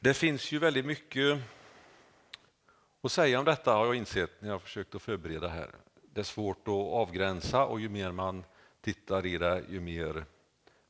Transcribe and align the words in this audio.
Det 0.00 0.14
finns 0.14 0.52
ju 0.52 0.58
väldigt 0.58 0.86
mycket 0.86 1.38
att 3.02 3.12
säga 3.12 3.38
om 3.38 3.44
detta 3.44 3.72
har 3.72 3.86
jag 3.86 3.94
insett 3.94 4.30
när 4.42 4.48
jag 4.48 4.62
försökt 4.62 4.94
att 4.94 5.02
förbereda 5.02 5.48
här. 5.48 5.70
Det 6.12 6.20
är 6.20 6.24
svårt 6.24 6.68
att 6.68 6.74
avgränsa 6.74 7.64
och 7.64 7.80
ju 7.80 7.88
mer 7.88 8.12
man 8.12 8.44
tittar 8.80 9.26
i 9.26 9.38
det, 9.38 9.64
ju 9.68 9.80
mer 9.80 10.24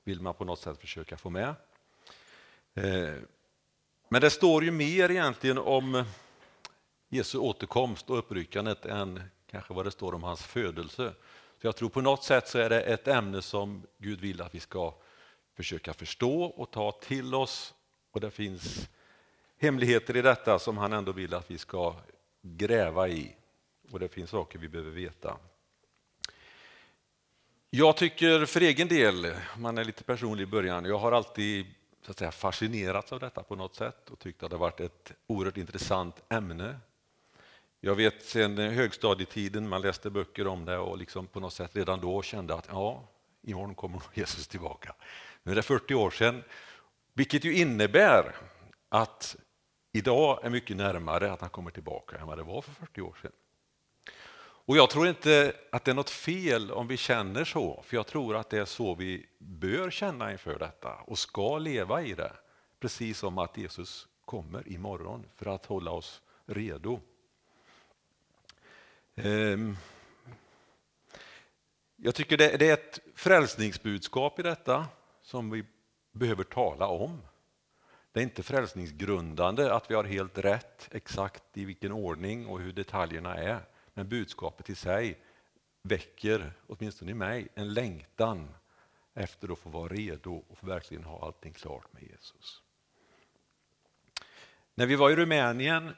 vill 0.04 0.20
man 0.20 0.34
på 0.34 0.44
något 0.44 0.60
sätt 0.60 0.80
försöka 0.80 1.16
få 1.16 1.30
med. 1.30 1.54
Eh, 2.74 3.14
men 4.08 4.20
det 4.20 4.30
står 4.30 4.64
ju 4.64 4.70
mer 4.70 5.10
egentligen 5.10 5.58
om 5.58 6.04
Jesu 7.08 7.38
återkomst 7.38 8.10
och 8.10 8.18
uppryckandet 8.18 8.86
än 8.86 9.22
kanske 9.50 9.74
vad 9.74 9.84
det 9.84 9.90
står 9.90 10.14
om 10.14 10.22
hans 10.22 10.42
födelse. 10.42 11.14
Så 11.60 11.66
jag 11.66 11.76
tror 11.76 11.88
på 11.88 12.00
något 12.00 12.24
sätt 12.24 12.48
så 12.48 12.58
är 12.58 12.70
det 12.70 12.80
ett 12.80 13.08
ämne 13.08 13.42
som 13.42 13.86
Gud 13.98 14.20
vill 14.20 14.42
att 14.42 14.54
vi 14.54 14.60
ska 14.60 14.94
försöka 15.56 15.94
förstå 15.94 16.42
och 16.42 16.70
ta 16.70 16.92
till 16.92 17.34
oss. 17.34 17.74
Och 18.10 18.20
det 18.20 18.30
finns 18.30 18.88
hemligheter 19.58 20.16
i 20.16 20.22
detta 20.22 20.58
som 20.58 20.78
han 20.78 20.92
ändå 20.92 21.12
vill 21.12 21.34
att 21.34 21.50
vi 21.50 21.58
ska 21.58 21.94
gräva 22.42 23.08
i. 23.08 23.34
Och 23.90 24.00
det 24.00 24.08
finns 24.08 24.30
saker 24.30 24.58
vi 24.58 24.68
behöver 24.68 24.90
veta. 24.90 25.36
Jag 27.70 27.96
tycker 27.96 28.46
för 28.46 28.60
egen 28.60 28.88
del, 28.88 29.34
man 29.56 29.78
är 29.78 29.84
lite 29.84 30.04
personlig 30.04 30.42
i 30.42 30.46
början, 30.46 30.84
jag 30.84 30.98
har 30.98 31.12
alltid 31.12 31.66
så 32.02 32.10
att 32.10 32.18
säga, 32.18 32.32
fascinerats 32.32 33.12
av 33.12 33.20
detta 33.20 33.42
på 33.42 33.56
något 33.56 33.74
sätt 33.74 34.10
och 34.10 34.18
tyckt 34.18 34.42
att 34.42 34.50
det 34.50 34.56
varit 34.56 34.80
ett 34.80 35.12
oerhört 35.26 35.56
intressant 35.56 36.22
ämne. 36.28 36.76
Jag 37.80 37.94
vet 37.94 38.24
sen 38.24 38.58
högstadietiden, 38.58 39.68
man 39.68 39.82
läste 39.82 40.10
böcker 40.10 40.46
om 40.46 40.64
det 40.64 40.78
och 40.78 40.98
liksom 40.98 41.26
på 41.26 41.40
något 41.40 41.52
sätt 41.52 41.76
redan 41.76 42.00
då 42.00 42.22
kände 42.22 42.54
att 42.54 42.68
ja, 42.70 43.08
imorgon 43.42 43.74
kommer 43.74 44.02
Jesus 44.14 44.48
tillbaka. 44.48 44.94
Nu 45.42 45.52
är 45.52 45.56
det 45.56 45.62
40 45.62 45.94
år 45.94 46.10
sedan, 46.10 46.44
vilket 47.14 47.44
ju 47.44 47.54
innebär 47.54 48.36
att 48.88 49.36
idag 49.92 50.38
är 50.42 50.50
mycket 50.50 50.76
närmare 50.76 51.32
att 51.32 51.40
han 51.40 51.50
kommer 51.50 51.70
tillbaka 51.70 52.18
än 52.18 52.26
vad 52.26 52.38
det 52.38 52.44
var 52.44 52.62
för 52.62 52.72
40 52.72 53.00
år 53.00 53.18
sedan. 53.22 53.32
Och 54.68 54.76
jag 54.76 54.90
tror 54.90 55.08
inte 55.08 55.52
att 55.72 55.84
det 55.84 55.90
är 55.90 55.94
något 55.94 56.10
fel 56.10 56.70
om 56.70 56.88
vi 56.88 56.96
känner 56.96 57.44
så, 57.44 57.82
för 57.86 57.96
jag 57.96 58.06
tror 58.06 58.36
att 58.36 58.50
det 58.50 58.58
är 58.58 58.64
så 58.64 58.94
vi 58.94 59.26
bör 59.38 59.90
känna 59.90 60.32
inför 60.32 60.58
detta 60.58 60.94
och 60.94 61.18
ska 61.18 61.58
leva 61.58 62.02
i 62.02 62.14
det. 62.14 62.32
Precis 62.80 63.18
som 63.18 63.38
att 63.38 63.56
Jesus 63.56 64.08
kommer 64.24 64.68
imorgon 64.68 65.26
för 65.36 65.46
att 65.46 65.66
hålla 65.66 65.90
oss 65.90 66.22
redo. 66.46 67.00
Ehm, 69.14 69.76
jag 71.96 72.14
tycker 72.14 72.36
det 72.36 72.68
är 72.68 72.72
ett 72.72 73.00
frälsningsbudskap 73.14 74.38
i 74.38 74.42
detta 74.42 74.86
som 75.22 75.50
vi 75.50 75.64
behöver 76.12 76.44
tala 76.44 76.86
om. 76.86 77.22
Det 78.18 78.22
är 78.22 78.24
inte 78.24 78.42
frälsningsgrundande 78.42 79.70
att 79.70 79.90
vi 79.90 79.94
har 79.94 80.04
helt 80.04 80.38
rätt 80.38 80.88
exakt 80.90 81.42
i 81.54 81.64
vilken 81.64 81.92
ordning 81.92 82.46
och 82.46 82.60
hur 82.60 82.72
detaljerna 82.72 83.34
är. 83.34 83.60
Men 83.94 84.08
budskapet 84.08 84.70
i 84.70 84.74
sig 84.74 85.18
väcker, 85.82 86.52
åtminstone 86.66 87.10
i 87.10 87.14
mig, 87.14 87.48
en 87.54 87.74
längtan 87.74 88.54
efter 89.14 89.52
att 89.52 89.58
få 89.58 89.70
vara 89.70 89.88
redo 89.88 90.44
och 90.48 90.58
få 90.58 90.66
verkligen 90.66 91.04
ha 91.04 91.26
allting 91.26 91.52
klart 91.52 91.92
med 91.92 92.02
Jesus. 92.02 92.62
När 94.74 94.86
vi 94.86 94.96
var 94.96 95.10
i 95.10 95.16
Rumänien 95.16 95.94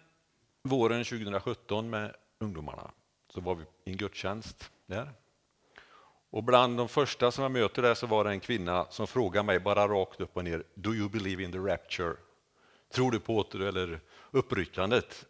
våren 0.63 1.05
2017 1.05 1.91
med 1.91 2.17
ungdomarna 2.39 2.91
så 3.29 3.41
var 3.41 3.55
vi 3.55 3.63
i 3.63 3.91
en 3.91 3.97
gudstjänst 3.97 4.71
där. 4.87 5.13
Och 6.31 6.45
bland 6.45 6.77
de 6.77 6.89
första 6.89 7.31
som 7.31 7.43
jag 7.43 7.53
möter 7.53 7.83
där 7.83 7.95
så 7.95 8.07
var 8.07 8.25
det 8.25 8.31
en 8.31 8.41
kvinna 8.41 8.87
som 8.91 9.07
frågade 9.07 9.47
mig 9.47 9.61
bara 9.61 9.89
rakt 9.89 10.21
upp 10.21 10.37
och 10.37 10.45
ner, 10.45 10.65
Do 10.75 10.95
you 10.95 11.09
believe 11.09 11.43
in 11.43 11.53
the 11.53 11.59
rapture? 11.59 12.17
Tror 12.93 13.11
du 13.11 13.21
på 13.21 13.37
åter 13.37 13.61
eller 13.61 14.01
uppryckandet? 14.31 15.27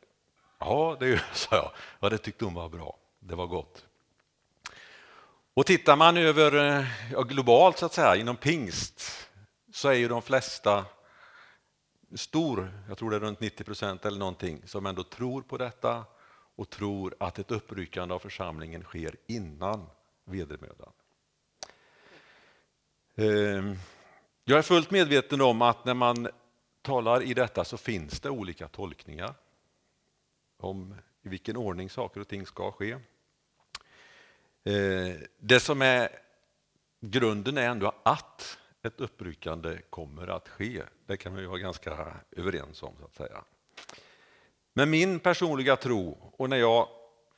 Ja, 0.59 0.97
det 1.01 1.09
gör 1.09 1.23
sa 1.33 1.57
jag. 1.57 1.71
Ja, 2.01 2.09
det 2.09 2.19
tyckte 2.19 2.45
hon 2.45 2.55
var 2.55 2.69
bra. 2.69 2.99
Det 3.21 3.35
var 3.35 3.47
gott. 3.47 3.85
Och 5.55 5.67
tittar 5.67 5.97
man 5.97 6.17
över 6.17 6.79
eh, 6.79 6.85
ja, 7.13 7.23
globalt 7.23 7.79
så 7.79 7.87
att 7.87 7.93
säga 7.93 8.17
inom 8.17 8.37
pingst 8.37 9.29
så 9.73 9.89
är 9.89 9.95
ju 9.95 10.09
de 10.09 10.23
flesta 10.23 10.85
stor, 12.15 12.73
jag 12.89 12.99
tror 12.99 13.11
det 13.11 13.17
är 13.17 13.21
runt 13.21 13.41
90 13.41 13.65
procent 13.65 14.05
eller 14.05 14.19
någonting, 14.19 14.63
som 14.67 14.87
ändå 14.87 15.03
tror 15.03 15.43
på 15.43 15.57
detta 15.57 16.05
och 16.57 16.71
tror 16.71 17.15
att 17.21 17.39
ett 17.39 17.51
uppryckande 17.51 18.15
av 18.15 18.19
församlingen 18.19 18.83
sker 18.83 19.17
innan 19.27 19.87
vedermödan. 20.31 20.93
Ehm, 23.17 23.77
jag 24.45 24.59
är 24.59 24.63
fullt 24.63 24.91
medveten 24.91 25.41
om 25.41 25.63
att 25.63 25.85
när 25.85 25.95
man 25.95 26.29
talar 26.83 27.23
i 27.23 27.35
detta 27.35 27.65
så 27.65 27.77
finns 27.77 28.21
det 28.21 28.31
olika 28.31 28.69
tolkningar 28.69 29.35
om 30.57 30.95
i 31.23 31.29
vilken 31.29 31.57
ordning 31.57 31.91
saker 31.91 32.21
och 32.21 32.29
ting 32.29 32.47
ska 32.47 32.73
ske. 32.73 32.97
Ehm, 34.65 35.17
det 35.39 35.61
som 35.61 35.83
är 35.83 36.09
grunden 37.01 37.59
är 37.59 37.69
ändå 37.69 37.93
att 38.03 38.59
ett 38.83 39.01
uppryckande 39.01 39.79
kommer 39.91 40.27
att 40.27 40.49
ske. 40.49 40.83
Det 41.07 41.17
kan 41.17 41.35
vi 41.35 41.47
vara 41.47 41.59
ganska 41.59 42.17
överens 42.31 42.83
om. 42.83 42.95
så 42.99 43.05
att 43.05 43.15
säga. 43.15 43.45
Men 44.73 44.91
min 44.91 45.21
personliga 45.21 45.77
tro, 45.77 46.33
och 46.37 46.51
när 46.51 46.57
jag 46.57 46.89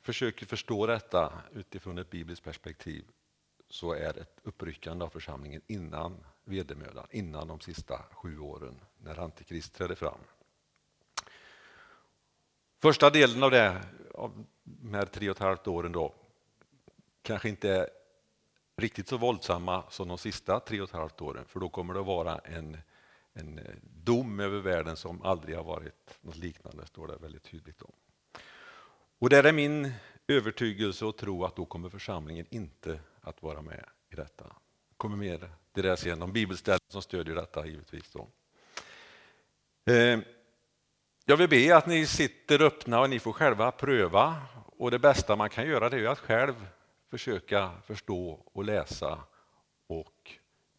försöker 0.03 0.45
förstå 0.45 0.85
detta 0.87 1.33
utifrån 1.53 1.97
ett 1.97 2.09
bibliskt 2.09 2.45
perspektiv, 2.45 3.05
så 3.69 3.93
är 3.93 4.17
ett 4.19 4.39
uppryckande 4.43 5.05
av 5.05 5.09
församlingen 5.09 5.61
innan 5.67 6.25
vedermödan, 6.43 7.07
innan 7.11 7.47
de 7.47 7.59
sista 7.59 7.99
sju 8.11 8.39
åren 8.39 8.79
när 8.97 9.19
Antikrist 9.19 9.73
trädde 9.73 9.95
fram. 9.95 10.19
Första 12.79 13.09
delen 13.09 13.43
av 13.43 13.51
det, 13.51 13.81
av 14.13 14.45
de 14.63 14.93
här 14.93 15.05
tre 15.05 15.29
och 15.29 15.35
ett 15.35 15.41
halvt 15.41 15.67
åren 15.67 15.91
då, 15.91 16.13
kanske 17.21 17.49
inte 17.49 17.69
är 17.69 17.89
riktigt 18.77 19.07
så 19.07 19.17
våldsamma 19.17 19.83
som 19.89 20.07
de 20.07 20.17
sista 20.17 20.59
tre 20.59 20.81
och 20.81 20.89
ett 20.89 20.95
halvt 20.95 21.21
åren, 21.21 21.45
för 21.45 21.59
då 21.59 21.69
kommer 21.69 21.93
det 21.93 21.99
att 21.99 22.05
vara 22.05 22.37
en 22.37 22.77
en 23.33 23.59
dom 24.03 24.39
över 24.39 24.59
världen 24.59 24.97
som 24.97 25.21
aldrig 25.21 25.55
har 25.57 25.63
varit 25.63 26.17
något 26.21 26.37
liknande, 26.37 26.85
står 26.85 27.07
det 27.07 27.17
väldigt 27.17 27.43
tydligt 27.43 27.81
om. 27.81 27.91
Och 29.23 29.29
det 29.29 29.37
är 29.37 29.53
min 29.53 29.93
övertygelse 30.27 31.05
och 31.05 31.17
tro 31.17 31.45
att 31.45 31.55
då 31.55 31.65
kommer 31.65 31.89
församlingen 31.89 32.45
inte 32.49 32.99
att 33.21 33.43
vara 33.43 33.61
med 33.61 33.85
i 34.09 34.15
detta. 34.15 34.45
kommer 34.97 35.17
mer 35.17 35.49
det 35.71 35.81
där 35.81 35.95
sen, 35.95 36.19
de 36.19 36.33
bibelställen 36.33 36.79
som 36.87 37.01
stödjer 37.01 37.35
detta 37.35 37.65
givetvis. 37.65 38.11
Då. 38.11 38.27
Eh, 39.91 40.19
jag 41.25 41.37
vill 41.37 41.49
be 41.49 41.77
att 41.77 41.87
ni 41.87 42.05
sitter 42.05 42.61
öppna 42.61 43.01
och 43.01 43.09
ni 43.09 43.19
får 43.19 43.33
själva 43.33 43.71
pröva. 43.71 44.41
Och 44.65 44.91
det 44.91 44.99
bästa 44.99 45.35
man 45.35 45.49
kan 45.49 45.67
göra 45.67 45.89
det 45.89 45.97
är 45.97 46.07
att 46.07 46.19
själv 46.19 46.67
försöka 47.09 47.71
förstå 47.85 48.43
och 48.53 48.63
läsa 48.63 49.19
och 49.87 50.31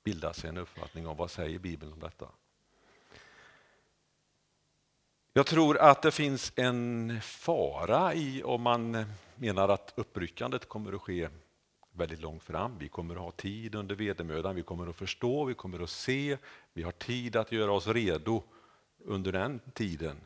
bilda 0.05 0.32
sig 0.32 0.50
en 0.50 0.59
uppfattning 0.59 1.06
om 1.06 1.16
vad 1.16 1.31
säger 1.31 1.59
Bibeln 1.59 1.93
om 1.93 2.00
detta. 2.00 2.28
Jag 5.37 5.47
tror 5.47 5.78
att 5.78 6.03
det 6.03 6.11
finns 6.11 6.53
en 6.56 7.21
fara 7.22 8.15
i 8.15 8.43
om 8.43 8.62
man 8.62 9.06
menar 9.37 9.69
att 9.69 9.93
uppryckandet 9.97 10.69
kommer 10.69 10.93
att 10.93 11.00
ske 11.00 11.28
väldigt 11.93 12.21
långt 12.21 12.43
fram. 12.43 12.78
Vi 12.78 12.89
kommer 12.89 13.15
att 13.15 13.21
ha 13.21 13.31
tid 13.31 13.75
under 13.75 13.94
vedermödan, 13.94 14.56
vi 14.56 14.62
kommer 14.62 14.87
att 14.87 14.97
förstå, 14.97 15.44
vi 15.44 15.55
kommer 15.55 15.83
att 15.83 15.91
se, 15.91 16.39
vi 16.73 16.83
har 16.83 16.93
tid 16.93 17.37
att 17.37 17.53
göra 17.53 17.73
oss 17.73 17.87
redo 17.87 18.43
under 18.99 19.33
den 19.33 19.61
tiden. 19.73 20.17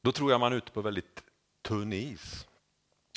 Då 0.00 0.12
tror 0.12 0.30
jag 0.30 0.40
man 0.40 0.52
är 0.52 0.56
ute 0.56 0.72
på 0.72 0.82
väldigt 0.82 1.22
tunn 1.62 1.92
is. 1.92 2.46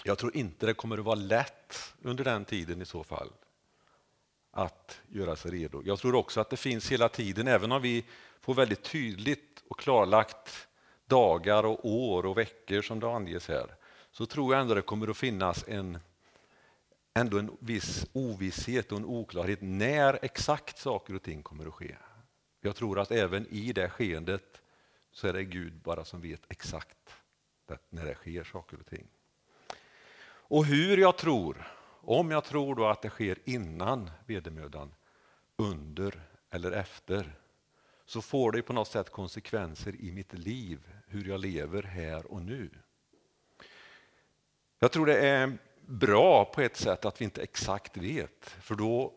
Jag 0.03 0.17
tror 0.17 0.37
inte 0.37 0.65
det 0.65 0.73
kommer 0.73 0.97
att 0.97 1.05
vara 1.05 1.15
lätt 1.15 1.93
under 2.01 2.23
den 2.23 2.45
tiden 2.45 2.81
i 2.81 2.85
så 2.85 3.03
fall 3.03 3.29
att 4.51 5.01
göra 5.07 5.35
sig 5.35 5.51
redo. 5.51 5.81
Jag 5.85 5.99
tror 5.99 6.15
också 6.15 6.41
att 6.41 6.49
det 6.49 6.57
finns 6.57 6.91
hela 6.91 7.09
tiden, 7.09 7.47
även 7.47 7.71
om 7.71 7.81
vi 7.81 8.05
får 8.41 8.53
väldigt 8.53 8.83
tydligt 8.83 9.52
och 9.73 9.79
klarlagt 9.79 10.67
dagar 11.05 11.65
och 11.65 11.85
år 11.85 12.25
och 12.25 12.37
veckor 12.37 12.81
som 12.81 12.99
det 12.99 13.07
anges 13.07 13.47
här, 13.47 13.75
så 14.11 14.25
tror 14.25 14.53
jag 14.53 14.61
ändå 14.61 14.73
det 14.73 14.81
kommer 14.81 15.07
att 15.07 15.17
finnas 15.17 15.65
en, 15.67 15.99
ändå 17.13 17.39
en 17.39 17.57
viss 17.59 18.05
ovisshet 18.13 18.91
och 18.91 18.97
en 18.97 19.05
oklarhet 19.05 19.59
när 19.61 20.19
exakt 20.21 20.77
saker 20.77 21.15
och 21.15 21.23
ting 21.23 21.43
kommer 21.43 21.65
att 21.65 21.73
ske. 21.73 21.95
Jag 22.61 22.75
tror 22.75 22.99
att 22.99 23.11
även 23.11 23.47
i 23.47 23.73
det 23.73 23.89
skeendet 23.89 24.61
så 25.11 25.27
är 25.27 25.33
det 25.33 25.43
Gud 25.43 25.73
bara 25.73 26.05
som 26.05 26.21
vet 26.21 26.41
exakt 26.49 27.13
när 27.89 28.05
det 28.05 28.15
sker 28.15 28.43
saker 28.43 28.79
och 28.79 28.85
ting. 28.85 29.07
Och 30.25 30.65
hur 30.65 30.97
jag 30.97 31.17
tror 31.17 31.67
om 32.01 32.31
jag 32.31 32.43
tror 32.43 32.75
då 32.75 32.85
att 32.85 33.01
det 33.01 33.09
sker 33.09 33.37
innan 33.45 34.11
vedermödan, 34.25 34.93
under 35.55 36.21
eller 36.49 36.71
efter, 36.71 37.35
så 38.05 38.21
får 38.21 38.51
det 38.51 38.61
på 38.61 38.73
något 38.73 38.87
sätt 38.87 39.09
konsekvenser 39.09 40.01
i 40.01 40.11
mitt 40.11 40.33
liv, 40.33 40.89
hur 41.07 41.25
jag 41.25 41.39
lever 41.39 41.83
här 41.83 42.31
och 42.31 42.41
nu. 42.41 42.69
Jag 44.79 44.91
tror 44.91 45.05
det 45.05 45.27
är 45.27 45.57
bra 45.85 46.45
på 46.45 46.61
ett 46.61 46.77
sätt 46.77 47.05
att 47.05 47.21
vi 47.21 47.25
inte 47.25 47.41
exakt 47.41 47.97
vet, 47.97 48.45
för 48.45 48.75
då 48.75 49.13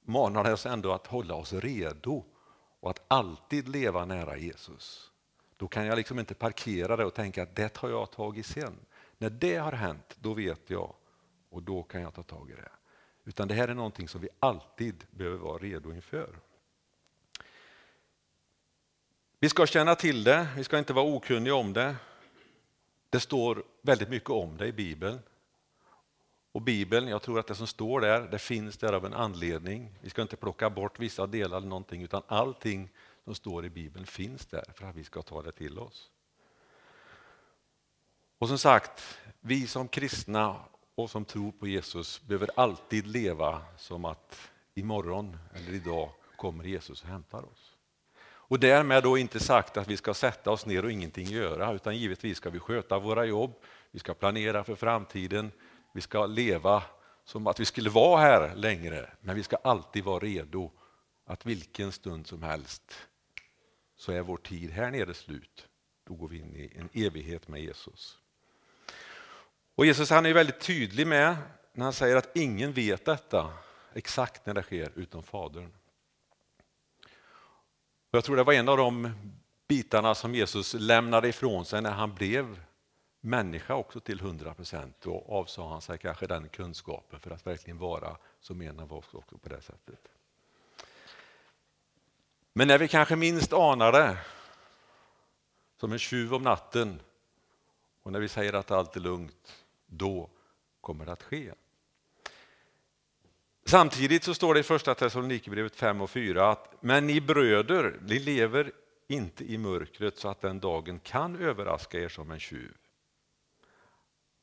manar 0.00 0.44
det 0.44 0.52
oss 0.52 0.66
ändå 0.66 0.92
att 0.92 1.06
hålla 1.06 1.34
oss 1.34 1.52
redo 1.52 2.24
och 2.80 2.90
att 2.90 3.04
alltid 3.08 3.68
leva 3.68 4.04
nära 4.04 4.36
Jesus. 4.36 5.10
Då 5.56 5.68
kan 5.68 5.86
jag 5.86 5.96
liksom 5.96 6.18
inte 6.18 6.34
parkera 6.34 6.96
det 6.96 7.04
och 7.04 7.14
tänka 7.14 7.42
att 7.42 7.56
det 7.56 7.76
har 7.76 7.90
jag 7.90 8.10
tagit 8.10 8.46
sen. 8.46 8.78
När 9.18 9.30
det 9.30 9.56
har 9.56 9.72
hänt, 9.72 10.16
då 10.20 10.34
vet 10.34 10.70
jag 10.70 10.94
och 11.50 11.62
då 11.62 11.82
kan 11.82 12.02
jag 12.02 12.14
ta 12.14 12.22
tag 12.22 12.50
i 12.50 12.52
det. 12.52 12.70
Utan 13.24 13.48
det 13.48 13.54
här 13.54 13.68
är 13.68 13.74
någonting 13.74 14.08
som 14.08 14.20
vi 14.20 14.28
alltid 14.38 15.04
behöver 15.10 15.38
vara 15.38 15.58
redo 15.58 15.92
inför. 15.92 16.38
Vi 19.40 19.48
ska 19.48 19.66
känna 19.66 19.94
till 19.94 20.24
det, 20.24 20.48
vi 20.56 20.64
ska 20.64 20.78
inte 20.78 20.92
vara 20.92 21.06
okunniga 21.06 21.54
om 21.54 21.72
det. 21.72 21.96
Det 23.10 23.20
står 23.20 23.62
väldigt 23.82 24.08
mycket 24.08 24.30
om 24.30 24.56
det 24.56 24.66
i 24.66 24.72
Bibeln. 24.72 25.18
Och 26.52 26.62
Bibeln, 26.62 27.08
jag 27.08 27.22
tror 27.22 27.38
att 27.38 27.46
det 27.46 27.54
som 27.54 27.66
står 27.66 28.00
där, 28.00 28.20
det 28.20 28.38
finns 28.38 28.76
där 28.76 28.92
av 28.92 29.06
en 29.06 29.14
anledning. 29.14 29.98
Vi 30.00 30.10
ska 30.10 30.22
inte 30.22 30.36
plocka 30.36 30.70
bort 30.70 30.98
vissa 30.98 31.26
delar 31.26 31.56
eller 31.56 31.68
någonting, 31.68 32.02
utan 32.02 32.22
allting 32.26 32.90
som 33.24 33.34
står 33.34 33.64
i 33.64 33.70
Bibeln 33.70 34.06
finns 34.06 34.46
där 34.46 34.64
för 34.74 34.86
att 34.86 34.96
vi 34.96 35.04
ska 35.04 35.22
ta 35.22 35.42
det 35.42 35.52
till 35.52 35.78
oss. 35.78 36.10
Och 38.38 38.48
som 38.48 38.58
sagt, 38.58 39.18
vi 39.40 39.66
som 39.66 39.88
kristna 39.88 40.56
och 40.94 41.10
som 41.10 41.24
tror 41.24 41.52
på 41.52 41.66
Jesus 41.66 42.22
behöver 42.22 42.50
alltid 42.56 43.06
leva 43.06 43.62
som 43.78 44.04
att 44.04 44.50
imorgon 44.74 45.36
eller 45.54 45.72
idag 45.72 46.10
kommer 46.36 46.64
Jesus 46.64 47.02
och 47.02 47.08
hämtar 47.08 47.42
oss. 47.42 47.75
Och 48.48 48.60
därmed 48.60 49.02
då 49.02 49.18
inte 49.18 49.40
sagt 49.40 49.76
att 49.76 49.88
vi 49.88 49.96
ska 49.96 50.14
sätta 50.14 50.50
oss 50.50 50.66
ner 50.66 50.84
och 50.84 50.92
ingenting 50.92 51.26
göra, 51.26 51.72
utan 51.72 51.96
givetvis 51.96 52.36
ska 52.36 52.50
vi 52.50 52.58
sköta 52.58 52.98
våra 52.98 53.24
jobb, 53.24 53.54
vi 53.90 53.98
ska 53.98 54.14
planera 54.14 54.64
för 54.64 54.74
framtiden, 54.74 55.52
vi 55.94 56.00
ska 56.00 56.26
leva 56.26 56.82
som 57.24 57.46
att 57.46 57.60
vi 57.60 57.64
skulle 57.64 57.90
vara 57.90 58.20
här 58.20 58.54
längre, 58.54 59.10
men 59.20 59.36
vi 59.36 59.42
ska 59.42 59.56
alltid 59.56 60.04
vara 60.04 60.18
redo 60.18 60.70
att 61.24 61.46
vilken 61.46 61.92
stund 61.92 62.26
som 62.26 62.42
helst 62.42 62.94
så 63.96 64.12
är 64.12 64.22
vår 64.22 64.36
tid 64.36 64.70
här 64.70 64.90
nere 64.90 65.14
slut. 65.14 65.68
Då 66.04 66.14
går 66.14 66.28
vi 66.28 66.38
in 66.38 66.56
i 66.56 66.72
en 66.76 66.88
evighet 66.92 67.48
med 67.48 67.62
Jesus. 67.62 68.18
Och 69.74 69.86
Jesus 69.86 70.10
han 70.10 70.26
är 70.26 70.32
väldigt 70.32 70.60
tydlig 70.60 71.06
med 71.06 71.36
när 71.72 71.84
han 71.84 71.92
säger 71.92 72.16
att 72.16 72.36
ingen 72.36 72.72
vet 72.72 73.04
detta 73.04 73.52
exakt 73.94 74.46
när 74.46 74.54
det 74.54 74.62
sker 74.62 74.92
utom 74.94 75.22
Fadern. 75.22 75.72
Jag 78.16 78.24
tror 78.24 78.36
det 78.36 78.44
var 78.44 78.52
en 78.52 78.68
av 78.68 78.76
de 78.76 79.12
bitarna 79.68 80.14
som 80.14 80.34
Jesus 80.34 80.74
lämnade 80.74 81.28
ifrån 81.28 81.64
sig 81.64 81.82
när 81.82 81.90
han 81.90 82.14
blev 82.14 82.60
människa 83.20 83.74
också 83.74 84.00
till 84.00 84.20
100 84.20 84.54
procent. 84.54 84.96
Då 85.00 85.24
avsade 85.28 85.68
han 85.68 85.82
sig 85.82 85.98
kanske 85.98 86.26
den 86.26 86.48
kunskapen 86.48 87.20
för 87.20 87.30
att 87.30 87.46
verkligen 87.46 87.78
vara 87.78 88.16
som 88.40 88.62
en 88.62 88.80
av 88.80 88.92
oss 88.92 89.14
också 89.14 89.38
på 89.38 89.48
det 89.48 89.60
sättet. 89.60 90.08
Men 92.52 92.68
när 92.68 92.78
vi 92.78 92.88
kanske 92.88 93.16
minst 93.16 93.52
anar 93.52 93.92
det, 93.92 94.18
som 95.80 95.92
en 95.92 95.98
tjuv 95.98 96.34
om 96.34 96.42
natten, 96.42 97.00
och 98.02 98.12
när 98.12 98.20
vi 98.20 98.28
säger 98.28 98.52
att 98.52 98.70
allt 98.70 98.96
är 98.96 99.00
lugnt, 99.00 99.64
då 99.86 100.30
kommer 100.80 101.06
det 101.06 101.12
att 101.12 101.22
ske. 101.22 101.52
Samtidigt 103.68 104.24
så 104.24 104.34
står 104.34 104.54
det 104.54 104.60
i 104.60 104.62
första 104.62 104.94
Thessalonikerbrevet 104.94 105.76
5 105.76 106.00
och 106.00 106.10
4 106.10 106.50
att 106.50 106.82
men 106.82 107.06
ni 107.06 107.20
bröder, 107.20 107.98
ni 108.02 108.18
lever 108.18 108.72
inte 109.08 109.44
i 109.44 109.58
mörkret 109.58 110.18
så 110.18 110.28
att 110.28 110.40
den 110.40 110.60
dagen 110.60 111.00
kan 111.00 111.36
överraska 111.36 112.00
er 112.00 112.08
som 112.08 112.30
en 112.30 112.40
tjuv. 112.40 112.74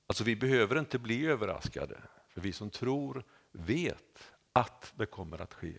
Alltså 0.07 0.23
vi 0.23 0.35
behöver 0.35 0.79
inte 0.79 0.99
bli 0.99 1.27
överraskade, 1.27 2.01
för 2.29 2.41
vi 2.41 2.53
som 2.53 2.69
tror 2.69 3.23
vet 3.51 4.31
att 4.53 4.93
det 4.95 5.05
kommer 5.05 5.41
att 5.41 5.53
ske. 5.53 5.73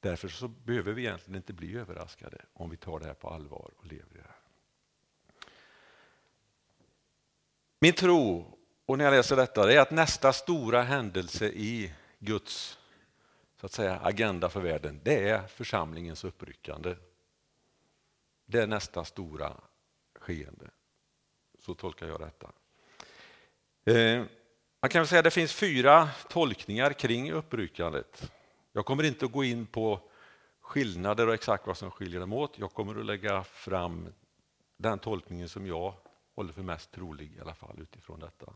Därför 0.00 0.28
så 0.28 0.48
behöver 0.48 0.92
vi 0.92 1.02
egentligen 1.02 1.36
inte 1.36 1.52
bli 1.52 1.76
överraskade 1.76 2.44
om 2.52 2.70
vi 2.70 2.76
tar 2.76 3.00
det 3.00 3.06
här 3.06 3.14
på 3.14 3.28
allvar 3.28 3.70
och 3.76 3.86
lever 3.86 4.14
i 4.14 4.18
det 4.18 4.22
här. 4.22 4.36
Min 7.80 7.92
tro, 7.92 8.58
och 8.86 8.98
när 8.98 9.04
jag 9.04 9.12
läser 9.12 9.36
detta, 9.36 9.72
är 9.72 9.80
att 9.80 9.90
nästa 9.90 10.32
stora 10.32 10.82
händelse 10.82 11.46
i 11.46 11.92
Guds 12.18 12.78
så 13.60 13.66
att 13.66 13.72
säga, 13.72 14.00
agenda 14.02 14.48
för 14.48 14.60
världen, 14.60 15.00
det 15.02 15.28
är 15.28 15.46
församlingens 15.46 16.24
uppryckande. 16.24 16.96
Det 18.46 18.58
är 18.58 18.66
nästa 18.66 19.04
stora 19.04 19.52
skeende. 20.18 20.70
Så 21.58 21.74
tolkar 21.74 22.08
jag 22.08 22.20
detta. 22.20 22.52
Eh, 23.84 24.24
man 24.80 24.88
kan 24.90 25.06
säga 25.06 25.18
att 25.18 25.24
det 25.24 25.30
finns 25.30 25.52
fyra 25.52 26.08
tolkningar 26.28 26.92
kring 26.92 27.32
uppryckandet. 27.32 28.32
Jag 28.72 28.86
kommer 28.86 29.04
inte 29.04 29.24
att 29.24 29.32
gå 29.32 29.44
in 29.44 29.66
på 29.66 30.00
skillnader 30.60 31.26
och 31.26 31.34
exakt 31.34 31.66
vad 31.66 31.76
som 31.76 31.90
skiljer 31.90 32.20
dem 32.20 32.32
åt. 32.32 32.58
Jag 32.58 32.72
kommer 32.72 33.00
att 33.00 33.06
lägga 33.06 33.44
fram 33.44 34.08
den 34.76 34.98
tolkningen 34.98 35.48
som 35.48 35.66
jag 35.66 35.94
håller 36.34 36.52
för 36.52 36.62
mest 36.62 36.90
trolig 36.90 37.36
i 37.36 37.40
alla 37.40 37.54
fall 37.54 37.78
utifrån 37.80 38.20
detta. 38.20 38.52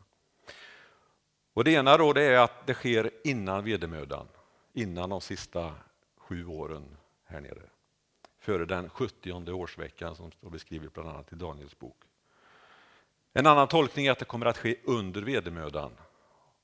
Och 1.52 1.64
det 1.64 1.70
ena 1.70 1.96
då 1.96 2.12
det 2.12 2.22
är 2.22 2.38
att 2.38 2.66
det 2.66 2.75
sker 2.75 3.10
innan 3.25 3.64
vedermödan, 3.64 4.28
innan 4.72 5.10
de 5.10 5.20
sista 5.20 5.75
sju 6.16 6.46
åren 6.46 6.96
här 7.25 7.40
nere. 7.40 7.62
Före 8.38 8.64
den 8.64 8.90
70 8.90 9.52
årsveckan 9.52 10.16
som 10.16 10.32
står 10.32 10.50
beskrivet 10.50 10.93
bland 10.93 11.08
annat 11.08 11.32
i 11.32 11.37
Daniels 11.37 11.78
bok. 11.78 11.96
En 13.32 13.46
annan 13.46 13.69
tolkning 13.69 14.06
är 14.06 14.12
att 14.12 14.19
det 14.19 14.25
kommer 14.25 14.46
att 14.46 14.58
ske 14.58 14.76
under 14.84 15.22
vedermödan. 15.22 15.93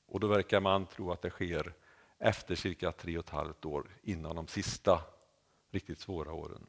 Och 0.05 0.19
då 0.19 0.27
verkar 0.27 0.59
man 0.59 0.85
tro 0.85 1.11
att 1.11 1.21
det 1.21 1.29
sker 1.29 1.73
efter 2.19 2.55
cirka 2.55 2.91
tre 2.91 3.17
och 3.17 3.25
ett 3.25 3.29
halvt 3.29 3.65
år 3.65 3.87
innan 4.03 4.35
de 4.35 4.47
sista 4.47 5.01
riktigt 5.71 5.99
svåra 5.99 6.33
åren. 6.33 6.65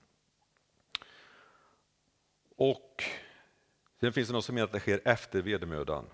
Och 2.57 3.05
Sen 4.01 4.13
finns 4.13 4.29
det 4.29 4.35
något 4.35 4.45
som 4.45 4.55
menar 4.55 4.67
att 4.67 4.73
det 4.73 4.81
sker 4.81 5.01
efter 5.05 5.43
vedermödan. 5.43 6.05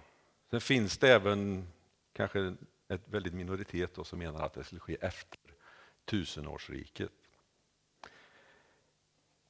Sen 0.50 0.60
finns 0.60 0.98
det 0.98 1.08
även 1.08 1.68
kanske 2.16 2.54
ett 2.88 3.08
väldigt 3.08 3.34
minoritet 3.34 3.98
som 4.02 4.18
menar 4.18 4.46
att 4.46 4.54
det 4.54 4.64
skulle 4.64 4.80
ske 4.80 4.96
efter 5.00 5.38
tusenårsriket. 6.04 7.10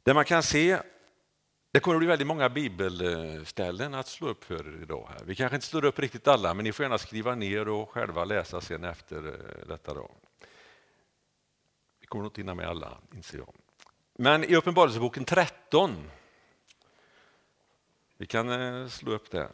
Det 0.02 0.14
man 0.14 0.24
kan 0.24 0.42
se, 0.42 0.82
det 1.70 1.80
kommer 1.80 1.94
att 1.94 2.00
bli 2.00 2.06
väldigt 2.06 2.26
många 2.26 2.48
bibelställen 2.48 3.94
att 3.94 4.08
slå 4.08 4.28
upp 4.28 4.44
för 4.44 4.68
er 4.68 4.82
idag. 4.82 5.08
Här. 5.08 5.24
Vi 5.24 5.34
kanske 5.34 5.56
inte 5.56 5.66
slår 5.66 5.84
upp 5.84 5.98
riktigt 5.98 6.28
alla, 6.28 6.54
men 6.54 6.64
ni 6.64 6.72
får 6.72 6.84
gärna 6.84 6.98
skriva 6.98 7.34
ner 7.34 7.68
och 7.68 7.90
själva 7.90 8.24
läsa 8.24 8.60
sen 8.60 8.84
efter 8.84 9.26
eh, 9.26 9.68
detta. 9.68 9.94
Då. 9.94 10.10
Vi 12.00 12.06
kommer 12.06 12.22
nog 12.22 12.30
inte 12.30 12.40
hinna 12.40 12.54
med 12.54 12.68
alla, 12.68 12.98
inser 13.14 13.38
jag. 13.38 13.54
Men 14.12 14.44
i 14.44 14.56
Uppenbarelseboken 14.56 15.24
13, 15.24 16.10
vi 18.16 18.26
kan 18.26 18.48
eh, 18.48 18.88
slå 18.88 19.12
upp 19.12 19.30
det. 19.30 19.48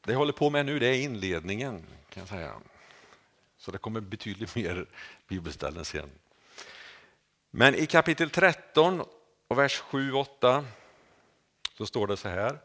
Det 0.00 0.12
jag 0.12 0.18
håller 0.18 0.32
på 0.32 0.50
med 0.50 0.66
nu 0.66 0.78
det 0.78 0.86
är 0.86 1.02
inledningen, 1.02 1.86
kan 2.08 2.20
jag 2.20 2.28
säga. 2.28 2.54
Så 3.56 3.70
det 3.70 3.78
kommer 3.78 4.00
betydligt 4.00 4.54
mer 4.56 4.86
bibelställen 5.28 5.84
sen. 5.84 6.10
Men 7.50 7.74
i 7.74 7.86
kapitel 7.86 8.30
13 8.30 9.02
och 9.48 9.58
vers 9.58 9.82
7-8 9.82 10.64
så 11.74 11.86
står 11.86 12.06
det 12.06 12.16
så 12.16 12.28
här. 12.28 12.58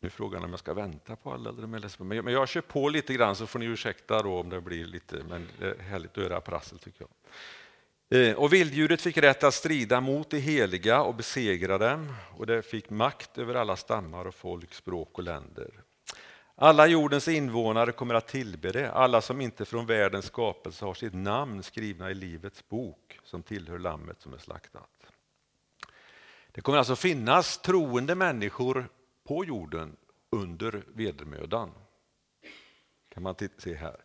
Nu 0.00 0.06
är 0.06 0.10
frågan 0.10 0.44
om 0.44 0.50
jag 0.50 0.58
ska 0.58 0.74
vänta 0.74 1.16
på 1.16 1.32
alla 1.32 1.50
eller 1.50 1.64
om 1.64 1.72
jag 1.72 1.82
läser 1.82 2.04
Men 2.04 2.32
jag 2.32 2.48
kör 2.48 2.60
på 2.60 2.88
lite 2.88 3.14
grann 3.14 3.36
så 3.36 3.46
får 3.46 3.58
ni 3.58 3.66
ursäkta 3.66 4.22
då 4.22 4.40
om 4.40 4.48
det 4.48 4.60
blir 4.60 4.84
lite, 4.84 5.22
men 5.28 5.48
det 5.58 5.66
är 5.66 5.78
härligt 5.78 6.18
att 6.18 6.24
höra 6.24 6.40
prassel 6.40 6.78
tycker 6.78 7.00
jag. 7.00 7.08
Eh, 8.12 8.34
och 8.34 8.52
vilddjuret 8.52 9.00
fick 9.00 9.16
rätt 9.16 9.44
att 9.44 9.54
strida 9.54 10.00
mot 10.00 10.30
det 10.30 10.38
heliga 10.38 11.02
och 11.02 11.14
besegra 11.14 11.78
dem 11.78 12.14
och 12.36 12.46
det 12.46 12.62
fick 12.62 12.90
makt 12.90 13.38
över 13.38 13.54
alla 13.54 13.76
stammar 13.76 14.24
och 14.24 14.34
folk, 14.34 14.74
språk 14.74 15.18
och 15.18 15.24
länder. 15.24 15.70
Alla 16.54 16.86
jordens 16.86 17.28
invånare 17.28 17.92
kommer 17.92 18.14
att 18.14 18.28
tillbe 18.28 18.72
det, 18.72 18.92
alla 18.92 19.20
som 19.20 19.40
inte 19.40 19.64
från 19.64 19.86
världens 19.86 20.24
skapelse 20.24 20.84
har 20.84 20.94
sitt 20.94 21.14
namn 21.14 21.62
skrivna 21.62 22.10
i 22.10 22.14
Livets 22.14 22.68
bok 22.68 23.18
som 23.24 23.42
tillhör 23.42 23.78
Lammet 23.78 24.20
som 24.20 24.34
är 24.34 24.38
slaktat. 24.38 25.06
Det 26.52 26.60
kommer 26.60 26.78
alltså 26.78 26.96
finnas 26.96 27.58
troende 27.58 28.14
människor 28.14 28.88
på 29.24 29.44
jorden 29.44 29.96
under 30.30 30.84
vedermödan. 30.94 31.70
kan 33.14 33.22
man 33.22 33.34
se 33.58 33.74
här. 33.74 33.96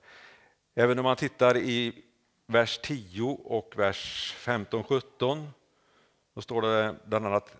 Även 0.75 0.99
om 0.99 1.03
man 1.03 1.15
tittar 1.15 1.57
i 1.57 2.04
vers 2.45 2.79
10 2.83 3.23
och 3.43 3.73
vers 3.77 4.35
15-17 4.37 5.47
då 6.33 6.41
står 6.41 6.61
det 6.61 6.95
bland 7.05 7.25
annat 7.25 7.55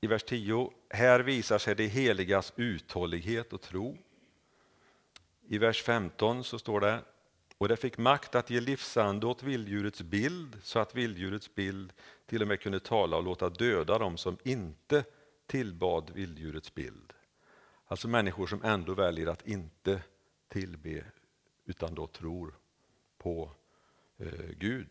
i 0.00 0.06
vers 0.06 0.22
10 0.22 0.72
här 0.90 1.20
visar 1.20 1.58
sig 1.58 1.74
det 1.74 1.86
heligas 1.86 2.52
uthållighet 2.56 3.52
och 3.52 3.60
tro. 3.60 3.98
I 5.48 5.58
vers 5.58 5.82
15 5.82 6.44
så 6.44 6.58
står 6.58 6.80
det 6.80 7.00
och 7.58 7.68
det 7.68 7.76
fick 7.76 7.98
makt 7.98 8.34
att 8.34 8.50
ge 8.50 8.60
livsande 8.60 9.26
åt 9.26 9.42
vilddjurets 9.42 10.02
bild 10.02 10.58
så 10.62 10.78
att 10.78 10.94
vilddjurets 10.94 11.54
bild 11.54 11.92
till 12.26 12.42
och 12.42 12.48
med 12.48 12.60
kunde 12.60 12.80
tala 12.80 13.16
och 13.16 13.22
låta 13.22 13.48
döda 13.48 13.98
dem 13.98 14.16
som 14.16 14.38
inte 14.42 15.04
tillbad 15.46 16.10
vilddjurets 16.10 16.74
bild. 16.74 17.12
Alltså 17.86 18.08
människor 18.08 18.46
som 18.46 18.64
ändå 18.64 18.94
väljer 18.94 19.26
att 19.26 19.46
inte 19.46 20.02
tillbe 20.48 21.04
utan 21.64 21.94
då 21.94 22.06
tror 22.06 22.54
på 23.18 23.50
Eh, 24.18 24.50
Gud. 24.58 24.88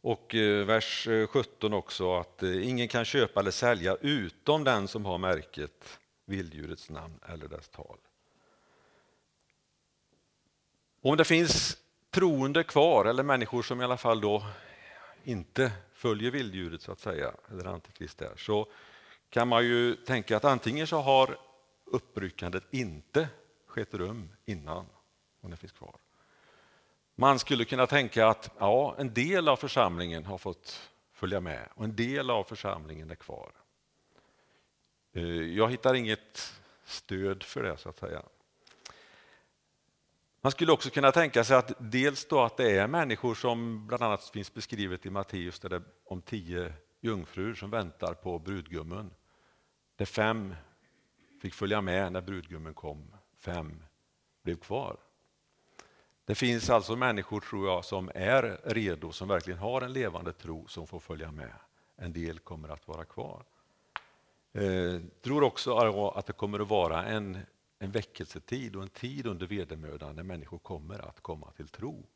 Och 0.00 0.34
eh, 0.34 0.66
vers 0.66 1.08
eh, 1.08 1.26
17 1.26 1.74
också 1.74 2.14
att 2.14 2.42
ingen 2.42 2.88
kan 2.88 3.04
köpa 3.04 3.40
eller 3.40 3.50
sälja 3.50 3.96
utom 4.00 4.64
den 4.64 4.88
som 4.88 5.04
har 5.04 5.18
märket 5.18 5.98
vilddjurets 6.24 6.90
namn 6.90 7.20
eller 7.28 7.48
dess 7.48 7.68
tal. 7.68 7.98
Om 11.00 11.16
det 11.16 11.24
finns 11.24 11.78
troende 12.10 12.64
kvar 12.64 13.04
eller 13.04 13.22
människor 13.22 13.62
som 13.62 13.80
i 13.80 13.84
alla 13.84 13.96
fall 13.96 14.20
då 14.20 14.46
inte 15.24 15.72
följer 15.92 16.30
vilddjuret 16.30 16.82
så 16.82 16.92
att 16.92 17.00
säga, 17.00 17.32
eller 17.50 17.64
antikrist 17.64 18.18
där, 18.18 18.36
så 18.36 18.68
kan 19.30 19.48
man 19.48 19.64
ju 19.64 19.96
tänka 19.96 20.36
att 20.36 20.44
antingen 20.44 20.86
så 20.86 20.96
har 21.00 21.38
uppryckandet 21.84 22.64
inte 22.70 23.28
skett 23.66 23.94
rum 23.94 24.28
innan, 24.44 24.86
om 25.40 25.50
det 25.50 25.56
finns 25.56 25.72
kvar. 25.72 25.96
Man 27.18 27.38
skulle 27.38 27.64
kunna 27.64 27.86
tänka 27.86 28.26
att 28.26 28.50
ja, 28.58 28.94
en 28.98 29.14
del 29.14 29.48
av 29.48 29.56
församlingen 29.56 30.24
har 30.24 30.38
fått 30.38 30.90
följa 31.12 31.40
med 31.40 31.68
och 31.74 31.84
en 31.84 31.96
del 31.96 32.30
av 32.30 32.44
församlingen 32.44 33.10
är 33.10 33.14
kvar. 33.14 33.52
Eh, 35.12 35.24
jag 35.28 35.70
hittar 35.70 35.94
inget 35.94 36.54
stöd 36.84 37.42
för 37.42 37.62
det 37.62 37.76
så 37.76 37.88
att 37.88 37.98
säga. 37.98 38.22
Man 40.40 40.52
skulle 40.52 40.72
också 40.72 40.90
kunna 40.90 41.12
tänka 41.12 41.44
sig 41.44 41.56
att 41.56 41.72
dels 41.78 42.28
då 42.28 42.40
att 42.40 42.56
det 42.56 42.78
är 42.78 42.86
människor 42.86 43.34
som 43.34 43.86
bland 43.86 44.02
annat 44.02 44.24
finns 44.24 44.54
beskrivet 44.54 45.06
i 45.06 45.10
Matteus 45.10 45.60
där 45.60 45.68
det 45.68 45.82
om 46.04 46.22
tio 46.22 46.72
jungfrur 47.00 47.54
som 47.54 47.70
väntar 47.70 48.14
på 48.14 48.38
brudgummen. 48.38 49.10
Där 49.96 50.04
fem 50.04 50.54
fick 51.42 51.54
följa 51.54 51.80
med 51.80 52.12
när 52.12 52.20
brudgummen 52.20 52.74
kom, 52.74 53.14
fem 53.38 53.82
blev 54.42 54.56
kvar. 54.56 54.96
Det 56.26 56.34
finns 56.34 56.70
alltså 56.70 56.96
människor 56.96 57.40
tror 57.40 57.68
jag 57.68 57.84
som 57.84 58.10
är 58.14 58.60
redo, 58.64 59.12
som 59.12 59.28
verkligen 59.28 59.58
har 59.58 59.82
en 59.82 59.92
levande 59.92 60.32
tro 60.32 60.66
som 60.66 60.86
får 60.86 61.00
följa 61.00 61.32
med. 61.32 61.52
En 61.96 62.12
del 62.12 62.38
kommer 62.38 62.68
att 62.68 62.88
vara 62.88 63.04
kvar. 63.04 63.44
Jag 64.52 64.94
eh, 64.94 65.00
tror 65.22 65.42
också 65.42 65.76
att 66.08 66.26
det 66.26 66.32
kommer 66.32 66.60
att 66.60 66.68
vara 66.68 67.04
en 67.04 67.38
en 67.78 67.90
väckelsetid 67.90 68.76
och 68.76 68.82
en 68.82 68.88
tid 68.88 69.26
under 69.26 69.46
vedermödan 69.46 70.16
när 70.16 70.22
människor 70.22 70.58
kommer 70.58 71.08
att 71.08 71.20
komma 71.20 71.50
till 71.50 71.68
tro. 71.68 72.06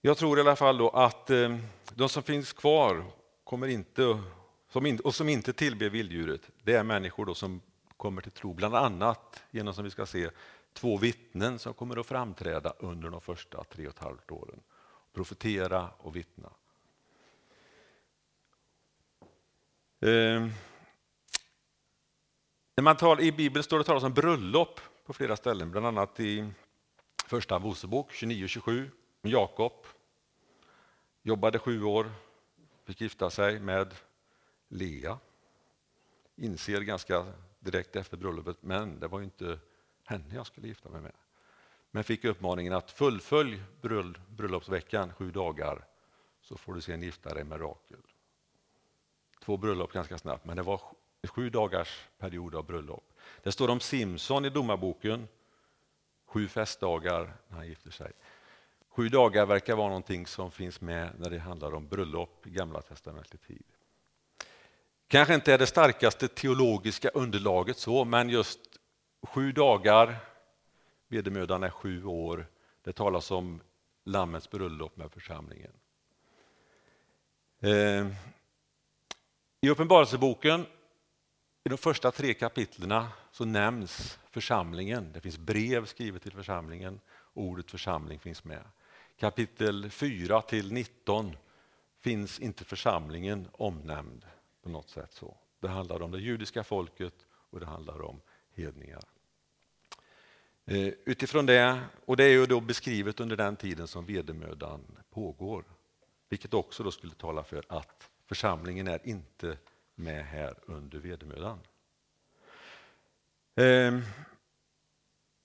Jag 0.00 0.18
tror 0.18 0.38
i 0.38 0.40
alla 0.40 0.56
fall 0.56 0.78
då 0.78 0.90
att 0.90 1.30
eh, 1.30 1.58
de 1.94 2.08
som 2.08 2.22
finns 2.22 2.52
kvar 2.52 3.04
kommer 3.44 3.68
inte, 3.68 4.22
och 5.04 5.14
som 5.14 5.28
inte 5.28 5.52
tillber 5.52 5.90
vilddjuret, 5.90 6.50
det 6.62 6.74
är 6.74 6.82
människor 6.82 7.26
då 7.26 7.34
som 7.34 7.60
kommer 7.96 8.22
till 8.22 8.32
tro, 8.32 8.54
bland 8.54 8.74
annat 8.74 9.42
genom 9.50 9.74
som 9.74 9.84
vi 9.84 9.90
ska 9.90 10.06
se 10.06 10.30
två 10.72 10.96
vittnen 10.96 11.58
som 11.58 11.74
kommer 11.74 12.00
att 12.00 12.06
framträda 12.06 12.74
under 12.78 13.10
de 13.10 13.20
första 13.20 13.64
tre 13.64 13.86
och 13.86 13.92
ett 13.92 13.98
halvt 13.98 14.30
åren. 14.30 14.60
Profetera 15.12 15.90
och 15.98 16.16
vittna. 16.16 16.50
Eh, 20.00 20.48
när 22.76 22.82
man 22.82 22.96
talar, 22.96 23.22
I 23.22 23.32
Bibeln 23.32 23.62
står 23.62 23.78
det 23.78 23.84
talas 23.84 24.02
om 24.02 24.14
bröllop 24.14 24.80
på 25.04 25.12
flera 25.12 25.36
ställen, 25.36 25.70
bland 25.70 25.86
annat 25.86 26.20
i 26.20 26.52
Första 27.26 27.58
Mosebok 27.58 28.12
29-27. 28.12 28.90
om 29.22 29.30
Jakob 29.30 29.86
jobbade 31.22 31.58
sju 31.58 31.82
år, 31.82 32.12
fick 32.84 33.00
gifta 33.00 33.30
sig 33.30 33.60
med 33.60 33.94
Lea. 34.68 35.18
Inser 36.36 36.80
ganska 36.80 37.26
direkt 37.66 37.96
efter 37.96 38.16
bröllopet, 38.16 38.56
men 38.60 39.00
det 39.00 39.08
var 39.08 39.22
inte 39.22 39.58
henne 40.04 40.34
jag 40.34 40.46
skulle 40.46 40.68
gifta 40.68 40.88
mig 40.88 41.00
med. 41.00 41.12
Men 41.90 42.04
fick 42.04 42.24
uppmaningen 42.24 42.72
att 42.72 42.90
fullfölj 42.90 43.62
bröllopsveckan 44.30 45.12
sju 45.12 45.30
dagar 45.30 45.84
så 46.40 46.56
får 46.56 46.74
du 46.74 46.80
sen 46.80 47.02
gifta 47.02 47.34
dig 47.34 47.44
med 47.44 47.60
Rakel 47.60 48.00
två 49.46 49.56
bröllop 49.56 49.92
ganska 49.92 50.18
snabbt, 50.18 50.44
men 50.44 50.56
det 50.56 50.62
var 50.62 50.80
sju 51.22 51.50
dagars 51.50 52.08
period 52.18 52.54
av 52.54 52.66
bröllop. 52.66 53.12
Det 53.42 53.52
står 53.52 53.70
om 53.70 53.80
Simson 53.80 54.44
i 54.44 54.50
domarboken, 54.50 55.28
sju 56.26 56.48
festdagar 56.48 57.36
när 57.48 57.56
han 57.56 57.68
gifter 57.68 57.90
sig. 57.90 58.12
Sju 58.88 59.08
dagar 59.08 59.46
verkar 59.46 59.76
vara 59.76 59.88
någonting 59.88 60.26
som 60.26 60.50
finns 60.50 60.80
med 60.80 61.10
när 61.18 61.30
det 61.30 61.38
handlar 61.38 61.74
om 61.74 61.88
bröllop 61.88 62.46
i 62.46 62.50
Gamla 62.50 62.82
testamentet 62.82 63.42
tid. 63.42 63.64
Kanske 65.08 65.34
inte 65.34 65.52
är 65.52 65.58
det 65.58 65.66
starkaste 65.66 66.28
teologiska 66.28 67.08
underlaget 67.08 67.78
så, 67.78 68.04
men 68.04 68.28
just 68.28 68.60
sju 69.22 69.52
dagar, 69.52 70.16
vedermödan 71.08 71.62
är 71.62 71.70
sju 71.70 72.04
år, 72.04 72.46
det 72.82 72.92
talas 72.92 73.30
om 73.30 73.60
Lammets 74.04 74.50
bröllop 74.50 74.96
med 74.96 75.12
församlingen. 75.12 75.72
Eh, 77.60 78.06
I 79.60 79.68
Uppenbarelseboken, 79.70 80.66
i 81.64 81.68
de 81.68 81.78
första 81.78 82.10
tre 82.10 82.34
kapitlerna, 82.34 83.08
så 83.32 83.44
nämns 83.44 84.18
församlingen. 84.30 85.12
Det 85.12 85.20
finns 85.20 85.38
brev 85.38 85.86
skrivet 85.86 86.22
till 86.22 86.32
församlingen. 86.32 87.00
Ordet 87.34 87.70
församling 87.70 88.18
finns 88.18 88.44
med. 88.44 88.64
Kapitel 89.16 89.90
4 89.90 90.42
till 90.42 90.72
19 90.72 91.36
finns 92.00 92.40
inte 92.40 92.64
församlingen 92.64 93.48
omnämnd 93.52 94.24
på 94.66 94.72
något 94.72 94.88
sätt. 94.88 95.12
så. 95.12 95.36
Det 95.60 95.68
handlar 95.68 96.02
om 96.02 96.10
det 96.10 96.18
judiska 96.18 96.64
folket 96.64 97.14
och 97.50 97.60
det 97.60 97.66
handlar 97.66 98.02
om 98.02 98.20
hedningar. 98.54 99.02
Eh, 100.64 100.92
utifrån 101.04 101.46
det, 101.46 101.80
och 102.04 102.16
det 102.16 102.24
är 102.24 102.28
ju 102.28 102.46
då 102.46 102.60
beskrivet 102.60 103.20
under 103.20 103.36
den 103.36 103.56
tiden 103.56 103.88
som 103.88 104.06
vedermödan 104.06 104.98
pågår, 105.10 105.64
vilket 106.28 106.54
också 106.54 106.82
då 106.82 106.90
skulle 106.90 107.14
tala 107.14 107.44
för 107.44 107.64
att 107.68 108.10
Församlingen 108.26 108.88
är 108.88 109.08
inte 109.08 109.58
med 109.94 110.26
här 110.26 110.54
under 110.62 110.98
vedermödan. 110.98 111.58
Eh, 113.54 114.00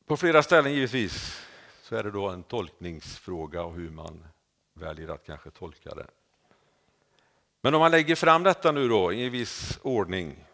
på 0.06 0.18
flera 0.18 0.44
ställen 0.44 0.74
givetvis 0.74 1.46
så 1.82 1.96
är 1.96 2.04
det 2.04 2.12
då 2.12 2.30
en 2.30 2.44
tolkningsfråga 2.44 3.64
och 3.64 3.74
hur 3.76 3.90
man 3.90 4.26
väljer 4.74 5.08
att 5.08 5.26
kanske 5.26 5.52
tolka 5.52 5.96
det. 5.96 6.08
Men 7.62 7.74
om 7.74 7.80
man 7.80 7.92
lägger 7.92 8.16
fram 8.16 8.44
detta 8.44 8.72
nu 8.72 8.88
då 8.88 9.14
i 9.14 9.26
en 9.26 9.32
viss 9.32 9.80
ordning 9.82 10.46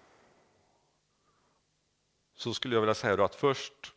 så 2.35 2.53
skulle 2.53 2.75
jag 2.75 2.81
vilja 2.81 2.95
säga 2.95 3.25
att 3.25 3.35
först 3.35 3.93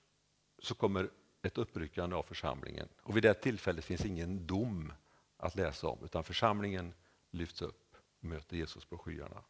så 0.58 0.74
kommer 0.74 1.10
ett 1.42 1.58
uppryckande 1.58 2.16
av 2.16 2.22
församlingen 2.22 2.88
och 3.02 3.16
vid 3.16 3.22
det 3.22 3.34
tillfället 3.34 3.84
finns 3.84 4.04
ingen 4.04 4.46
dom 4.46 4.92
att 5.36 5.56
läsa 5.56 5.88
om 5.88 5.98
utan 6.04 6.24
församlingen 6.24 6.94
lyfts 7.30 7.62
upp 7.62 7.96
och 8.18 8.24
möter 8.24 8.56
Jesus 8.56 8.84
på 8.84 8.98
skyarna. 8.98 9.42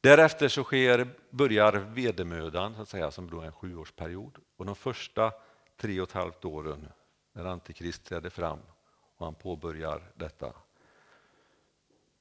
Därefter 0.00 0.48
så 0.48 0.64
sker, 0.64 1.08
börjar 1.30 1.72
vedermödan, 1.72 2.74
så 2.74 2.82
att 2.82 2.88
säga, 2.88 3.10
som 3.10 3.30
då 3.30 3.40
är 3.40 3.46
en 3.46 3.52
sjuårsperiod. 3.52 4.38
Och 4.56 4.66
de 4.66 4.76
första 4.76 5.32
tre 5.76 6.00
och 6.00 6.08
ett 6.08 6.14
halvt 6.14 6.44
åren, 6.44 6.88
när 7.32 7.44
Antikrist 7.44 8.04
träder 8.04 8.30
fram 8.30 8.58
och 9.16 9.26
han 9.26 9.34
påbörjar 9.34 10.02
detta, 10.14 10.52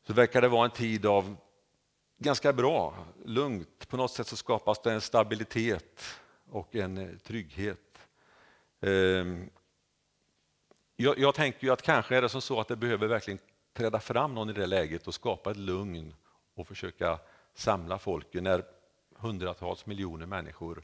så 0.09 0.13
verkar 0.13 0.41
det 0.41 0.47
vara 0.47 0.65
en 0.65 0.71
tid 0.71 1.05
av 1.05 1.35
ganska 2.17 2.53
bra, 2.53 3.05
lugnt. 3.25 3.89
På 3.89 3.97
något 3.97 4.11
sätt 4.11 4.27
så 4.27 4.35
skapas 4.35 4.81
det 4.81 4.93
en 4.93 5.01
stabilitet 5.01 6.03
och 6.51 6.75
en 6.75 6.97
eh, 6.97 7.17
trygghet. 7.17 8.07
Ehm, 8.81 9.49
jag, 10.95 11.19
jag 11.19 11.35
tänker 11.35 11.63
ju 11.63 11.73
att 11.73 11.81
kanske 11.81 12.17
är 12.17 12.21
det 12.21 12.29
som 12.29 12.41
så 12.41 12.59
att 12.59 12.67
det 12.67 12.75
behöver 12.75 13.07
verkligen 13.07 13.39
träda 13.73 13.99
fram 13.99 14.35
någon 14.35 14.49
i 14.49 14.53
det 14.53 14.65
läget 14.65 15.07
och 15.07 15.13
skapa 15.13 15.51
ett 15.51 15.57
lugn 15.57 16.13
och 16.55 16.67
försöka 16.67 17.19
samla 17.53 17.99
folket 17.99 18.43
när 18.43 18.63
hundratals 19.15 19.85
miljoner 19.85 20.25
människor 20.25 20.83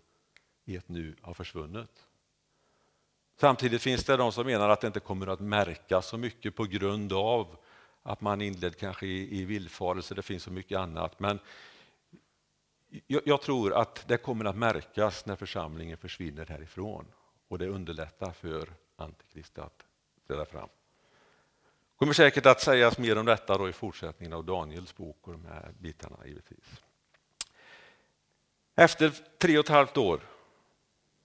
i 0.65 0.75
ett 0.75 0.89
nu 0.89 1.15
har 1.21 1.33
försvunnit. 1.33 2.07
Samtidigt 3.39 3.81
finns 3.81 4.03
det 4.03 4.17
de 4.17 4.31
som 4.31 4.45
menar 4.45 4.69
att 4.69 4.81
det 4.81 4.87
inte 4.87 4.99
kommer 4.99 5.27
att 5.27 5.39
märkas 5.39 6.07
så 6.07 6.17
mycket 6.17 6.55
på 6.55 6.63
grund 6.63 7.13
av 7.13 7.57
att 8.05 8.21
man 8.21 8.41
inledd 8.41 8.77
kanske 8.77 9.05
i, 9.05 9.41
i 9.41 9.45
villfarelse, 9.45 10.15
det 10.15 10.21
finns 10.21 10.43
så 10.43 10.51
mycket 10.51 10.77
annat. 10.77 11.19
Men 11.19 11.39
jag, 13.07 13.21
jag, 13.25 13.41
tror 13.41 13.73
att 13.73 14.07
det 14.07 14.17
kommer 14.17 14.45
att 14.45 14.57
märkas 14.57 15.25
när 15.25 15.35
församlingen 15.35 15.97
försvinner 15.97 16.45
härifrån 16.45 17.05
och 17.47 17.57
det 17.57 17.67
underlättar 17.67 18.31
för 18.31 18.69
Antikrist 18.95 19.57
att 19.57 19.85
träda 20.27 20.45
fram 20.45 20.69
Det 21.89 21.97
kommer 21.97 22.13
säkert 22.13 22.45
att 22.45 22.61
sägas 22.61 22.97
mer 22.97 23.17
om 23.17 23.25
detta 23.25 23.57
då 23.57 23.69
i 23.69 23.73
fortsättningen 23.73 24.33
av 24.33 24.45
Daniels 24.45 24.95
bok 24.95 25.27
och 25.27 25.33
de 25.33 25.45
här 25.45 25.73
bitarna 25.79 26.17
givetvis. 26.25 26.83
Efter 28.75 29.11
tre 29.37 29.57
och 29.57 29.65
ett 29.65 29.69
halvt 29.69 29.97
år 29.97 30.19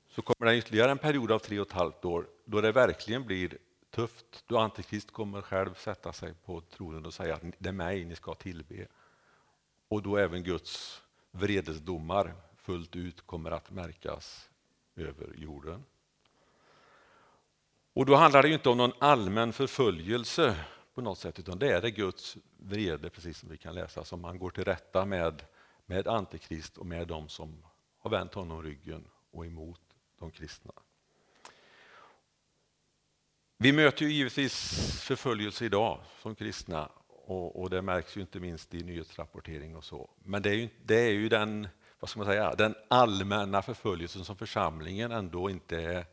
så 0.09 0.23
kommer 0.23 0.53
det 0.53 0.59
ytterligare 0.59 0.91
en 0.91 0.99
period 0.99 1.33
av 1.33 1.39
tre 1.39 1.61
och 1.61 1.67
ett 1.67 1.73
halvt 1.73 2.05
år 2.05 2.29
då 2.45 2.61
det 2.61 2.73
verkligen 2.73 3.27
blir 3.27 3.59
tufft. 3.91 4.45
Då 4.47 4.59
Antikrist 4.59 5.11
kommer 5.11 5.43
själv 5.43 5.75
sätta 5.75 6.13
sig 6.13 6.35
på 6.35 6.61
tronen 6.61 7.07
och 7.07 7.15
säga 7.15 7.35
att 7.35 7.43
det 7.59 7.69
är 7.69 7.73
mig 7.73 8.05
ni 8.05 8.17
ska 8.17 8.35
tillbe. 8.35 8.87
Och 9.89 10.03
då 10.03 10.17
även 10.17 10.43
Guds 10.43 11.03
vredesdomar 11.31 12.35
fullt 12.57 12.97
ut 12.97 13.27
kommer 13.27 13.51
att 13.51 13.71
märkas 13.71 14.51
över 14.97 15.35
jorden. 15.37 15.85
Och 17.93 18.07
då 18.07 18.15
handlar 18.15 18.43
det 18.43 18.49
inte 18.49 18.69
om 18.69 18.79
någon 18.79 18.93
allmän 18.99 19.53
förföljelse 19.53 20.65
på 20.95 21.01
något 21.01 21.19
sätt, 21.19 21.39
utan 21.39 21.59
det 21.59 21.73
är 21.73 21.83
det 21.83 21.91
Guds 21.91 22.37
vrede, 22.57 23.11
precis 23.11 23.39
som 23.39 23.49
vi 23.49 23.57
kan 23.57 23.75
läsa, 23.75 24.05
som 24.05 24.25
han 24.25 24.39
går 24.39 24.51
till 24.51 24.65
rätta 24.65 25.05
med, 25.05 25.43
med 25.87 26.09
Antikrist 26.09 26.79
och 26.79 26.87
med 26.87 27.09
de 27.09 27.29
som 27.29 27.65
har 27.99 28.11
vänt 28.11 28.35
honom 28.35 28.63
ryggen 28.63 29.07
och 29.31 29.47
emot 29.47 29.81
de 30.19 30.31
kristna. 30.31 30.73
Vi 33.63 33.73
möter 33.73 34.05
ju 34.05 34.13
givetvis 34.13 34.55
förföljelse 35.01 35.65
idag 35.65 36.01
som 36.23 36.35
kristna 36.35 36.91
och, 37.09 37.61
och, 37.61 37.71
det 37.71 37.83
märks 37.83 38.17
ju 38.17 38.21
inte 38.21 38.41
minst 38.41 38.75
i 38.75 38.83
nyhetsrapportering 38.83 39.77
och 39.77 39.85
så. 39.85 40.11
Men 40.25 40.43
det 40.43 40.51
är 40.51 40.55
ju, 40.55 40.69
det 40.85 40.95
är 40.95 41.11
ju 41.11 41.29
den, 41.29 41.69
vad 42.01 42.09
ska 42.09 42.19
man 42.19 42.27
säga, 42.27 42.55
den 42.55 42.75
allmänna 42.89 43.63
förföljelsen 43.63 44.25
som 44.25 44.37
församlingen 44.37 45.13
ändå 45.13 45.51
inte 45.51 45.83
är 45.83 46.07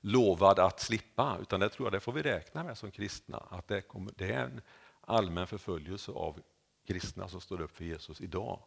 lovad 0.00 0.58
att 0.58 0.80
slippa, 0.80 1.38
utan 1.40 1.60
det 1.60 1.68
tror 1.68 1.86
jag 1.86 1.92
det 1.92 2.00
får 2.00 2.12
vi 2.12 2.22
räkna 2.22 2.64
med 2.64 2.78
som 2.78 2.90
kristna, 2.90 3.38
att 3.50 3.68
det, 3.68 3.80
kommer, 3.80 4.12
det 4.16 4.32
är 4.32 4.44
en 4.44 4.60
allmän 5.00 5.46
förföljelse 5.46 6.12
av 6.12 6.40
kristna 6.86 7.28
som 7.28 7.40
står 7.40 7.60
upp 7.60 7.76
för 7.76 7.84
Jesus 7.84 8.20
idag. 8.20 8.62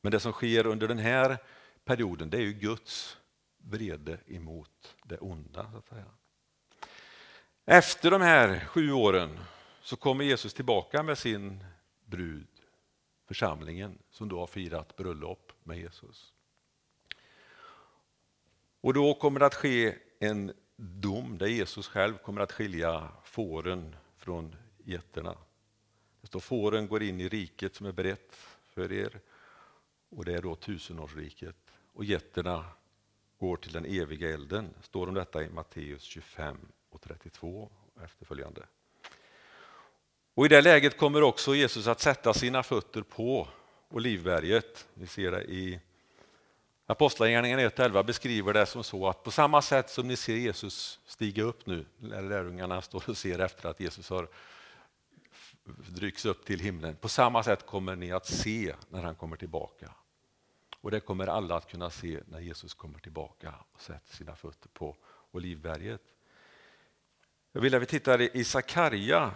Men 0.00 0.12
det 0.12 0.20
som 0.20 0.32
sker 0.32 0.66
under 0.66 0.88
den 0.88 0.98
här 0.98 1.38
perioden, 1.84 2.30
det 2.30 2.36
är 2.36 2.42
ju 2.42 2.52
Guds 2.52 3.16
vrede 3.58 4.18
emot 4.26 4.96
det 5.04 5.18
onda. 5.18 5.70
Så 5.72 5.78
att 5.78 5.88
säga. 5.88 6.04
Efter 7.64 8.10
de 8.10 8.20
här 8.20 8.60
sju 8.60 8.92
åren 8.92 9.38
så 9.82 9.96
kommer 9.96 10.24
Jesus 10.24 10.54
tillbaka 10.54 11.02
med 11.02 11.18
sin 11.18 11.64
brud, 12.04 12.48
församlingen, 13.28 13.98
som 14.10 14.28
då 14.28 14.38
har 14.38 14.46
firat 14.46 14.96
bröllop 14.96 15.52
med 15.62 15.78
Jesus. 15.78 16.32
Och 18.80 18.94
då 18.94 19.14
kommer 19.14 19.40
det 19.40 19.46
att 19.46 19.54
ske 19.54 19.94
en 20.18 20.52
dom 20.76 21.38
där 21.38 21.46
Jesus 21.46 21.88
själv 21.88 22.18
kommer 22.18 22.40
att 22.40 22.52
skilja 22.52 23.08
fåren 23.24 23.96
från 24.16 24.56
getterna. 24.84 25.36
Det 26.20 26.26
står 26.26 26.40
fåren 26.40 26.88
går 26.88 27.02
in 27.02 27.20
i 27.20 27.28
riket 27.28 27.74
som 27.74 27.86
är 27.86 27.92
berett 27.92 28.36
för 28.68 28.92
er 28.92 29.20
och 30.08 30.24
det 30.24 30.34
är 30.34 30.42
då 30.42 30.54
tusenårsriket. 30.54 31.56
Och 31.92 32.04
getterna 32.04 32.64
går 33.38 33.56
till 33.56 33.72
den 33.72 33.84
eviga 33.84 34.34
elden. 34.34 34.74
står 34.80 35.08
om 35.08 35.14
detta 35.14 35.42
i 35.42 35.48
Matteus 35.48 36.02
25 36.02 36.58
och 36.92 37.00
32 37.00 37.70
och 37.94 38.02
efterföljande. 38.02 38.62
Och 40.34 40.46
I 40.46 40.48
det 40.48 40.60
läget 40.60 40.96
kommer 40.96 41.22
också 41.22 41.54
Jesus 41.54 41.86
att 41.86 42.00
sätta 42.00 42.34
sina 42.34 42.62
fötter 42.62 43.02
på 43.02 43.48
Olivberget. 43.88 44.88
Vi 44.94 45.06
ser 45.06 45.30
det 45.30 45.42
i 45.42 45.80
Apostlagärningarna 46.86 47.62
1.11 47.62 48.02
beskriver 48.02 48.52
det 48.52 48.66
som 48.66 48.84
så 48.84 49.08
att 49.08 49.22
på 49.22 49.30
samma 49.30 49.62
sätt 49.62 49.90
som 49.90 50.08
ni 50.08 50.16
ser 50.16 50.36
Jesus 50.36 51.00
stiga 51.06 51.42
upp 51.42 51.66
nu, 51.66 51.84
när 51.98 52.22
lärjungarna 52.22 52.82
står 52.82 53.10
och 53.10 53.16
ser 53.16 53.38
efter 53.38 53.68
att 53.68 53.80
Jesus 53.80 54.10
har 54.10 54.28
drycks 55.66 56.24
upp 56.24 56.44
till 56.44 56.60
himlen, 56.60 56.96
på 56.96 57.08
samma 57.08 57.42
sätt 57.42 57.66
kommer 57.66 57.96
ni 57.96 58.12
att 58.12 58.26
se 58.26 58.74
när 58.88 59.02
han 59.02 59.14
kommer 59.14 59.36
tillbaka. 59.36 59.94
Och 60.80 60.90
det 60.90 61.00
kommer 61.00 61.26
alla 61.26 61.56
att 61.56 61.70
kunna 61.70 61.90
se 61.90 62.20
när 62.26 62.40
Jesus 62.40 62.74
kommer 62.74 62.98
tillbaka 62.98 63.54
och 63.72 63.80
sätter 63.80 64.16
sina 64.16 64.36
fötter 64.36 64.68
på 64.68 64.96
Olivberget. 65.30 66.02
Jag 67.54 67.60
vill 67.62 67.74
att 67.74 67.82
vi 67.82 67.86
tittar 67.86 68.36
i 68.36 68.44
Sakarja 68.44 69.34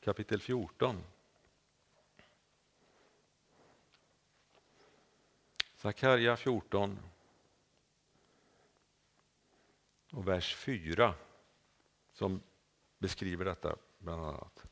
kapitel 0.00 0.40
14. 0.40 1.04
Sakarja 5.76 6.36
14 6.36 6.98
och 10.12 10.28
vers 10.28 10.54
4 10.54 11.14
som 12.12 12.40
beskriver 12.98 13.44
detta 13.44 13.76
bland 13.98 14.24
annat. 14.24 14.64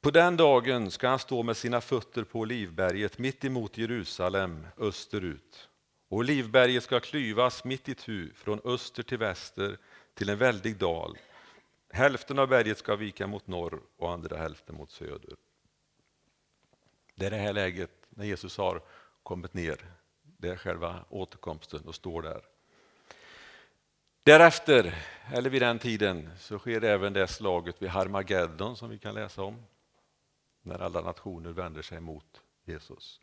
På 0.00 0.10
den 0.10 0.36
dagen 0.36 0.90
ska 0.90 1.08
han 1.08 1.18
stå 1.18 1.42
med 1.42 1.56
sina 1.56 1.80
fötter 1.80 2.24
på 2.24 2.38
Olivberget 2.38 3.18
mitt 3.18 3.44
emot 3.44 3.78
Jerusalem 3.78 4.66
österut. 4.76 5.68
Olivberget 6.12 6.84
ska 6.84 7.00
klyvas 7.00 7.64
mitt 7.64 7.88
i 7.88 7.94
tu 7.94 8.32
från 8.34 8.60
öster 8.64 9.02
till 9.02 9.18
väster 9.18 9.78
till 10.14 10.28
en 10.28 10.38
väldig 10.38 10.76
dal. 10.76 11.18
Hälften 11.90 12.38
av 12.38 12.48
berget 12.48 12.78
ska 12.78 12.96
vika 12.96 13.26
mot 13.26 13.46
norr 13.46 13.80
och 13.96 14.12
andra 14.12 14.36
hälften 14.36 14.76
mot 14.76 14.90
söder. 14.90 15.36
Det 17.14 17.26
är 17.26 17.30
det 17.30 17.36
här 17.36 17.52
läget 17.52 17.90
när 18.08 18.24
Jesus 18.24 18.56
har 18.56 18.82
kommit 19.22 19.54
ner. 19.54 19.76
Det 20.22 20.48
är 20.48 20.56
själva 20.56 21.04
återkomsten 21.08 21.80
och 21.86 21.94
står 21.94 22.22
där. 22.22 22.42
Därefter, 24.22 24.94
eller 25.32 25.50
vid 25.50 25.62
den 25.62 25.78
tiden, 25.78 26.30
så 26.38 26.58
sker 26.58 26.84
även 26.84 27.12
det 27.12 27.28
slaget 27.28 27.82
vid 27.82 27.90
Harmageddon 27.90 28.76
som 28.76 28.90
vi 28.90 28.98
kan 28.98 29.14
läsa 29.14 29.42
om. 29.42 29.62
När 30.62 30.78
alla 30.78 31.00
nationer 31.00 31.52
vänder 31.52 31.82
sig 31.82 32.00
mot 32.00 32.40
Jesus. 32.64 33.20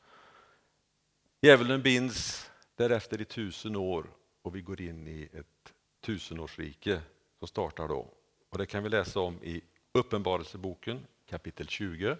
Djävulen 1.42 1.82
binds 1.82 2.49
därefter 2.80 3.22
i 3.22 3.26
tusen 3.26 3.76
år 3.76 4.12
och 4.42 4.56
vi 4.56 4.62
går 4.62 4.82
in 4.82 5.08
i 5.08 5.30
ett 5.34 5.74
tusenårsrike 6.02 7.02
som 7.40 7.48
startar 7.48 7.88
då. 7.88 8.14
Och 8.50 8.58
det 8.58 8.66
kan 8.66 8.84
vi 8.84 8.90
läsa 8.90 9.20
om 9.20 9.44
i 9.44 9.62
Uppenbarelseboken 9.92 11.08
kapitel 11.26 11.68
20. 11.68 12.18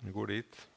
Vi 0.00 0.10
går 0.10 0.26
dit. 0.26 0.68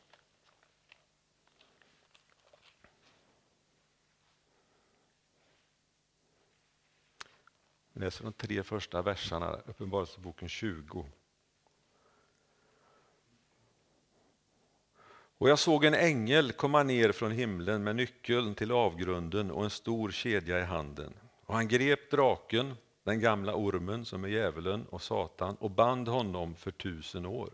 Vi 7.92 8.00
läser 8.00 8.24
de 8.24 8.34
tre 8.34 8.64
första 8.64 9.02
verserna, 9.02 9.56
Uppenbarelseboken 9.56 10.50
20. 10.50 11.06
Och 15.38 15.50
jag 15.50 15.60
såg 15.60 15.86
en 15.86 15.94
ängel 15.94 16.52
komma 16.52 16.84
ner 16.84 17.12
från 17.12 17.32
himlen 17.32 17.84
med 17.84 17.96
nyckeln 17.96 18.56
till 18.56 18.72
avgrunden 18.72 19.52
och 19.52 19.64
en 19.64 19.70
stor 19.70 20.12
kedja 20.12 20.60
i 20.60 20.64
handen. 20.64 21.14
Och 21.46 21.56
han 21.56 21.68
grep 21.68 22.12
draken, 22.12 22.74
den 23.04 23.20
gamla 23.20 23.56
ormen 23.56 24.06
som 24.06 24.24
är 24.24 24.28
djävulen 24.28 24.86
och 24.90 25.02
Satan 25.02 25.56
och 25.56 25.72
band 25.72 26.08
honom 26.08 26.56
för 26.56 26.72
tusen 26.72 27.26
år. 27.26 27.50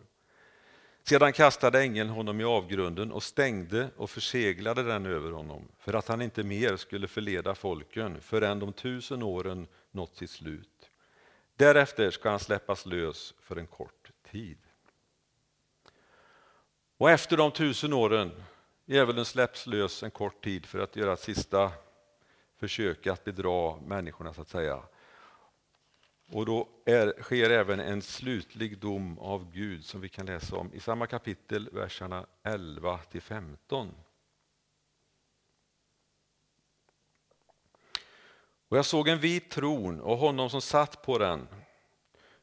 Sedan 1.03 1.33
kastade 1.33 1.81
ängeln 1.81 2.09
honom 2.09 2.41
i 2.41 2.43
avgrunden 2.43 3.11
och 3.11 3.23
stängde 3.23 3.89
och 3.97 4.09
förseglade 4.09 4.83
den 4.83 5.05
över 5.05 5.31
honom 5.31 5.67
för 5.79 5.93
att 5.93 6.07
han 6.07 6.21
inte 6.21 6.43
mer 6.43 6.75
skulle 6.75 7.07
förleda 7.07 7.55
folken 7.55 8.21
förrän 8.21 8.59
de 8.59 8.73
tusen 8.73 9.23
åren 9.23 9.67
nått 9.91 10.15
sitt 10.15 10.29
slut. 10.29 10.89
Därefter 11.55 12.11
ska 12.11 12.29
han 12.29 12.39
släppas 12.39 12.85
lös 12.85 13.33
för 13.41 13.55
en 13.55 13.67
kort 13.67 14.11
tid. 14.31 14.57
Och 16.99 17.09
efter 17.09 17.37
de 17.37 17.51
tusen 17.51 17.93
åren, 17.93 18.31
djävulen 18.85 19.25
släpps 19.25 19.67
lös 19.67 20.03
en 20.03 20.11
kort 20.11 20.43
tid 20.43 20.65
för 20.65 20.79
att 20.79 20.95
göra 20.95 21.13
ett 21.13 21.19
sista 21.19 21.71
försök 22.57 23.07
att 23.07 23.23
bedra 23.23 23.75
människorna 23.75 24.33
så 24.33 24.41
att 24.41 24.49
säga. 24.49 24.83
Och 26.31 26.45
då 26.45 26.67
är, 26.85 27.21
sker 27.21 27.49
även 27.49 27.79
en 27.79 28.01
slutlig 28.01 28.77
dom 28.77 29.19
av 29.19 29.51
Gud 29.51 29.85
som 29.85 30.01
vi 30.01 30.09
kan 30.09 30.25
läsa 30.25 30.55
om 30.55 30.73
i 30.73 30.79
samma 30.79 31.07
kapitel, 31.07 31.69
verserna 31.71 32.25
11 32.43 32.97
till 32.97 33.21
15. 33.21 33.95
Och 38.69 38.77
jag 38.77 38.85
såg 38.85 39.07
en 39.07 39.19
vit 39.19 39.49
tron 39.49 40.01
och 40.01 40.17
honom 40.17 40.49
som 40.49 40.61
satt 40.61 41.01
på 41.01 41.17
den. 41.17 41.47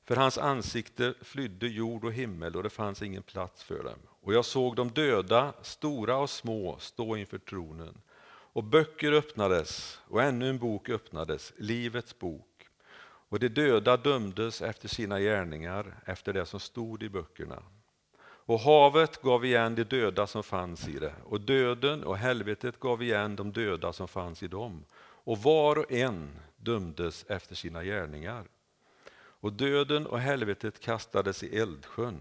För 0.04 0.16
hans 0.16 0.38
ansikte 0.38 1.14
flydde 1.22 1.68
jord 1.68 2.04
och 2.04 2.12
himmel 2.12 2.56
och 2.56 2.62
det 2.62 2.70
fanns 2.70 3.02
ingen 3.02 3.22
plats 3.22 3.62
för 3.62 3.84
dem. 3.84 3.98
Och 4.26 4.34
jag 4.34 4.44
såg 4.44 4.76
de 4.76 4.90
döda, 4.90 5.52
stora 5.62 6.16
och 6.16 6.30
små, 6.30 6.76
stå 6.78 7.16
inför 7.16 7.38
tronen. 7.38 8.00
Och 8.28 8.64
böcker 8.64 9.12
öppnades, 9.12 10.00
och 10.08 10.22
ännu 10.22 10.48
en 10.48 10.58
bok 10.58 10.88
öppnades, 10.88 11.52
Livets 11.56 12.18
bok. 12.18 12.68
Och 13.28 13.38
de 13.38 13.48
döda 13.48 13.96
dömdes 13.96 14.62
efter 14.62 14.88
sina 14.88 15.20
gärningar, 15.20 15.94
efter 16.04 16.32
det 16.32 16.46
som 16.46 16.60
stod 16.60 17.02
i 17.02 17.08
böckerna. 17.08 17.62
Och 18.18 18.60
havet 18.60 19.22
gav 19.22 19.44
igen 19.44 19.74
de 19.74 19.84
döda 19.84 20.26
som 20.26 20.42
fanns 20.42 20.88
i 20.88 20.98
det, 20.98 21.14
och 21.24 21.40
döden 21.40 22.04
och 22.04 22.16
helvetet 22.16 22.80
gav 22.80 23.02
igen 23.02 23.36
de 23.36 23.52
döda 23.52 23.92
som 23.92 24.08
fanns 24.08 24.42
i 24.42 24.48
dem. 24.48 24.84
Och 24.98 25.38
var 25.38 25.78
och 25.78 25.92
en 25.92 26.40
dömdes 26.56 27.24
efter 27.28 27.54
sina 27.54 27.84
gärningar. 27.84 28.44
Och 29.16 29.52
döden 29.52 30.06
och 30.06 30.20
helvetet 30.20 30.80
kastades 30.80 31.42
i 31.42 31.58
eldsjön 31.58 32.20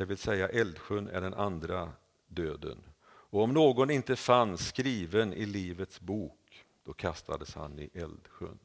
det 0.00 0.06
vill 0.06 0.18
säga 0.18 0.48
eldsjön 0.48 1.08
är 1.08 1.20
den 1.20 1.34
andra 1.34 1.92
döden. 2.26 2.78
Och 3.02 3.42
om 3.42 3.54
någon 3.54 3.90
inte 3.90 4.16
fanns 4.16 4.68
skriven 4.68 5.32
i 5.32 5.46
Livets 5.46 6.00
bok, 6.00 6.64
då 6.84 6.92
kastades 6.92 7.54
han 7.54 7.78
i 7.78 7.90
eldsjön. 7.94 8.58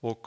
Och 0.00 0.26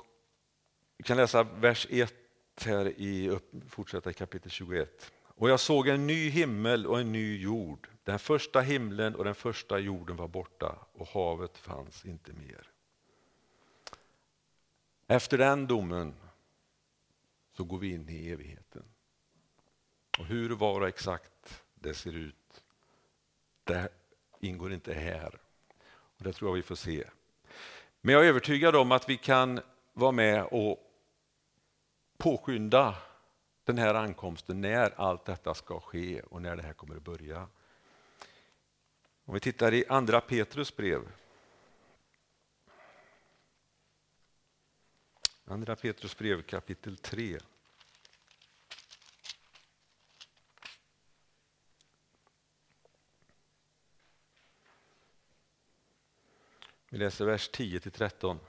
vi 0.98 1.04
kan 1.04 1.18
läsa 1.18 1.44
vers 1.44 1.88
1 1.90 2.14
här 2.62 2.88
i, 2.88 3.40
fortsätta 3.70 4.10
i 4.10 4.14
kapitel 4.14 4.52
21. 4.52 5.12
Och 5.24 5.50
jag 5.50 5.60
såg 5.60 5.88
en 5.88 6.08
ny 6.08 6.30
himmel 6.30 6.88
och 6.88 7.00
en 7.00 7.12
ny 7.12 7.38
jord. 7.38 7.90
Den 8.04 8.20
första 8.20 8.62
himlen 8.62 9.16
och 9.16 9.24
den 9.24 9.36
första 9.36 9.80
jorden 9.80 10.16
var 10.16 10.28
borta 10.28 10.76
och 10.94 11.08
havet 11.08 11.58
fanns 11.58 12.06
inte 12.06 12.34
mer. 12.34 12.70
Efter 15.08 15.38
den 15.38 15.68
domen 15.68 16.14
så 17.58 17.64
går 17.64 17.78
vi 17.78 17.94
in 17.94 18.10
i 18.10 18.30
evigheten. 18.30 18.84
Och 20.20 20.26
hur 20.26 20.50
var 20.50 20.82
och 20.82 20.88
exakt 20.88 21.64
det 21.76 21.94
ser 21.94 22.16
ut, 22.16 22.64
det 23.64 23.90
ingår 24.40 24.74
inte 24.74 24.94
här. 24.94 25.40
Och 25.90 26.24
Det 26.24 26.34
tror 26.34 26.50
jag 26.50 26.56
vi 26.56 26.62
får 26.62 26.76
se. 26.76 27.04
Men 28.02 28.14
jag 28.14 28.26
är 28.26 28.30
övertygad 28.30 28.76
om 28.76 28.92
att 28.92 29.10
vi 29.10 29.18
kan 29.18 29.60
vara 29.94 30.12
med 30.12 30.44
och 30.44 30.78
påskynda 32.18 32.96
den 33.64 33.78
här 33.78 33.96
ankomsten 33.96 34.62
när 34.62 35.02
allt 35.02 35.26
detta 35.26 35.54
ska 35.54 35.80
ske 35.80 36.22
och 36.22 36.42
när 36.42 36.56
det 36.56 36.64
här 36.64 36.74
kommer 36.74 36.96
att 36.96 37.04
börja. 37.04 37.48
Om 39.26 39.34
vi 39.34 39.40
tittar 39.40 39.74
i 39.74 39.86
andra 39.90 40.22
Petrus 40.22 40.76
brev. 40.76 41.02
Andra 45.50 45.76
Petrus 45.76 46.18
brev 46.18 46.42
kapitel 46.42 46.98
3. 46.98 47.40
Vi 56.90 56.98
läser 56.98 57.26
vers 57.26 57.50
10 57.50 57.80
13. 57.80 58.40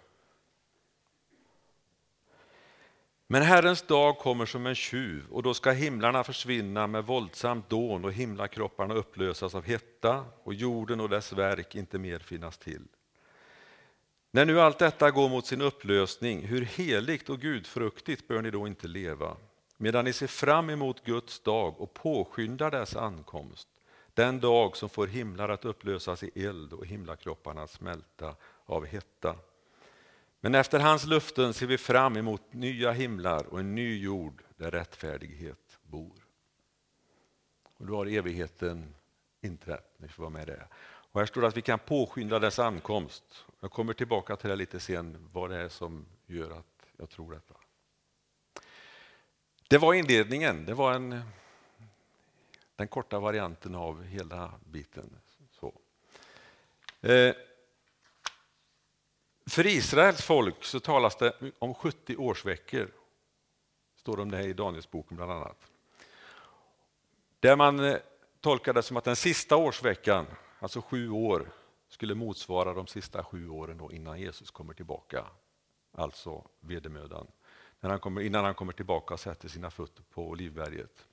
Men 3.27 3.43
Herrens 3.43 3.83
dag 3.83 4.19
kommer 4.19 4.47
som 4.47 4.67
en 4.67 4.75
tjuv 4.75 5.31
och 5.31 5.43
då 5.43 5.55
ska 5.55 5.71
himlarna 5.71 6.25
försvinna 6.25 6.87
med 6.87 7.05
våldsamt 7.05 7.69
dån 7.69 8.05
och 8.05 8.13
himlakropparna 8.13 8.95
upplösas 8.95 9.55
av 9.55 9.65
hetta 9.65 10.25
och 10.43 10.55
jorden 10.55 11.01
och 11.01 11.09
dess 11.09 11.33
verk 11.33 11.75
inte 11.75 11.99
mer 11.99 12.19
finnas 12.19 12.59
till. 12.59 12.89
När 14.39 14.45
nu 14.45 14.61
allt 14.61 14.79
detta 14.79 15.11
går 15.11 15.29
mot 15.29 15.47
sin 15.47 15.61
upplösning, 15.61 16.47
hur 16.47 16.63
heligt 16.63 17.29
och 17.29 17.41
gudfruktigt 17.41 18.29
bör 18.29 18.43
ni 18.43 18.51
då 18.51 18.67
inte 18.67 18.89
leva, 18.89 19.37
medan 19.77 20.05
ni 20.05 20.13
ser 20.13 20.27
fram 20.27 20.71
emot 20.71 21.05
Guds 21.05 21.41
dag 21.41 21.81
och 21.81 21.95
påskyndar 21.95 22.71
dess 22.71 22.97
ankomst, 22.97 23.69
den 24.15 24.41
dag 24.41 24.77
som 24.77 24.89
får 24.89 25.07
himlar 25.07 25.49
att 25.49 25.65
upplösas 25.65 26.23
i 26.23 26.45
eld 26.47 26.73
och 26.73 26.87
himlakropparna 26.87 27.63
att 27.63 27.71
smälta 27.71 28.35
av 28.67 28.87
hetta. 28.87 29.37
Men 30.41 30.55
efter 30.55 30.79
hans 30.81 31.07
luften 31.07 31.55
ser 31.55 31.67
vi 31.67 31.79
fram 31.79 32.17
emot 32.17 32.43
nya 32.51 32.93
himlar 32.93 33.47
och 33.47 33.61
en 33.61 33.75
ny 33.75 34.03
jord 34.03 34.43
där 34.57 34.71
rättfärdighet 34.71 35.79
bor. 35.83 36.27
Och 37.79 37.87
då 37.87 37.97
har 37.97 38.07
evigheten 38.07 38.95
inträtt, 39.41 39.95
ni 39.97 40.09
får 40.09 40.23
vara 40.23 40.31
med 40.31 40.47
det. 40.47 40.69
Och 41.13 41.21
här 41.21 41.27
står 41.27 41.41
det 41.41 41.49
att 41.49 41.57
vi 41.57 41.63
kan 41.63 41.79
påskynda 41.79 42.39
dess 42.39 42.59
ankomst. 42.59 43.45
Jag 43.61 43.71
kommer 43.71 43.93
tillbaka 43.93 44.37
till 44.37 44.51
det 44.51 44.57
lite 44.57 44.81
sen, 44.81 45.29
vad 45.33 45.51
det 45.51 45.57
är 45.57 45.69
som 45.69 46.07
gör 46.27 46.51
att 46.51 46.87
jag 46.97 47.11
tror 47.11 47.33
detta. 47.33 47.55
Det 49.69 49.79
var 49.79 49.95
inledningen, 49.95 50.67
det 50.67 50.75
var 50.75 50.93
en, 50.93 51.23
den 52.77 52.89
korta 52.89 53.19
varianten 53.19 53.75
av 53.75 54.03
hela 54.05 54.53
biten. 54.65 55.19
Så. 55.51 55.75
Eh, 57.01 57.35
för 59.47 59.67
Israels 59.67 60.23
folk 60.23 60.65
så 60.65 60.81
talas 60.81 61.17
det 61.17 61.53
om 61.59 61.75
70 61.75 62.17
årsveckor. 62.17 62.91
står 63.97 64.17
det 64.17 64.23
om 64.23 64.31
det 64.31 64.43
i 64.43 64.53
Danielsboken 64.53 65.17
bland 65.17 65.33
annat. 65.33 65.71
Där 67.41 67.57
man 67.57 67.81
eh, 67.81 67.97
tolkar 68.41 68.73
det 68.73 68.83
som 68.83 68.97
att 68.97 69.05
den 69.05 69.17
sista 69.17 69.57
årsveckan, 69.57 70.27
alltså 70.59 70.83
sju 70.83 71.11
år, 71.11 71.53
skulle 71.89 72.15
motsvara 72.15 72.75
de 72.75 72.87
sista 72.87 73.25
sju 73.25 73.49
åren 73.49 73.79
då 73.79 73.93
innan 73.93 74.21
Jesus 74.21 74.51
kommer 74.51 74.75
tillbaka. 74.75 75.27
Alltså 75.93 76.45
vedermödan. 76.61 77.27
När 77.81 77.91
han 77.91 78.01
kommer, 78.01 78.21
innan 78.21 78.45
han 78.45 78.55
kommer 78.55 78.73
tillbaka 78.73 79.15
och 79.15 79.21
sätter 79.21 79.49
sina 79.49 79.71
fötter 79.71 80.03
på 80.03 80.29
Olivberget. 80.29 81.07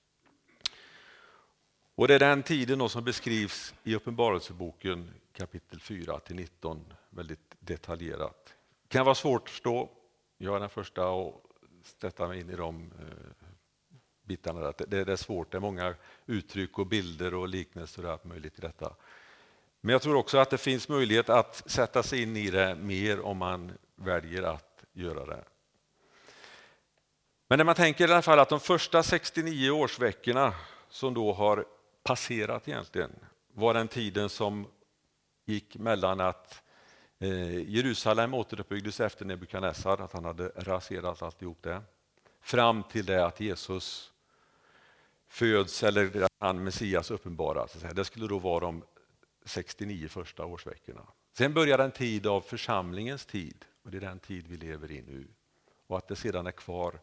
Och 1.95 2.07
Det 2.07 2.15
är 2.15 2.19
den 2.19 2.43
tiden 2.43 2.89
som 2.89 3.03
beskrivs 3.03 3.73
i 3.83 3.95
Uppenbarelseboken 3.95 5.11
kapitel 5.33 5.79
4 5.79 6.19
till 6.19 6.35
19 6.35 6.93
väldigt 7.09 7.55
detaljerat. 7.59 8.53
Det 8.81 8.88
kan 8.88 9.05
vara 9.05 9.15
svårt 9.15 9.41
att 9.43 9.49
förstå. 9.49 9.89
Jag 10.38 10.55
är 10.55 10.59
den 10.59 10.69
första 10.69 11.09
att 11.09 11.33
sätta 12.01 12.27
mig 12.27 12.39
in 12.39 12.49
i 12.49 12.55
de 12.55 12.91
eh, 12.99 13.47
bitarna. 14.23 14.71
bitarna. 14.71 15.03
Det 15.03 15.11
är 15.11 15.15
svårt, 15.15 15.51
det 15.51 15.57
är 15.57 15.61
många 15.61 15.95
uttryck 16.25 16.79
och 16.79 16.88
bilder 16.88 17.33
och 17.33 17.47
liknelser 17.47 18.05
och 18.05 18.11
allt 18.11 18.25
möjligt 18.25 18.59
i 18.59 18.61
detta. 18.61 18.95
Men 19.86 19.91
jag 19.91 20.02
tror 20.02 20.15
också 20.15 20.38
att 20.38 20.50
det 20.50 20.58
finns 20.58 20.89
möjlighet 20.89 21.30
att 21.30 21.63
sätta 21.65 22.04
sig 22.04 22.21
in 22.21 22.38
i 22.38 22.50
det 22.50 22.76
mer 22.76 23.21
om 23.21 23.38
man 23.38 23.71
väljer 23.95 24.43
att 24.43 24.84
göra 24.93 25.26
det. 25.26 25.43
Men 27.48 27.58
när 27.58 27.63
man 27.63 27.76
tänker 27.76 28.08
i 28.08 28.12
alla 28.12 28.21
fall 28.21 28.39
att 28.39 28.50
de 28.50 28.60
första 28.60 29.04
69 29.04 29.71
årsveckorna 29.71 30.54
som 30.89 31.13
då 31.13 31.34
har 31.34 31.65
passerat 32.04 32.67
egentligen 32.67 33.12
var 33.54 33.74
den 33.74 33.88
tiden 33.88 34.30
som 34.30 34.67
gick 35.45 35.78
mellan 35.78 36.19
att 36.19 36.62
eh, 37.19 37.69
Jerusalem 37.69 38.34
återuppbyggdes 38.34 39.00
efter 39.00 39.26
Nebukadnessar, 39.26 40.02
att 40.02 40.13
han 40.13 40.26
hade 40.26 40.52
raserat 40.56 41.21
alltihop 41.21 41.58
det, 41.62 41.82
fram 42.41 42.84
till 42.84 43.06
det 43.06 43.26
att 43.26 43.39
Jesus 43.39 44.12
föds 45.28 45.84
eller 45.84 46.24
att 46.24 46.32
han 46.39 46.63
Messias 46.63 47.12
uppenbaras. 47.12 47.74
Det 47.93 48.06
skulle 48.06 48.28
då 48.28 48.39
vara 48.39 48.60
de 48.60 48.84
69 49.45 50.08
första 50.08 50.45
årsveckorna. 50.45 51.08
Sen 51.34 51.53
börjar 51.53 51.79
en 51.79 51.91
tid 51.91 52.27
av 52.27 52.41
församlingens 52.41 53.25
tid 53.25 53.65
och 53.84 53.91
det 53.91 53.97
är 53.97 54.01
den 54.01 54.19
tid 54.19 54.47
vi 54.47 54.58
lever 54.58 54.91
i 54.91 55.01
nu. 55.01 55.27
Och 55.88 55.97
att 55.97 56.08
det 56.08 56.15
sedan 56.15 56.47
är 56.47 56.51
kvar 56.51 56.99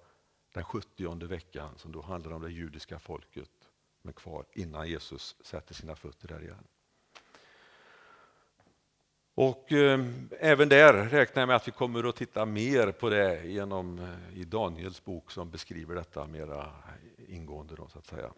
den 0.53 0.65
70 0.65 1.27
veckan 1.27 1.71
som 1.77 1.93
då 1.93 2.01
handlar 2.01 2.33
om 2.33 2.43
det 2.43 2.51
judiska 2.51 2.99
folket 2.99 3.51
men 4.03 4.13
kvar 4.15 4.45
innan 4.53 4.89
Jesus 4.89 5.37
sätter 5.41 5.75
sina 5.75 5.97
fötter 5.97 6.29
där 6.29 6.43
igen. 6.43 6.65
Och 9.35 9.73
eh, 9.73 10.01
även 10.41 10.69
där 10.69 10.93
räknar 10.93 11.43
jag 11.43 11.47
med 11.47 11.57
att 11.57 11.69
vi 11.69 11.73
kommer 11.73 12.09
att 12.09 12.17
titta 12.17 12.47
mer 12.47 12.93
på 12.93 13.11
det 13.11 13.45
genom 13.45 13.99
eh, 13.99 14.39
i 14.39 14.45
Daniels 14.45 15.05
bok 15.05 15.31
som 15.31 15.51
beskriver 15.51 15.95
detta 15.95 16.27
mera 16.27 16.73
ingående. 17.29 17.75
Då, 17.75 17.89
så 17.89 17.99
att 17.99 18.07
säga. 18.07 18.33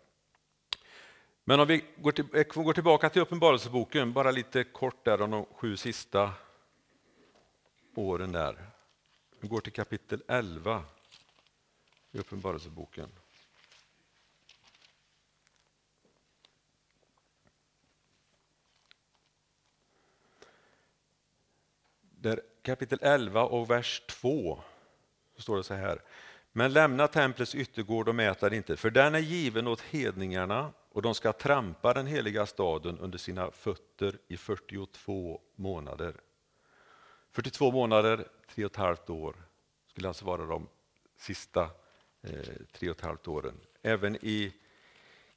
Men 1.47 1.61
om 1.61 1.67
vi 1.67 1.85
går, 1.97 2.13
till, 2.13 2.25
eh, 2.33 2.45
går 2.45 2.73
tillbaka 2.73 3.11
till 3.11 3.23
Uppenbarelseboken, 3.23 4.13
bara 4.13 4.31
lite 4.31 4.65
kort 4.65 5.05
där 5.05 5.23
om 5.23 5.31
de 5.31 5.47
sju 5.47 5.77
sista 5.77 6.33
åren 7.95 8.33
där. 8.33 8.71
Vi 9.41 9.49
går 9.49 9.61
till 9.61 9.73
kapitel 9.73 10.23
11 10.29 10.85
i 12.13 12.19
Uppenbarelseboken. 12.19 13.09
Där 22.01 22.43
kapitel 22.63 22.99
11 23.03 23.45
och 23.45 23.71
vers 23.71 24.03
2 24.09 24.63
så 25.37 25.43
står 25.43 25.57
det 25.57 25.65
så 25.65 25.75
här. 25.75 26.03
Men 26.57 26.73
lämna 26.73 27.09
templets 27.09 27.55
yttergård 27.55 28.09
och 28.09 28.15
mät 28.15 28.43
inte, 28.43 28.77
för 28.77 28.91
den 28.91 29.15
är 29.15 29.19
given 29.19 29.67
åt 29.67 29.81
hedningarna 29.81 30.73
och 30.89 31.03
de 31.03 31.15
ska 31.15 31.33
trampa 31.33 31.95
den 31.95 32.07
heliga 32.07 32.47
staden 32.47 32.99
under 32.99 33.19
sina 33.19 33.51
fötter 33.51 34.19
i 34.29 34.37
42 34.37 35.41
månader. 35.57 36.15
42 37.31 37.73
månader, 37.73 38.29
tre 38.55 38.65
och 38.65 38.71
ett 38.71 38.77
halvt 38.77 39.11
år, 39.11 39.37
skulle 39.87 40.09
alltså 40.09 40.25
vara 40.25 40.47
de 40.47 40.69
sista 41.17 41.63
eh, 42.23 42.39
tre 42.73 42.91
och 42.91 42.97
ett 42.97 43.05
halvt 43.05 43.29
åren. 43.29 43.61
Även 43.83 44.17
i 44.17 44.53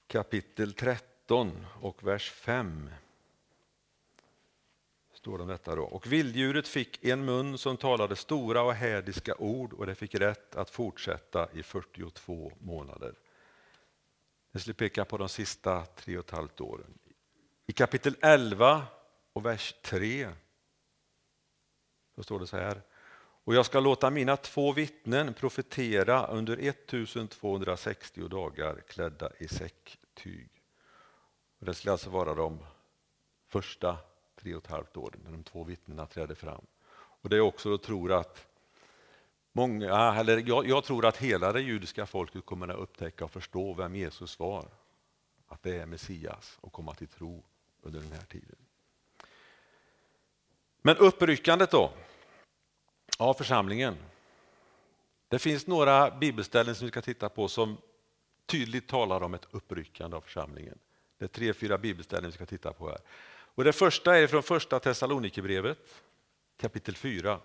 kapitel 0.07 0.73
13 0.73 1.65
och 1.81 2.07
vers 2.07 2.31
5 2.31 2.89
står 5.27 5.37
det 5.37 5.43
om 5.43 5.49
detta 5.49 5.75
då. 5.75 5.83
Och 5.83 6.07
vilddjuret 6.07 6.67
fick 6.67 7.05
en 7.05 7.25
mun 7.25 7.57
som 7.57 7.77
talade 7.77 8.15
stora 8.15 8.61
och 8.61 8.73
hädiska 8.73 9.35
ord 9.35 9.73
och 9.73 9.85
det 9.85 9.95
fick 9.95 10.15
rätt 10.15 10.55
att 10.55 10.69
fortsätta 10.69 11.49
i 11.53 11.63
42 11.63 12.51
månader. 12.59 13.15
Det 14.51 14.59
skulle 14.59 14.73
peka 14.73 15.05
på 15.05 15.17
de 15.17 15.29
sista 15.29 15.85
tre 15.85 16.17
och 16.17 16.25
ett 16.25 16.31
halvt 16.31 16.61
åren. 16.61 16.97
I 17.65 17.73
kapitel 17.73 18.15
11 18.21 18.83
och 19.33 19.45
vers 19.45 19.75
3 19.81 20.29
så 22.15 22.23
står 22.23 22.39
det 22.39 22.47
så 22.47 22.57
här. 22.57 22.81
Och 23.43 23.55
jag 23.55 23.65
ska 23.65 23.79
låta 23.79 24.09
mina 24.09 24.37
två 24.37 24.71
vittnen 24.71 25.33
profetera 25.33 26.27
under 26.27 26.57
1260 26.57 28.27
dagar 28.27 28.81
klädda 28.87 29.31
i 29.37 29.47
säcktyg. 29.47 30.49
Och 31.59 31.65
det 31.65 31.73
skulle 31.73 31.91
alltså 31.91 32.09
vara 32.09 32.33
de 32.33 32.59
första 33.47 33.97
tre 34.41 34.55
och 34.55 34.63
ett 34.63 34.71
halvt 34.71 34.97
år, 34.97 35.13
när 35.23 35.31
de 35.31 35.43
två 35.43 35.63
vittnena 35.63 36.05
trädde 36.05 36.35
fram. 36.35 36.65
Och 36.95 37.29
Det 37.29 37.35
är 37.35 37.41
också 37.41 37.73
att 37.73 37.83
tro 37.83 38.13
att 38.13 38.47
Många, 39.57 40.15
eller 40.15 40.43
jag, 40.47 40.67
jag, 40.67 40.83
tror 40.83 41.05
att 41.05 41.17
hela 41.17 41.51
det 41.51 41.61
judiska 41.61 42.05
folket 42.05 42.45
kommer 42.45 42.67
att 42.67 42.79
upptäcka 42.79 43.25
och 43.25 43.31
förstå 43.31 43.73
vem 43.73 43.95
Jesus 43.95 44.39
var. 44.39 44.65
Att 45.47 45.63
det 45.63 45.77
är 45.77 45.85
Messias 45.85 46.57
och 46.61 46.73
komma 46.73 46.93
till 46.93 47.07
tro 47.07 47.43
under 47.81 47.99
den 47.99 48.11
här 48.11 48.25
tiden. 48.25 48.55
Men 50.81 50.97
uppryckandet 50.97 51.71
då, 51.71 51.91
av 53.17 53.33
församlingen. 53.33 53.97
Det 55.27 55.39
finns 55.39 55.67
några 55.67 56.11
bibelställen 56.11 56.75
som 56.75 56.85
vi 56.85 56.91
ska 56.91 57.01
titta 57.01 57.29
på 57.29 57.47
som 57.47 57.77
tydligt 58.45 58.87
talar 58.87 59.23
om 59.23 59.33
ett 59.33 59.47
uppryckande 59.51 60.17
av 60.17 60.21
församlingen. 60.21 60.79
Det 61.17 61.25
är 61.25 61.29
tre, 61.29 61.53
fyra 61.53 61.77
bibelställen 61.77 62.25
vi 62.25 62.35
ska 62.35 62.45
titta 62.45 62.73
på 62.73 62.89
här. 62.89 62.99
Och 63.57 63.63
det 63.63 63.73
första 63.73 64.17
är 64.17 64.27
från 64.27 64.43
första 64.43 64.79
Thessalonikerbrevet 64.79 66.03
kapitel 66.57 66.95
4. 66.95 67.41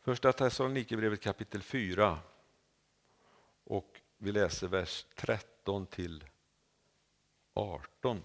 Första 0.00 0.32
Thessalonikerbrevet 0.32 1.20
kapitel 1.20 1.62
4 1.62 2.18
och 3.64 4.00
vi 4.18 4.32
läser 4.32 4.68
vers 4.68 5.06
13 5.14 5.86
till 5.86 6.24
18. 7.54 8.22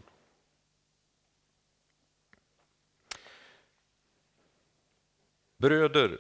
Bröder, 5.58 6.20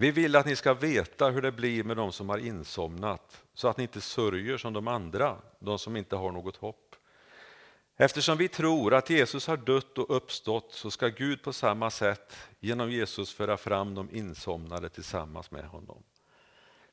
vi 0.00 0.10
vill 0.10 0.36
att 0.36 0.46
ni 0.46 0.56
ska 0.56 0.74
veta 0.74 1.30
hur 1.30 1.42
det 1.42 1.52
blir 1.52 1.84
med 1.84 1.96
de 1.96 2.12
som 2.12 2.28
har 2.28 2.38
insomnat 2.38 3.42
så 3.54 3.68
att 3.68 3.76
ni 3.76 3.82
inte 3.82 4.00
sörjer 4.00 4.58
som 4.58 4.72
de 4.72 4.88
andra, 4.88 5.36
de 5.58 5.78
som 5.78 5.96
inte 5.96 6.16
har 6.16 6.32
något 6.32 6.56
hopp. 6.56 6.96
Eftersom 7.96 8.38
vi 8.38 8.48
tror 8.48 8.94
att 8.94 9.10
Jesus 9.10 9.46
har 9.46 9.56
dött 9.56 9.98
och 9.98 10.16
uppstått 10.16 10.72
så 10.72 10.90
ska 10.90 11.08
Gud 11.08 11.42
på 11.42 11.52
samma 11.52 11.90
sätt 11.90 12.36
genom 12.60 12.90
Jesus 12.90 13.34
föra 13.34 13.56
fram 13.56 13.94
de 13.94 14.10
insomnade 14.10 14.88
tillsammans 14.88 15.50
med 15.50 15.64
honom. 15.64 16.02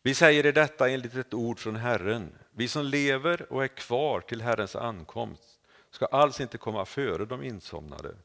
Vi 0.02 0.14
säger 0.14 0.46
i 0.46 0.52
detta 0.52 0.90
enligt 0.90 1.16
ett 1.16 1.34
ord 1.34 1.60
från 1.60 1.76
Herren. 1.76 2.38
Vi 2.52 2.68
som 2.68 2.86
lever 2.86 3.52
och 3.54 3.64
är 3.64 3.68
kvar 3.68 4.22
till 4.22 4.42
Herrens 4.42 4.76
ankomst 4.76 5.60
ska 5.92 6.06
alls 6.06 6.42
inte 6.42 6.58
komma 6.58 6.86
före 6.86 7.26
de 7.26 7.44
insomnade. 7.44 8.16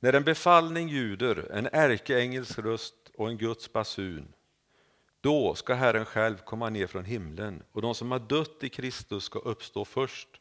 När 0.00 0.12
en 0.12 0.24
befallning 0.24 0.88
ljuder, 0.88 1.50
en 1.52 1.68
ärkeängels 1.72 2.58
röst 2.58 2.94
och 3.16 3.28
en 3.28 3.36
Guds 3.36 3.72
basun, 3.72 4.28
då 5.20 5.54
ska 5.54 5.74
Herren 5.74 6.04
själv 6.04 6.36
komma 6.36 6.70
ner 6.70 6.86
från 6.86 7.04
himlen 7.04 7.62
och 7.72 7.82
de 7.82 7.94
som 7.94 8.10
har 8.10 8.18
dött 8.18 8.64
i 8.64 8.68
Kristus 8.68 9.24
ska 9.24 9.38
uppstå 9.38 9.84
först. 9.84 10.40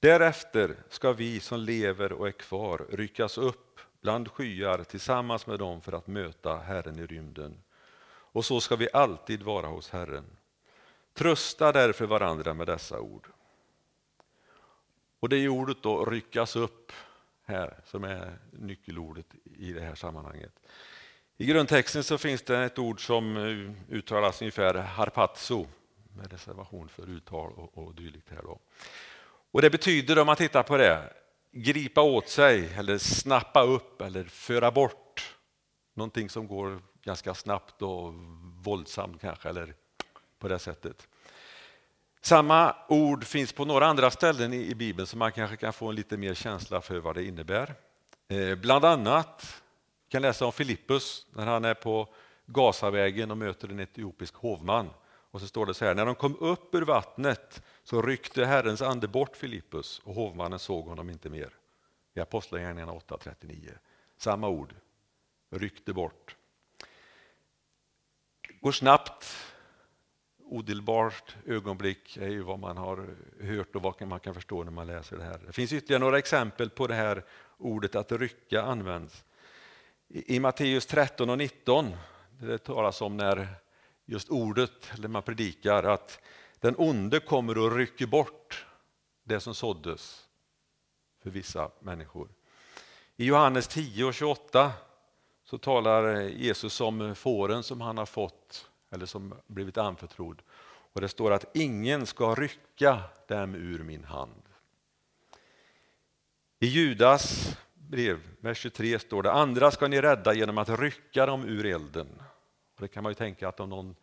Därefter 0.00 0.76
ska 0.88 1.12
vi 1.12 1.40
som 1.40 1.60
lever 1.60 2.12
och 2.12 2.28
är 2.28 2.32
kvar 2.32 2.86
ryckas 2.90 3.38
upp 3.38 3.80
bland 4.00 4.28
skyar 4.28 4.84
tillsammans 4.84 5.46
med 5.46 5.58
dem 5.58 5.80
för 5.80 5.92
att 5.92 6.06
möta 6.06 6.56
Herren 6.56 6.98
i 6.98 7.06
rymden. 7.06 7.62
Och 8.34 8.44
så 8.44 8.60
ska 8.60 8.76
vi 8.76 8.88
alltid 8.92 9.42
vara 9.42 9.66
hos 9.66 9.90
Herren. 9.90 10.24
Trösta 11.14 11.72
därför 11.72 12.06
varandra 12.06 12.54
med 12.54 12.66
dessa 12.66 13.00
ord. 13.00 13.28
Och 15.20 15.28
det 15.28 15.36
är 15.36 15.48
ordet 15.48 15.82
då 15.82 16.04
ryckas 16.04 16.56
upp 16.56 16.92
här 17.44 17.80
som 17.86 18.04
är 18.04 18.38
nyckelordet 18.50 19.26
i 19.44 19.72
det 19.72 19.80
här 19.80 19.94
sammanhanget. 19.94 20.52
I 21.38 21.46
grundtexten 21.46 22.04
så 22.04 22.18
finns 22.18 22.42
det 22.42 22.58
ett 22.58 22.78
ord 22.78 23.06
som 23.06 23.36
eh, 23.36 23.94
uttalas 23.96 24.42
ungefär 24.42 24.74
harpazzo 24.74 25.66
med 26.16 26.32
reservation 26.32 26.88
för 26.88 27.10
uttal 27.10 27.52
och, 27.52 27.78
och 27.78 27.94
dylikt. 27.94 28.30
Här 28.30 28.42
då. 28.42 28.58
Och 29.52 29.62
det 29.62 29.70
betyder 29.70 30.18
om 30.18 30.26
man 30.26 30.36
tittar 30.36 30.62
på 30.62 30.76
det, 30.76 31.12
gripa 31.52 32.00
åt 32.00 32.28
sig 32.28 32.74
eller 32.74 32.98
snappa 32.98 33.62
upp 33.62 34.02
eller 34.02 34.24
föra 34.24 34.70
bort 34.70 35.36
någonting 35.94 36.30
som 36.30 36.46
går 36.46 36.82
ganska 37.02 37.34
snabbt 37.34 37.82
och 37.82 38.14
våldsamt 38.64 39.20
kanske, 39.20 39.48
eller 39.48 39.74
på 40.38 40.48
det 40.48 40.58
sättet. 40.58 41.08
Samma 42.20 42.76
ord 42.88 43.24
finns 43.24 43.52
på 43.52 43.64
några 43.64 43.86
andra 43.86 44.10
ställen 44.10 44.52
i 44.52 44.74
Bibeln 44.74 45.06
så 45.06 45.16
man 45.16 45.32
kanske 45.32 45.56
kan 45.56 45.72
få 45.72 45.88
en 45.88 45.94
lite 45.94 46.16
mer 46.16 46.34
känsla 46.34 46.80
för 46.80 46.98
vad 46.98 47.14
det 47.14 47.24
innebär. 47.24 47.74
Eh, 48.28 48.54
bland 48.54 48.84
annat 48.84 49.61
kan 50.12 50.22
läsa 50.22 50.46
om 50.46 50.52
Filippus 50.52 51.26
när 51.30 51.46
han 51.46 51.64
är 51.64 51.74
på 51.74 52.08
Gazavägen 52.46 53.30
och 53.30 53.38
möter 53.38 53.68
en 53.68 53.80
etiopisk 53.80 54.34
hovman. 54.34 54.90
Och 55.04 55.40
så 55.40 55.46
står 55.46 55.66
det 55.66 55.74
så 55.74 55.84
här, 55.84 55.94
när 55.94 56.06
de 56.06 56.14
kom 56.14 56.36
upp 56.36 56.74
ur 56.74 56.82
vattnet 56.82 57.62
så 57.84 58.02
ryckte 58.02 58.44
Herrens 58.44 58.82
ande 58.82 59.08
bort 59.08 59.36
Filippus 59.36 59.98
och 60.04 60.14
hovmannen 60.14 60.58
såg 60.58 60.86
honom 60.86 61.10
inte 61.10 61.28
mer. 61.28 61.54
I 62.14 62.20
Apostlagärningarna 62.20 62.92
8.39. 62.92 63.70
Samma 64.16 64.48
ord, 64.48 64.74
ryckte 65.50 65.92
bort. 65.92 66.36
Går 68.60 68.72
snabbt, 68.72 69.36
odelbart 70.38 71.36
ögonblick 71.46 72.16
är 72.16 72.28
ju 72.28 72.42
vad 72.42 72.58
man 72.58 72.76
har 72.76 73.16
hört 73.40 73.76
och 73.76 73.82
vad 73.82 74.08
man 74.08 74.20
kan 74.20 74.34
förstå 74.34 74.64
när 74.64 74.72
man 74.72 74.86
läser 74.86 75.16
det 75.16 75.24
här. 75.24 75.40
Det 75.46 75.52
finns 75.52 75.72
ytterligare 75.72 76.00
några 76.00 76.18
exempel 76.18 76.70
på 76.70 76.86
det 76.86 76.94
här 76.94 77.24
ordet 77.58 77.94
att 77.94 78.12
rycka 78.12 78.62
används. 78.62 79.24
I 80.14 80.40
Matteus 80.40 80.86
13 80.86 81.30
och 81.30 81.38
19 81.38 81.96
det 82.40 82.58
talas 82.58 83.00
om 83.00 83.16
när 83.16 83.48
just 84.04 84.30
ordet, 84.30 84.90
eller 84.94 85.08
man 85.08 85.22
predikar, 85.22 85.84
att 85.84 86.20
den 86.60 86.74
onde 86.78 87.20
kommer 87.20 87.58
och 87.58 87.76
rycker 87.76 88.06
bort 88.06 88.66
det 89.24 89.40
som 89.40 89.54
såddes 89.54 90.28
för 91.22 91.30
vissa 91.30 91.70
människor. 91.80 92.28
I 93.16 93.24
Johannes 93.24 93.68
10 93.68 94.04
och 94.04 94.14
28 94.14 94.72
så 95.44 95.58
talar 95.58 96.20
Jesus 96.20 96.80
om 96.80 97.14
fåren 97.14 97.62
som 97.62 97.80
han 97.80 97.98
har 97.98 98.06
fått 98.06 98.70
eller 98.90 99.06
som 99.06 99.34
blivit 99.46 99.78
anförtrodd. 99.78 100.42
Och 100.92 101.00
det 101.00 101.08
står 101.08 101.30
att 101.30 101.56
ingen 101.56 102.06
ska 102.06 102.34
rycka 102.34 103.00
dem 103.28 103.54
ur 103.54 103.82
min 103.82 104.04
hand. 104.04 104.42
I 106.58 106.66
Judas 106.66 107.56
brev, 107.92 108.20
vers 108.40 108.58
23 108.58 108.98
står 108.98 109.22
det 109.22 109.32
andra 109.32 109.70
ska 109.70 109.88
ni 109.88 110.00
rädda 110.00 110.34
genom 110.34 110.58
att 110.58 110.68
rycka 110.68 111.26
dem 111.26 111.44
ur 111.44 111.66
elden. 111.66 112.22
Och 112.74 112.80
det 112.80 112.88
kan 112.88 113.02
man 113.02 113.10
ju 113.10 113.14
tänka 113.14 113.48
att 113.48 113.60
om 113.60 113.70
någon 113.70 113.96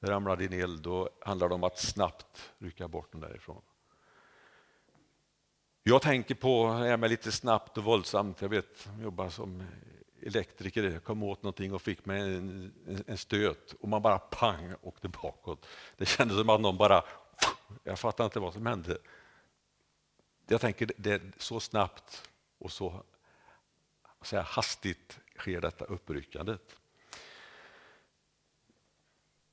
ramlar 0.00 0.42
i 0.42 0.46
en 0.46 0.52
eld 0.52 0.82
då 0.82 1.10
handlar 1.20 1.48
det 1.48 1.54
om 1.54 1.64
att 1.64 1.78
snabbt 1.78 2.52
rycka 2.58 2.88
bort 2.88 3.12
dem 3.12 3.20
därifrån. 3.20 3.62
Jag 5.82 6.02
tänker 6.02 6.34
på, 6.34 6.66
är 6.66 6.96
med 6.96 7.10
lite 7.10 7.32
snabbt 7.32 7.78
och 7.78 7.84
våldsamt, 7.84 8.42
jag 8.42 8.48
vet, 8.48 8.88
jag 8.96 9.02
jobbar 9.02 9.28
som 9.28 9.62
elektriker, 10.20 10.82
jag 10.82 11.04
kom 11.04 11.22
åt 11.22 11.42
någonting 11.42 11.74
och 11.74 11.82
fick 11.82 12.04
mig 12.06 12.20
en, 12.20 12.72
en 13.06 13.18
stöt 13.18 13.74
och 13.80 13.88
man 13.88 14.02
bara 14.02 14.18
pang 14.18 14.74
åkte 14.82 15.08
bakåt. 15.08 15.66
Det 15.96 16.06
kändes 16.06 16.38
som 16.38 16.50
att 16.50 16.60
någon 16.60 16.76
bara, 16.76 17.04
jag 17.84 17.98
fattar 17.98 18.24
inte 18.24 18.40
vad 18.40 18.52
som 18.52 18.66
hände. 18.66 18.98
Jag 20.46 20.60
tänker 20.60 20.90
det 20.96 21.12
är 21.12 21.32
så 21.38 21.60
snabbt 21.60 22.30
och 22.58 22.72
så 22.72 23.02
säga, 24.26 24.42
hastigt 24.42 25.18
sker 25.38 25.60
detta 25.60 25.84
uppryckandet. 25.84 26.76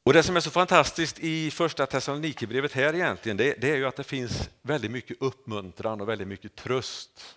Och 0.04 0.14
Det 0.14 0.24
som 0.24 0.36
är 0.36 0.40
så 0.40 0.52
fantastiskt 0.52 1.20
i 1.20 1.52
första 1.52 1.86
Thessalonikerbrevet 1.86 2.72
här 2.72 2.96
egentligen, 2.96 3.38
det, 3.38 3.62
det, 3.62 3.72
är 3.72 3.76
ju 3.76 3.86
att 3.86 3.96
det 3.96 4.04
finns 4.04 4.50
väldigt 4.62 4.92
mycket 4.92 5.22
uppmuntran 5.22 6.02
och 6.02 6.10
väldigt 6.10 6.28
mycket 6.28 6.56
tröst 6.56 7.36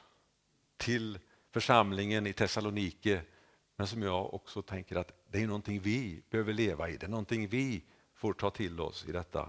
till 0.76 1.18
församlingen 1.50 2.26
i 2.26 2.32
Thessalonike. 2.32 3.20
Men 3.76 3.86
som 3.86 4.02
jag 4.02 4.34
också 4.34 4.62
tänker 4.62 4.96
att 4.96 5.12
det 5.30 5.42
är 5.42 5.46
någonting 5.46 5.80
vi 5.80 6.22
behöver 6.30 6.52
leva 6.52 6.88
i, 6.88 6.96
det 6.96 7.06
är 7.06 7.10
någonting 7.10 7.48
vi 7.48 7.82
får 8.14 8.32
ta 8.32 8.50
till 8.50 8.80
oss 8.80 9.04
i 9.08 9.12
detta. 9.12 9.48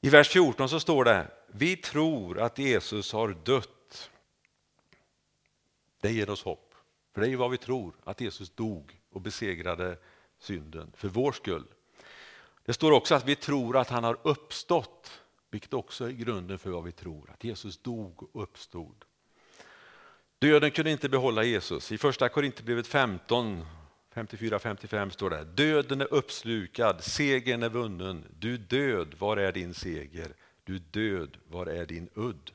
I 0.00 0.08
vers 0.08 0.28
14 0.28 0.68
så 0.68 0.80
står 0.80 1.04
det, 1.04 1.30
vi 1.46 1.76
tror 1.76 2.40
att 2.40 2.58
Jesus 2.58 3.12
har 3.12 3.36
dött. 3.44 4.10
Det 6.00 6.12
ger 6.12 6.30
oss 6.30 6.42
hopp, 6.42 6.71
för 7.12 7.20
det 7.20 7.26
är 7.26 7.30
ju 7.30 7.36
vad 7.36 7.50
vi 7.50 7.58
tror, 7.58 7.94
att 8.04 8.20
Jesus 8.20 8.50
dog 8.50 9.00
och 9.10 9.20
besegrade 9.20 9.98
synden 10.38 10.92
för 10.96 11.08
vår 11.08 11.32
skull. 11.32 11.64
Det 12.64 12.72
står 12.72 12.92
också 12.92 13.14
att 13.14 13.28
vi 13.28 13.36
tror 13.36 13.76
att 13.76 13.88
han 13.88 14.04
har 14.04 14.18
uppstått, 14.22 15.20
vilket 15.50 15.74
också 15.74 16.04
är 16.04 16.10
grunden 16.10 16.58
för 16.58 16.70
vad 16.70 16.84
vi 16.84 16.92
tror, 16.92 17.30
att 17.30 17.44
Jesus 17.44 17.78
dog 17.78 18.22
och 18.22 18.42
uppstod. 18.42 19.04
Döden 20.38 20.70
kunde 20.70 20.90
inte 20.90 21.08
behålla 21.08 21.44
Jesus. 21.44 21.92
I 21.92 21.98
första 21.98 22.28
Korinthierbrevet 22.28 22.86
15, 22.86 23.64
54-55 24.14 25.10
står 25.10 25.30
det 25.30 25.44
Döden 25.44 26.00
är 26.00 26.14
uppslukad, 26.14 27.04
segern 27.04 27.62
är 27.62 27.68
vunnen. 27.68 28.24
Du 28.38 28.56
död, 28.56 29.14
var 29.18 29.36
är 29.36 29.52
din 29.52 29.74
seger? 29.74 30.34
Du 30.64 30.78
död, 30.78 31.36
var 31.48 31.66
är 31.66 31.86
din 31.86 32.08
udd? 32.14 32.50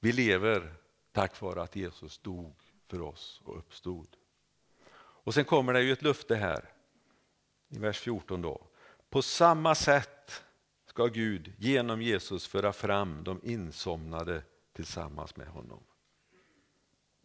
Vi 0.00 0.12
lever 0.12 0.74
tack 1.18 1.40
vare 1.40 1.62
att 1.62 1.76
Jesus 1.76 2.18
dog 2.18 2.54
för 2.86 3.00
oss 3.00 3.40
och 3.44 3.58
uppstod. 3.58 4.08
Och 4.96 5.34
sen 5.34 5.44
kommer 5.44 5.72
det 5.72 5.82
ju 5.82 5.92
ett 5.92 6.02
löfte 6.02 6.36
här 6.36 6.72
i 7.68 7.78
vers 7.78 8.00
14 8.00 8.42
då. 8.42 8.66
På 9.10 9.22
samma 9.22 9.74
sätt 9.74 10.42
ska 10.86 11.06
Gud 11.06 11.52
genom 11.58 12.02
Jesus 12.02 12.46
föra 12.46 12.72
fram 12.72 13.24
de 13.24 13.40
insomnade 13.42 14.42
tillsammans 14.72 15.36
med 15.36 15.46
honom. 15.46 15.80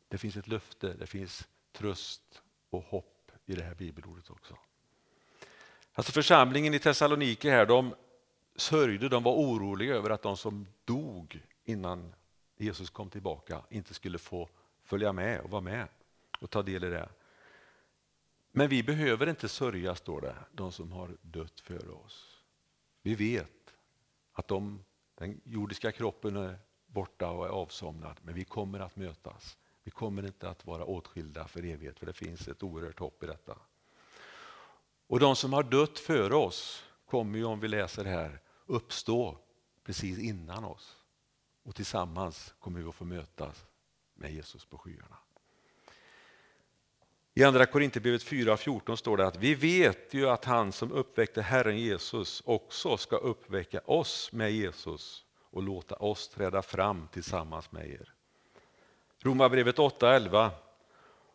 Det 0.08 0.18
finns 0.18 0.38
ett 0.38 0.48
löfte, 0.48 0.94
det 0.94 1.08
finns 1.08 1.48
tröst 1.72 2.42
och 2.70 2.84
hopp 2.84 3.32
i 3.46 3.56
det 3.56 3.64
här 3.64 3.76
bibelordet 3.76 4.30
också. 4.30 4.58
Alltså 5.94 6.12
församlingen 6.12 6.74
i 6.74 6.80
Thessaloniki 6.80 7.50
här, 7.50 7.66
de 7.66 7.96
sörjde, 8.56 9.10
de 9.10 9.24
var 9.24 9.34
oroliga 9.34 9.96
över 9.96 10.10
att 10.10 10.22
de 10.22 10.38
som 10.38 10.68
dog 10.86 11.42
innan 11.64 12.14
Jesus 12.58 12.90
kom 12.90 13.10
tillbaka 13.10 13.62
inte 13.70 13.94
skulle 13.94 14.18
få 14.18 14.50
följa 14.84 15.14
med 15.14 15.42
och 15.42 15.50
vara 15.50 15.62
med 15.62 15.88
och 16.40 16.50
ta 16.50 16.62
del 16.62 16.84
i 16.84 16.90
det. 16.90 17.10
Men 18.52 18.70
vi 18.70 18.84
behöver 18.84 19.30
inte 19.30 19.50
sörja, 19.50 19.96
står 19.96 20.22
det, 20.22 20.36
de 20.52 20.72
som 20.72 20.92
har 20.92 21.18
dött 21.22 21.60
före 21.60 21.90
oss. 21.90 22.42
Vi 23.02 23.16
vet 23.16 23.76
att 24.34 24.48
de, 24.48 24.84
den 25.16 25.42
jordiska 25.44 25.92
kroppen 25.92 26.36
är 26.36 26.60
borta 26.88 27.30
och 27.30 27.46
är 27.46 27.50
avsomnad, 27.50 28.20
men 28.22 28.36
vi 28.36 28.44
kommer 28.44 28.80
att 28.80 28.96
mötas. 28.96 29.58
Vi 29.84 29.92
kommer 29.92 30.26
inte 30.26 30.50
att 30.50 30.66
vara 30.66 30.86
åtskilda 30.86 31.48
för 31.48 31.66
evighet, 31.66 32.00
för 32.00 32.06
det 32.06 32.14
finns 32.14 32.48
ett 32.48 32.64
oerhört 32.64 33.00
hopp 33.00 33.24
i 33.24 33.28
detta. 33.28 33.58
Och 35.08 35.20
de 35.20 35.36
som 35.36 35.54
har 35.54 35.64
dött 35.64 36.00
före 36.00 36.36
oss 36.36 36.84
kommer 37.06 37.38
ju, 37.38 37.46
om 37.46 37.60
vi 37.60 37.68
läser 37.68 38.06
här, 38.06 38.42
uppstå 38.66 39.38
precis 39.84 40.20
innan 40.20 40.64
oss. 40.66 41.03
Och 41.64 41.76
tillsammans 41.76 42.54
kommer 42.60 42.82
vi 42.82 42.90
att 42.90 42.96
få 42.96 43.06
mötas 43.06 43.66
med 44.14 44.34
Jesus 44.34 44.66
på 44.66 44.78
skyarna. 44.78 45.18
I 47.36 47.44
Andra 47.44 47.66
Korinthierbrevet 47.66 48.24
4.14 48.24 48.96
står 48.96 49.18
det 49.18 49.28
att 49.28 49.38
vi 49.38 49.56
vet 49.56 50.14
ju 50.14 50.30
att 50.30 50.46
han 50.46 50.72
som 50.72 50.92
uppväckte 50.92 51.42
Herren 51.42 51.78
Jesus 51.78 52.42
också 52.46 52.98
ska 52.98 53.16
uppväcka 53.16 53.82
oss 53.86 54.32
med 54.32 54.52
Jesus 54.52 55.26
och 55.50 55.64
låta 55.64 55.96
oss 55.96 56.30
träda 56.30 56.62
fram 56.62 57.08
tillsammans 57.08 57.72
med 57.72 57.90
er. 57.90 58.14
Romarbrevet 59.20 59.78
8.11 59.78 60.50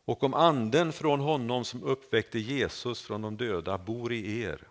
och 0.05 0.23
om 0.23 0.35
anden 0.35 0.93
från 0.93 1.21
honom 1.21 1.64
som 1.64 1.83
uppväckte 1.83 2.38
Jesus 2.38 3.03
från 3.03 3.23
de 3.23 3.37
döda 3.37 3.79
bor 3.79 4.12
i 4.12 4.43
er, 4.43 4.69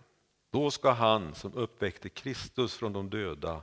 då 0.50 0.72
ska 0.72 0.91
han 0.91 1.36
som 1.36 1.54
uppväckte 1.54 2.10
Kristus 2.10 2.76
från 2.76 2.93
de 2.93 3.10
döda 3.10 3.62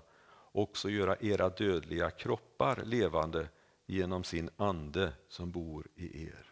också 0.54 0.90
göra 0.90 1.16
era 1.20 1.48
dödliga 1.48 2.10
kroppar 2.10 2.84
levande 2.84 3.48
genom 3.86 4.24
sin 4.24 4.50
ande 4.56 5.12
som 5.28 5.50
bor 5.50 5.86
i 5.94 6.26
er. 6.26 6.46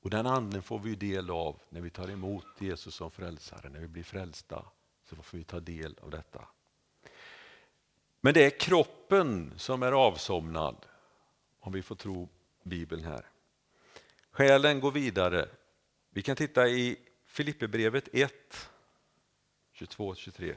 Och 0.00 0.10
Den 0.10 0.26
anden 0.26 0.62
får 0.62 0.78
vi 0.78 0.94
del 0.94 1.30
av 1.30 1.60
när 1.68 1.80
vi 1.80 1.90
tar 1.90 2.10
emot 2.10 2.46
Jesus 2.58 2.94
som 2.94 3.10
frälsare, 3.10 3.68
när 3.68 3.80
vi 3.80 3.88
blir 3.88 4.02
frälsta. 4.02 4.64
Så 5.04 5.16
får 5.16 5.38
vi 5.38 5.44
ta 5.44 5.60
del 5.60 5.98
av 6.02 6.10
detta. 6.10 6.48
Men 8.20 8.34
det 8.34 8.44
är 8.44 8.60
kroppen 8.60 9.52
som 9.56 9.82
är 9.82 9.92
avsomnad, 9.92 10.86
om 11.60 11.72
vi 11.72 11.82
får 11.82 11.94
tro 11.94 12.28
Bibeln 12.62 13.04
här. 13.04 13.26
Själen 14.30 14.80
går 14.80 14.92
vidare. 14.92 15.48
Vi 16.10 16.22
kan 16.22 16.36
titta 16.36 16.68
i 16.68 16.96
Filipperbrevet 17.26 18.08
1, 18.12 18.32
22-23. 19.74 20.56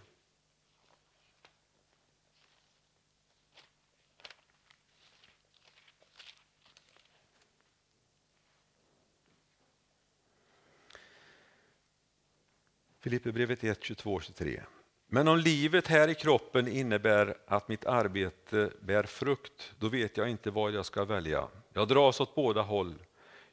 Filipperbrevet 13.01 13.63
1, 13.63 13.79
22-23. 13.81 14.61
Men 15.07 15.27
om 15.27 15.37
livet 15.37 15.87
här 15.87 16.07
i 16.07 16.15
kroppen 16.15 16.67
innebär 16.67 17.37
att 17.47 17.67
mitt 17.67 17.85
arbete 17.85 18.71
bär 18.81 19.03
frukt, 19.03 19.73
då 19.79 19.89
vet 19.89 20.17
jag 20.17 20.29
inte 20.29 20.51
vad 20.51 20.71
jag 20.71 20.85
ska 20.85 21.05
välja. 21.05 21.47
Jag 21.73 21.87
dras 21.87 22.19
åt 22.19 22.35
båda 22.35 22.61
håll. 22.61 22.93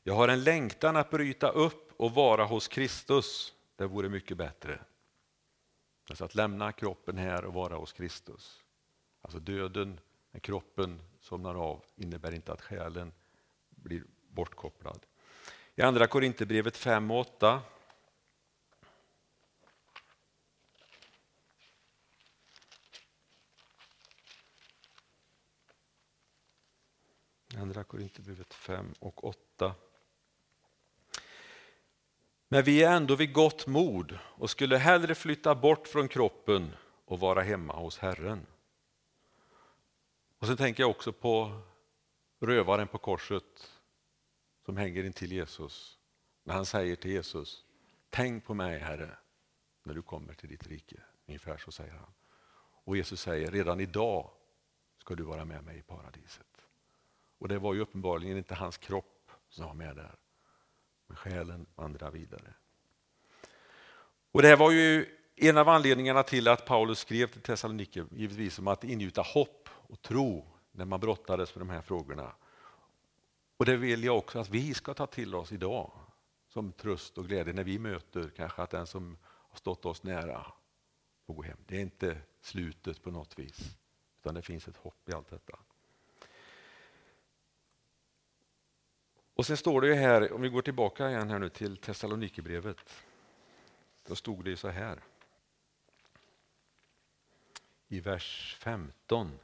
Jag 0.03 0.15
har 0.15 0.29
en 0.29 0.45
längtan 0.45 0.97
att 0.97 1.11
bryta 1.11 1.49
upp 1.49 1.93
och 1.97 2.13
vara 2.13 2.45
hos 2.45 2.69
Kristus. 2.69 3.55
Det 3.77 3.87
vore 3.87 4.09
mycket 4.09 4.37
bättre. 4.37 4.81
Alltså 6.09 6.25
att 6.25 6.35
lämna 6.35 6.73
kroppen 6.73 7.19
här 7.19 7.45
och 7.45 7.55
vara 7.55 7.77
hos 7.77 7.93
Kristus. 7.93 8.63
Alltså 9.21 9.39
döden, 9.39 10.01
när 10.31 10.41
kroppen 10.41 11.01
somnar 11.21 11.55
av, 11.55 11.85
innebär 11.97 12.35
inte 12.35 12.53
att 12.53 12.63
själen 12.63 13.13
blir 13.71 14.03
bortkopplad. 14.29 15.07
I 15.75 15.83
Andra 15.83 16.07
Korinthierbrevet 16.07 16.77
5 16.77 17.11
och 17.11 17.21
8 17.21 17.63
Andra 27.59 27.85
Korinthierbrevet 27.85 28.55
5 28.55 28.94
och 28.99 29.25
8. 29.25 29.75
Men 32.49 32.64
vi 32.64 32.83
är 32.83 32.97
ändå 32.97 33.14
vid 33.14 33.33
gott 33.33 33.66
mod 33.66 34.18
och 34.23 34.51
skulle 34.51 34.77
hellre 34.77 35.14
flytta 35.14 35.55
bort 35.55 35.88
från 35.88 36.09
kroppen 36.09 36.77
och 37.05 37.21
vara 37.21 37.42
hemma 37.42 37.77
hos 37.77 37.99
Herren. 37.99 38.47
Och 40.38 40.47
så 40.47 40.57
tänker 40.57 40.83
jag 40.83 40.90
också 40.90 41.12
på 41.12 41.61
rövaren 42.40 42.88
på 42.88 42.99
korset 42.99 43.73
som 44.64 44.77
hänger 44.77 45.05
intill 45.05 45.33
Jesus. 45.33 45.99
När 46.44 46.55
han 46.55 46.66
säger 46.66 46.97
till 46.97 47.11
Jesus, 47.11 47.64
tänk 48.11 48.44
på 48.44 48.55
mig 48.55 48.79
Herre 48.79 49.16
när 49.83 49.94
du 49.94 50.03
kommer 50.03 50.35
till 50.35 50.49
ditt 50.49 50.66
rike. 50.66 51.03
Ungefär 51.27 51.57
så 51.57 51.73
säger 51.73 51.92
han. 51.92 52.12
Och 52.85 52.97
Jesus 52.97 53.21
säger, 53.21 53.51
redan 53.51 53.81
idag 53.81 54.31
ska 54.99 55.14
du 55.14 55.23
vara 55.23 55.44
med 55.44 55.64
mig 55.64 55.79
i 55.79 55.83
paradiset. 55.83 56.48
Och 57.38 57.48
det 57.48 57.59
var 57.59 57.74
ju 57.74 57.81
uppenbarligen 57.81 58.37
inte 58.38 58.55
hans 58.55 58.77
kropp 58.77 59.31
som 59.48 59.64
var 59.64 59.74
med 59.74 59.96
där. 59.96 60.14
Men 61.07 61.16
själen 61.16 61.66
vandrar 61.74 62.11
vidare. 62.11 62.55
Och 64.33 64.42
det 64.42 64.48
här 64.48 64.57
var 64.57 64.70
ju 64.70 65.18
en 65.37 65.57
av 65.57 65.68
anledningarna 65.68 66.22
till 66.22 66.48
att 66.48 66.66
Paulus 66.66 66.98
skrev 66.98 67.27
till 67.27 67.42
Thessaloniki, 67.42 68.05
givetvis 68.11 68.59
om 68.59 68.68
att 68.68 68.85
ingjuta 68.85 69.22
hopp 69.22 69.68
och 69.72 70.03
tro 70.03 70.46
när 70.72 70.85
man 70.85 71.01
brottades 71.01 71.55
med 71.55 71.61
de 71.61 71.70
här 71.70 71.83
frågorna. 71.83 72.33
Och 73.57 73.64
det 73.64 73.77
vill 73.77 74.05
jag 74.05 74.18
också 74.18 74.38
att 74.38 74.51
vi 74.51 74.74
ska 74.74 74.94
ta 74.94 75.07
till 75.07 75.35
oss 75.35 75.53
idag 75.53 75.92
som 76.48 76.72
tröst 76.72 77.18
och 77.18 77.27
glädje 77.27 77.53
när 77.53 77.64
vi 77.64 77.79
möter 77.79 78.31
kanske 78.37 78.62
att 78.62 78.70
den 78.70 78.87
som 78.87 79.18
har 79.24 79.57
stått 79.57 79.85
oss 79.85 80.03
nära 80.03 80.46
får 81.27 81.35
gå 81.35 81.42
hem. 81.42 81.59
Det 81.66 81.77
är 81.77 81.81
inte 81.81 82.20
slutet 82.40 83.03
på 83.03 83.11
något 83.11 83.38
vis, 83.38 83.77
utan 84.18 84.35
det 84.35 84.42
finns 84.42 84.68
ett 84.68 84.77
hopp 84.77 85.09
i 85.09 85.12
allt 85.12 85.29
detta. 85.29 85.59
Och 89.38 89.46
sen 89.46 89.57
står 89.57 89.81
det 89.81 89.87
ju 89.87 89.94
här, 89.94 90.33
om 90.33 90.40
vi 90.40 90.48
går 90.48 90.62
tillbaka 90.62 91.11
igen 91.11 91.31
här 91.31 91.38
nu 91.38 91.48
till 91.48 91.77
Thessalonikerbrevet. 91.77 92.77
Då 94.09 94.14
stod 94.14 94.44
det 94.44 94.57
så 94.57 94.68
här. 94.68 94.98
I 97.88 98.01
vers 98.01 98.57
15. 98.61 99.38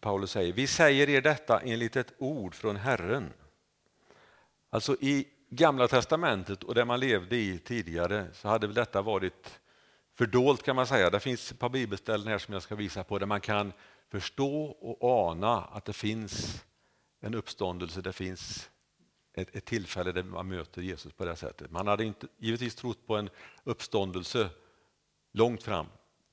Paulus 0.00 0.30
säger, 0.30 0.52
vi 0.52 0.66
säger 0.66 1.08
er 1.08 1.20
detta 1.20 1.60
enligt 1.60 1.96
ett 1.96 2.12
ord 2.18 2.54
från 2.54 2.76
Herren. 2.76 3.32
Alltså 4.70 4.96
i 5.00 5.28
Gamla 5.48 5.88
testamentet 5.88 6.64
och 6.64 6.74
det 6.74 6.84
man 6.84 7.00
levde 7.00 7.36
i 7.36 7.58
tidigare 7.58 8.26
så 8.32 8.48
hade 8.48 8.66
väl 8.66 8.74
detta 8.74 9.02
varit 9.02 9.60
fördolt 10.14 10.62
kan 10.62 10.76
man 10.76 10.86
säga. 10.86 11.10
Det 11.10 11.20
finns 11.20 11.52
ett 11.52 11.58
par 11.58 11.68
bibelställen 11.68 12.28
här 12.28 12.38
som 12.38 12.54
jag 12.54 12.62
ska 12.62 12.74
visa 12.74 13.04
på 13.04 13.18
där 13.18 13.26
man 13.26 13.40
kan 13.40 13.72
förstå 14.08 14.64
och 14.64 15.28
ana 15.28 15.64
att 15.64 15.84
det 15.84 15.92
finns 15.92 16.64
en 17.20 17.34
uppståndelse, 17.34 18.00
det 18.00 18.12
finns 18.12 18.70
ett, 19.32 19.56
ett, 19.56 19.64
tillfälle 19.64 20.12
där 20.12 20.22
man 20.22 20.48
möter 20.48 20.82
Jesus 20.82 21.12
på 21.12 21.24
det 21.24 21.36
sättet. 21.36 21.70
Man 21.70 21.86
hade 21.86 22.04
inte, 22.04 22.26
givetvis 22.38 22.74
trott 22.74 23.06
på 23.06 23.16
en 23.16 23.30
uppståndelse 23.64 24.50
långt 25.32 25.62
fram, 25.62 25.86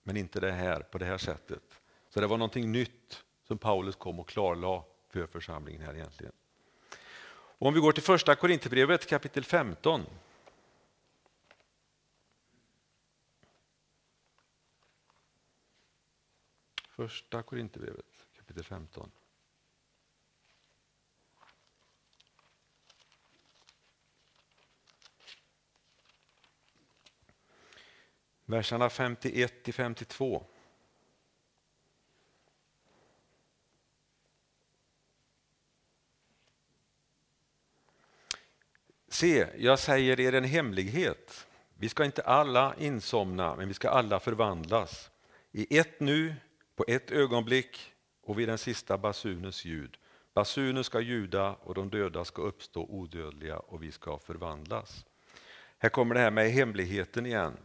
men 0.04 0.18
inte 0.18 0.40
det 0.40 0.52
här 0.52 0.80
på 0.80 0.98
det 0.98 1.06
här 1.06 1.18
sättet. 1.18 1.82
Så 2.10 2.22
det 2.22 2.28
var 2.28 2.38
någonting 2.38 2.72
nytt 2.72 3.24
som 3.48 3.58
Paulus 3.58 3.96
kom 3.96 4.20
och 4.20 4.30
klarlade 4.30 4.84
för 5.10 5.28
församlingen 5.28 5.82
här 5.82 5.96
egentligen. 5.96 6.34
Och 7.58 7.68
om 7.68 7.74
vi 7.74 7.80
går 7.80 7.92
till 7.92 8.04
första 8.04 8.36
Korinthierbrevet 8.36 9.10
kapitel 9.10 9.44
15. 9.44 10.06
Första 16.90 17.44
Korinthierbrevet 17.44 18.06
kapitel 18.36 18.64
15. 18.64 19.12
Verserna 28.46 28.90
51 28.90 29.64
till 29.64 29.74
52. 29.74 30.46
Se, 39.08 39.48
jag 39.58 39.80
säger 39.80 40.20
er 40.20 40.34
en 40.34 40.44
hemlighet. 40.44 41.48
Vi 41.78 41.90
ska 41.90 42.06
inte 42.06 42.22
alla 42.22 42.76
insomna, 42.80 43.56
men 43.56 43.68
vi 43.68 43.74
ska 43.74 43.90
alla 43.90 44.20
förvandlas. 44.20 45.12
I 45.52 45.78
ett 45.78 46.00
nu, 46.00 46.36
på 46.76 46.86
ett 46.88 47.12
ögonblick 47.12 47.94
och 48.22 48.40
vid 48.40 48.48
den 48.48 48.58
sista 48.58 48.98
basunens 48.98 49.66
ljud. 49.66 49.98
Basunen 50.34 50.84
ska 50.84 51.02
ljuda 51.02 51.54
och 51.54 51.74
de 51.76 51.90
döda 51.90 52.26
ska 52.26 52.42
uppstå 52.42 52.86
odödliga 52.86 53.60
och 53.60 53.84
vi 53.84 53.92
ska 53.92 54.18
förvandlas. 54.18 55.06
Här 55.78 55.90
kommer 55.90 56.16
det 56.16 56.22
här 56.22 56.32
med 56.32 56.52
hemligheten 56.52 57.26
igen. 57.26 57.58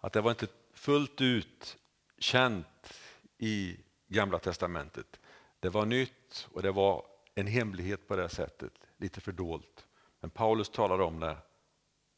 Att 0.00 0.12
det 0.12 0.20
var 0.20 0.30
inte 0.30 0.46
fullt 0.74 1.20
ut 1.20 1.76
känt 2.18 2.94
i 3.38 3.76
Gamla 4.08 4.38
testamentet. 4.38 5.20
Det 5.60 5.68
var 5.68 5.86
nytt 5.86 6.48
och 6.52 6.62
det 6.62 6.72
var 6.72 7.04
en 7.34 7.46
hemlighet 7.46 8.08
på 8.08 8.16
det 8.16 8.28
sättet, 8.28 8.72
lite 8.96 9.20
fördolt. 9.20 9.86
Men 10.20 10.30
Paulus 10.30 10.68
talar 10.68 11.00
om 11.00 11.20
det. 11.20 11.36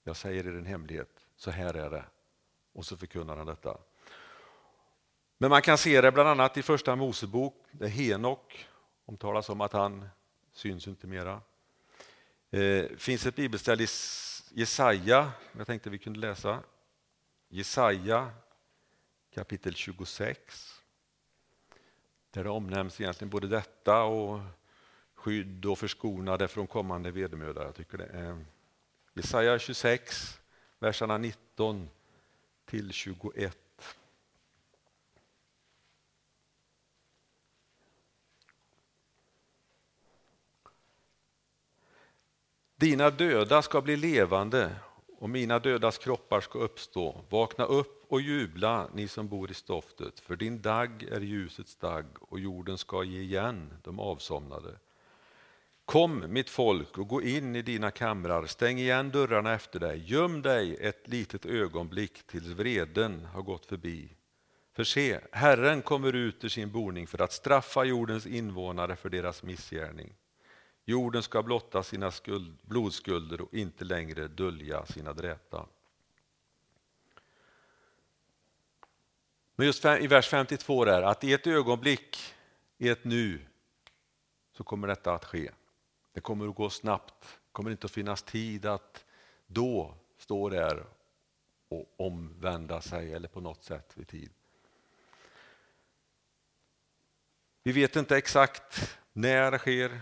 Jag 0.05 0.16
säger 0.16 0.47
er 0.47 0.57
en 0.57 0.66
hemlighet, 0.66 1.26
så 1.37 1.51
här 1.51 1.74
är 1.74 1.91
det. 1.91 2.05
Och 2.72 2.87
så 2.87 2.97
förkunnar 2.97 3.37
han 3.37 3.47
detta. 3.47 3.78
Men 5.39 5.51
man 5.51 5.62
kan 5.62 5.78
se 5.78 6.01
det 6.01 6.12
bland 6.12 6.28
annat 6.28 6.57
i 6.57 6.62
första 6.62 6.97
Mosebok 6.97 7.55
där 7.70 7.89
Henok 7.89 8.68
omtalas 9.05 9.49
om 9.49 9.61
att 9.61 9.72
han 9.72 10.09
syns 10.53 10.89
inte 10.89 11.07
mera. 11.07 11.41
Det 12.51 12.91
eh, 12.91 12.97
finns 12.97 13.26
ett 13.26 13.37
bibelställe 13.37 13.83
i 13.83 13.87
Jesaja, 14.51 15.33
jag 15.57 15.66
tänkte 15.66 15.91
vi 15.91 15.99
kunde 15.99 16.20
läsa. 16.20 16.62
Jesaja 17.55 18.30
kapitel 19.34 19.74
26. 19.74 20.82
Där 22.30 22.44
det 22.44 22.50
omnämns 22.50 23.00
egentligen 23.00 23.30
både 23.30 23.48
detta 23.48 24.03
och 24.03 24.40
skydd 25.14 25.66
och 25.66 25.78
förskonade 25.78 26.48
från 26.48 26.66
kommande 26.66 27.11
vedermödor. 27.11 27.64
Jag 27.64 27.74
tycker 27.74 27.98
det 27.98 28.07
är 28.07 28.44
Jesaja 29.14 29.59
26, 29.59 30.40
verserna 30.78 31.18
19 31.18 31.88
till 32.64 32.92
21. 32.92 33.59
Dina 42.76 43.11
döda 43.11 43.62
ska 43.62 43.80
bli 43.80 43.96
levande 43.96 44.76
och 45.23 45.31
mina 45.31 45.59
dödas 45.59 45.99
kroppar 45.99 46.41
ska 46.41 46.59
uppstå. 46.59 47.25
Vakna 47.29 47.64
upp 47.64 48.05
och 48.09 48.20
jubla, 48.20 48.89
ni 48.95 49.09
som 49.09 49.29
bor 49.29 49.51
i 49.51 49.55
stoftet, 49.55 50.20
för 50.20 50.37
din 50.37 50.62
dag 50.62 51.03
är 51.03 51.20
ljusets 51.20 51.77
dag 51.77 52.05
och 52.20 52.41
jorden 52.41 52.79
ska 52.79 53.05
ge 53.05 53.20
igen 53.20 53.75
de 53.83 54.01
avsomnade. 54.01 54.79
Kom, 55.85 56.25
mitt 56.29 56.51
folk, 56.51 56.99
och 56.99 57.09
gå 57.09 57.23
in 57.23 57.57
i 57.57 57.62
dina 57.62 57.91
kamrar, 57.91 58.47
stäng 58.47 58.79
igen 58.79 59.11
dörrarna 59.11 59.53
efter 59.53 59.81
dig, 59.81 60.03
göm 60.07 60.43
dig 60.43 60.77
ett 60.81 61.09
litet 61.09 61.47
ögonblick 61.47 62.27
tills 62.27 62.47
vreden 62.47 63.25
har 63.25 63.43
gått 63.43 63.66
förbi. 63.66 64.09
För 64.77 64.85
se, 64.85 65.20
Herren 65.33 65.83
kommer 65.83 66.12
ut 66.12 66.45
ur 66.45 66.49
sin 66.49 66.70
boning 66.70 67.07
för 67.07 67.23
att 67.23 67.33
straffa 67.33 67.85
jordens 67.85 68.27
invånare 68.27 68.97
för 68.97 69.11
deras 69.11 69.43
missgärning. 69.43 70.12
Jorden 70.85 71.22
ska 71.22 71.43
blotta 71.43 71.83
sina 71.83 72.11
skuld, 72.11 72.59
blodskulder 72.62 73.41
och 73.41 73.55
inte 73.55 73.85
längre 73.85 74.28
dölja 74.28 74.87
sina 74.87 75.12
dräta. 75.12 75.66
Men 79.55 79.66
just 79.66 79.85
i 79.85 80.07
vers 80.07 80.28
52 80.28 80.85
är 80.85 81.03
att 81.03 81.24
i 81.24 81.33
ett 81.33 81.47
ögonblick, 81.47 82.35
i 82.78 82.89
ett 82.89 83.05
nu, 83.05 83.41
så 84.53 84.64
kommer 84.64 84.89
detta 84.89 85.14
att 85.14 85.24
ske. 85.24 85.51
Det 86.12 86.20
kommer 86.20 86.49
att 86.49 86.55
gå 86.55 86.70
snabbt, 86.70 87.20
det 87.20 87.53
kommer 87.53 87.70
inte 87.70 87.85
att 87.85 87.91
finnas 87.91 88.22
tid 88.22 88.66
att 88.66 89.05
då 89.47 89.95
stå 90.18 90.49
där 90.49 90.87
och 91.68 91.95
omvända 91.97 92.80
sig 92.80 93.14
eller 93.14 93.28
på 93.28 93.41
något 93.41 93.64
sätt 93.64 93.93
vid 93.95 94.09
tid. 94.09 94.30
Vi 97.62 97.72
vet 97.72 97.97
inte 97.97 98.16
exakt 98.16 98.99
när 99.12 99.51
det 99.51 99.59
sker, 99.59 100.01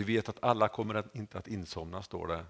vi 0.00 0.16
vet 0.16 0.28
att 0.28 0.44
alla 0.44 0.68
kommer 0.68 0.94
att, 0.94 1.14
inte 1.14 1.38
att 1.38 1.48
insomna, 1.48 2.02
står 2.02 2.26
det. 2.26 2.44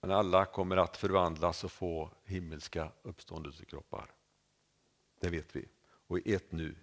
Men 0.00 0.10
alla 0.10 0.44
kommer 0.44 0.76
att 0.76 0.96
förvandlas 0.96 1.64
och 1.64 1.72
få 1.72 2.10
himmelska 2.24 2.92
uppståndelsekroppar. 3.02 4.10
Det 5.20 5.30
vet 5.30 5.56
vi. 5.56 5.68
Och 6.06 6.18
i 6.18 6.34
ett 6.34 6.52
nu. 6.52 6.76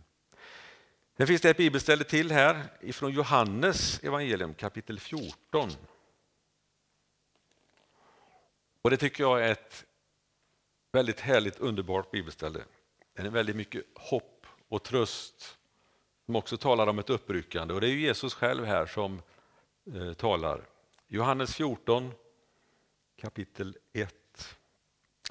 Sen 1.18 1.28
finns 1.28 1.42
det 1.42 1.50
ett 1.50 1.58
bibelställe 1.58 2.04
till 2.04 2.32
här 2.32 2.64
ifrån 2.82 3.12
Johannes 3.12 4.00
evangelium 4.04 4.54
kapitel 4.54 5.00
14. 5.00 5.70
Och 8.82 8.90
Det 8.90 8.98
tycker 8.98 9.24
jag 9.24 9.46
är 9.46 9.52
ett 9.52 9.86
väldigt 10.92 11.20
härligt, 11.20 11.60
underbart 11.60 12.12
bibelställe. 12.12 12.60
Det 13.14 13.22
är 13.22 13.30
väldigt 13.30 13.56
mycket 13.56 13.86
hopp 13.96 14.46
och 14.68 14.84
tröst 14.84 15.58
som 16.26 16.36
också 16.36 16.58
talar 16.58 16.88
om 16.88 17.00
ett 17.00 17.10
uppryckande. 17.10 17.74
Och 17.74 17.82
Det 17.82 17.88
är 17.88 17.96
Jesus 17.96 18.34
själv 18.34 18.66
här 18.66 18.86
som 18.86 19.22
Eh, 19.96 20.14
talar. 20.14 20.62
Johannes 21.08 21.56
14 21.56 22.12
kapitel 23.22 23.78
1, 23.94 24.56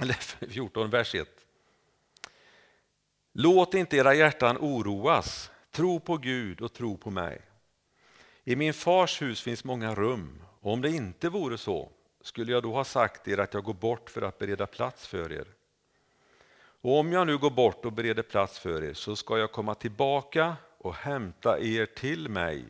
eller 0.01 0.13
14 0.49 0.91
vers 0.91 1.15
1. 1.15 1.29
Låt 3.33 3.75
inte 3.75 3.97
era 3.97 4.15
hjärtan 4.15 4.57
oroas, 4.61 5.51
tro 5.71 6.01
på 6.01 6.17
Gud 6.17 6.61
och 6.61 6.73
tro 6.73 6.97
på 6.97 7.11
mig. 7.11 7.41
I 8.45 8.57
min 8.57 8.75
fars 8.75 9.23
hus 9.23 9.43
finns 9.43 9.65
många 9.65 9.95
rum, 9.95 10.43
och 10.61 10.73
om 10.73 10.81
det 10.81 10.91
inte 10.91 11.29
vore 11.29 11.59
så 11.59 11.91
skulle 12.21 12.53
jag 12.53 12.63
då 12.63 12.73
ha 12.73 12.85
sagt 12.85 13.29
er 13.29 13.39
att 13.39 13.55
jag 13.55 13.65
går 13.65 13.75
bort 13.75 14.11
för 14.11 14.23
att 14.23 14.39
bereda 14.39 14.67
plats 14.67 15.07
för 15.07 15.33
er. 15.33 15.47
Och 16.81 16.99
om 16.99 17.13
jag 17.13 17.27
nu 17.27 17.39
går 17.39 17.51
bort 17.51 17.85
och 17.85 17.93
bereder 17.93 18.23
plats 18.23 18.59
för 18.59 18.85
er 18.85 18.95
så 18.95 19.17
ska 19.17 19.39
jag 19.39 19.53
komma 19.53 19.75
tillbaka 19.75 20.57
och 20.79 20.95
hämta 20.95 21.61
er 21.61 21.87
till 21.87 22.29
mig 22.29 22.65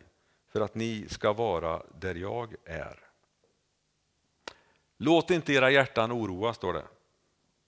för 0.48 0.60
att 0.60 0.74
ni 0.74 1.08
ska 1.08 1.32
vara 1.32 1.82
där 1.98 2.14
jag 2.14 2.54
är. 2.64 2.98
Låt 4.96 5.30
inte 5.30 5.52
era 5.52 5.70
hjärtan 5.70 6.12
oroa, 6.12 6.54
står 6.54 6.72
det. 6.72 6.84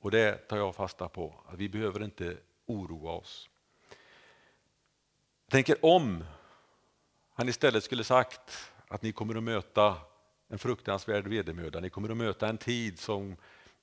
Och 0.00 0.10
det 0.10 0.32
tar 0.48 0.56
jag 0.56 0.74
fasta 0.74 1.08
på, 1.08 1.34
att 1.46 1.58
vi 1.58 1.68
behöver 1.68 2.04
inte 2.04 2.36
oroa 2.66 3.12
oss. 3.12 3.48
Jag 5.44 5.52
tänker 5.52 5.84
om 5.84 6.24
han 7.34 7.48
istället 7.48 7.84
skulle 7.84 8.04
sagt 8.04 8.72
att 8.88 9.02
ni 9.02 9.12
kommer 9.12 9.34
att 9.34 9.42
möta 9.42 9.96
en 10.48 10.58
fruktansvärd 10.58 11.26
vedermöda, 11.26 11.80
ni 11.80 11.90
kommer 11.90 12.08
att 12.08 12.16
möta 12.16 12.48
en 12.48 12.58
tid 12.58 12.98
som 12.98 13.36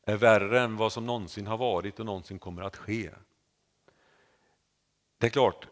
är 0.04 0.18
värre 0.18 0.62
än 0.62 0.78
vad 0.78 0.94
som 0.94 1.06
någonsin 1.06 1.48
har 1.48 1.58
varit 1.58 2.00
och 2.00 2.06
någonsin 2.06 2.40
kommer 2.40 2.62
att 2.62 2.76
ske. 2.76 3.12
Det 5.18 5.28
är 5.28 5.32
klart, 5.32 5.68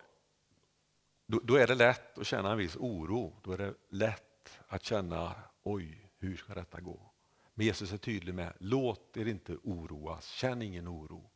då, 1.26 1.40
då, 1.44 1.56
är 1.56 1.68
det 1.68 1.76
lätt 1.76 2.18
att 2.18 2.28
känna 2.28 2.52
en 2.52 2.58
viss 2.58 2.76
oro. 2.76 3.40
Då 3.44 3.52
är 3.52 3.58
det 3.58 3.74
lätt 3.90 4.60
att 4.68 4.84
känna, 4.84 5.36
oj, 5.64 6.12
hur 6.18 6.38
ska 6.38 6.54
detta 6.54 6.82
gå? 6.82 7.12
Men 7.54 7.66
Jesus 7.66 7.94
är 7.94 7.98
tydlig 7.98 8.36
med, 8.36 8.54
låt 8.60 9.18
er 9.18 9.26
inte 9.26 9.58
oroas, 9.64 10.28
känn 10.28 10.62
ingen 10.62 10.88
oro. 10.88 11.32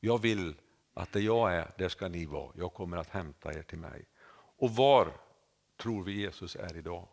Jag 0.00 0.18
vill 0.18 0.54
att 0.94 1.12
där 1.12 1.20
jag 1.20 1.54
är, 1.54 1.72
där 1.78 1.88
ska 1.88 2.08
ni 2.08 2.26
vara. 2.26 2.52
Jag 2.56 2.74
kommer 2.74 2.96
att 2.96 3.10
hämta 3.10 3.54
er 3.54 3.62
till 3.62 3.78
mig. 3.78 4.08
Och 4.56 4.70
var 4.70 5.20
tror 5.76 6.04
vi 6.04 6.12
Jesus 6.12 6.56
är 6.56 6.76
idag? 6.76 7.08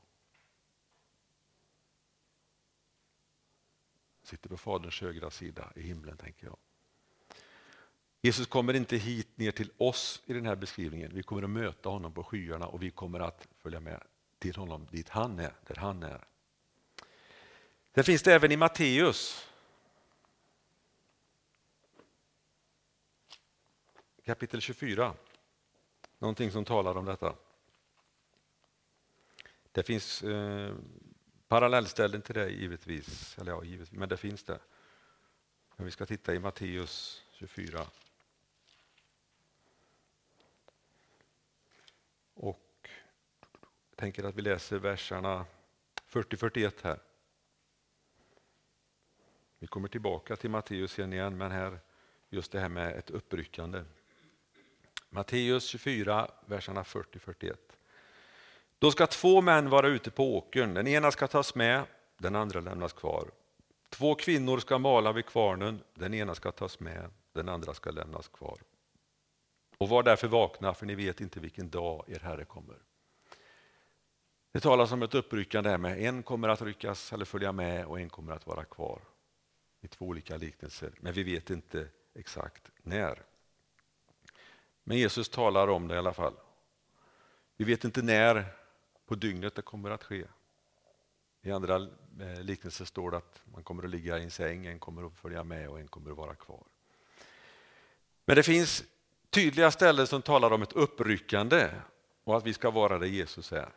Sitter 4.24 4.50
på 4.50 4.58
Faderns 4.58 5.02
högra 5.02 5.30
sida 5.30 5.72
i 5.76 5.82
himlen, 5.82 6.18
tänker 6.18 6.46
jag. 6.46 6.58
Jesus 8.22 8.48
kommer 8.48 8.74
inte 8.74 8.98
hit 8.98 9.38
ner 9.38 9.52
till 9.52 9.72
oss 9.78 10.22
i 10.26 10.34
den 10.34 10.46
här 10.46 10.56
beskrivningen. 10.56 11.12
Vi 11.14 11.24
kommer 11.24 11.44
att 11.44 11.50
möta 11.50 11.90
honom 11.90 12.14
på 12.14 12.24
skyarna 12.24 12.68
och 12.68 12.84
vi 12.84 12.92
kommer 12.92 13.20
att 13.20 13.48
följa 13.58 13.80
med 13.80 14.04
till 14.40 14.56
honom 14.56 14.88
dit 14.92 15.10
han 15.10 15.40
är, 15.40 15.54
där 15.68 15.76
han 15.76 16.04
är. 16.04 16.26
Sen 17.96 18.04
finns 18.04 18.24
det 18.24 18.34
även 18.34 18.52
i 18.52 18.58
Matteus 18.58 19.46
kapitel 24.26 24.62
24 24.62 25.14
någonting 26.20 26.52
som 26.52 26.66
talar 26.66 26.98
om 26.98 27.06
detta. 27.06 27.36
Det 29.72 29.84
finns 29.84 30.24
eh, 30.24 30.76
parallellställen 31.48 32.22
till 32.22 32.36
det 32.36 32.50
givetvis, 32.50 33.38
eller 33.38 33.52
ja, 33.52 33.64
givetvis, 33.64 34.00
men 34.00 34.10
det 34.10 34.18
finns 34.18 34.44
det. 34.44 34.60
Men 35.76 35.86
vi 35.86 35.92
ska 35.92 36.06
titta 36.06 36.34
i 36.34 36.40
Matteus 36.40 37.24
24. 37.32 37.86
Och 42.34 42.90
jag 43.89 43.89
tänker 44.00 44.24
att 44.24 44.36
vi 44.36 44.42
läser 44.42 44.78
verserna 44.78 45.46
40-41 46.10 46.72
här. 46.84 47.00
Vi 49.60 49.68
kommer 49.68 49.88
tillbaka 49.88 50.36
till 50.36 50.50
Matteus 50.50 51.00
igen, 51.00 51.38
men 51.38 51.52
här 51.52 51.80
just 52.30 52.52
det 52.52 52.60
här 52.60 52.70
med 52.70 52.96
ett 52.96 53.10
uppryckande. 53.10 53.84
Matteus 55.10 55.66
24, 55.66 56.32
verserna 56.46 56.84
40-41. 56.84 57.56
Då 58.80 58.92
ska 58.92 59.08
två 59.08 59.42
män 59.42 59.70
vara 59.70 59.88
ute 59.88 60.12
på 60.12 60.38
åkern, 60.38 60.74
den 60.74 60.88
ena 60.88 61.12
ska 61.12 61.28
tas 61.28 61.56
med, 61.56 61.84
den 62.18 62.36
andra 62.36 62.60
lämnas 62.60 62.94
kvar. 62.94 63.32
Två 63.90 64.16
kvinnor 64.16 64.58
ska 64.58 64.78
mala 64.78 65.12
vid 65.12 65.26
kvarnen, 65.26 65.84
den 65.94 66.14
ena 66.14 66.36
ska 66.36 66.52
tas 66.52 66.80
med, 66.80 67.10
den 67.34 67.50
andra 67.50 67.74
ska 67.74 67.92
lämnas 67.92 68.28
kvar. 68.28 68.58
Och 69.78 69.90
var 69.90 70.04
därför 70.04 70.28
vakna, 70.28 70.74
för 70.74 70.86
ni 70.86 70.96
vet 70.96 71.22
inte 71.22 71.40
vilken 71.40 71.70
dag 71.70 72.06
er 72.08 72.20
Herre 72.20 72.46
kommer. 72.46 72.89
Det 74.52 74.60
talas 74.60 74.92
om 74.92 75.04
ett 75.04 75.16
uppryckande 75.16 75.70
här 75.70 75.78
med 75.78 76.02
en 76.02 76.24
kommer 76.24 76.50
att 76.50 76.62
ryckas 76.62 77.14
eller 77.14 77.26
följa 77.26 77.52
med 77.52 77.86
och 77.86 78.00
en 78.00 78.10
kommer 78.10 78.34
att 78.34 78.48
vara 78.48 78.64
kvar. 78.64 79.02
I 79.82 79.88
två 79.88 80.06
olika 80.06 80.38
liknelser, 80.38 80.92
men 81.00 81.14
vi 81.14 81.24
vet 81.24 81.50
inte 81.50 81.88
exakt 82.16 82.72
när. 82.84 83.22
Men 84.84 84.98
Jesus 84.98 85.30
talar 85.30 85.68
om 85.68 85.88
det 85.88 85.96
i 85.96 85.98
alla 85.98 86.14
fall. 86.14 86.34
Vi 87.58 87.66
vet 87.66 87.84
inte 87.84 88.02
när 88.02 88.46
på 89.06 89.16
dygnet 89.16 89.56
det 89.56 89.62
kommer 89.62 89.90
att 89.90 90.04
ske. 90.04 90.26
I 91.42 91.52
andra 91.52 91.76
eh, 92.22 92.42
liknelser 92.42 92.86
står 92.86 93.12
det 93.12 93.18
att 93.18 93.42
man 93.54 93.64
kommer 93.64 93.84
att 93.84 93.90
ligga 93.90 94.18
i 94.20 94.24
en 94.24 94.32
säng, 94.32 94.66
en 94.66 94.80
kommer 94.80 95.08
att 95.08 95.18
följa 95.18 95.44
med 95.44 95.70
och 95.70 95.80
en 95.80 95.88
kommer 95.88 96.12
att 96.12 96.18
vara 96.18 96.36
kvar. 96.36 96.64
Men 98.26 98.36
det 98.36 98.44
finns 98.44 98.84
tydliga 99.30 99.72
ställen 99.72 100.08
som 100.08 100.22
talar 100.22 100.52
om 100.52 100.62
ett 100.62 100.74
uppryckande 100.74 101.70
och 102.24 102.38
att 102.38 102.46
vi 102.46 102.54
ska 102.54 102.72
vara 102.72 103.00
det 103.00 103.08
Jesus 103.08 103.52
är. 103.52 103.70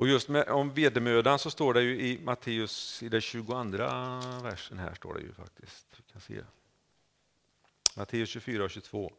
Och 0.00 0.08
just 0.08 0.28
med, 0.28 0.48
om 0.48 0.74
vedermödan 0.74 1.38
så 1.38 1.50
står 1.50 1.74
det 1.74 1.82
ju 1.82 2.00
i 2.00 2.20
Matteus, 2.22 3.02
i 3.02 3.08
den 3.08 3.20
22 3.20 3.54
versen 4.42 4.78
här 4.78 4.94
står 4.94 5.14
det 5.14 5.20
ju 5.20 5.32
faktiskt. 5.32 5.86
Vi 5.96 6.12
kan 6.12 6.20
se. 6.20 6.42
Matteus 7.96 8.28
24 8.28 8.64
och 8.64 8.70
22. 8.70 9.12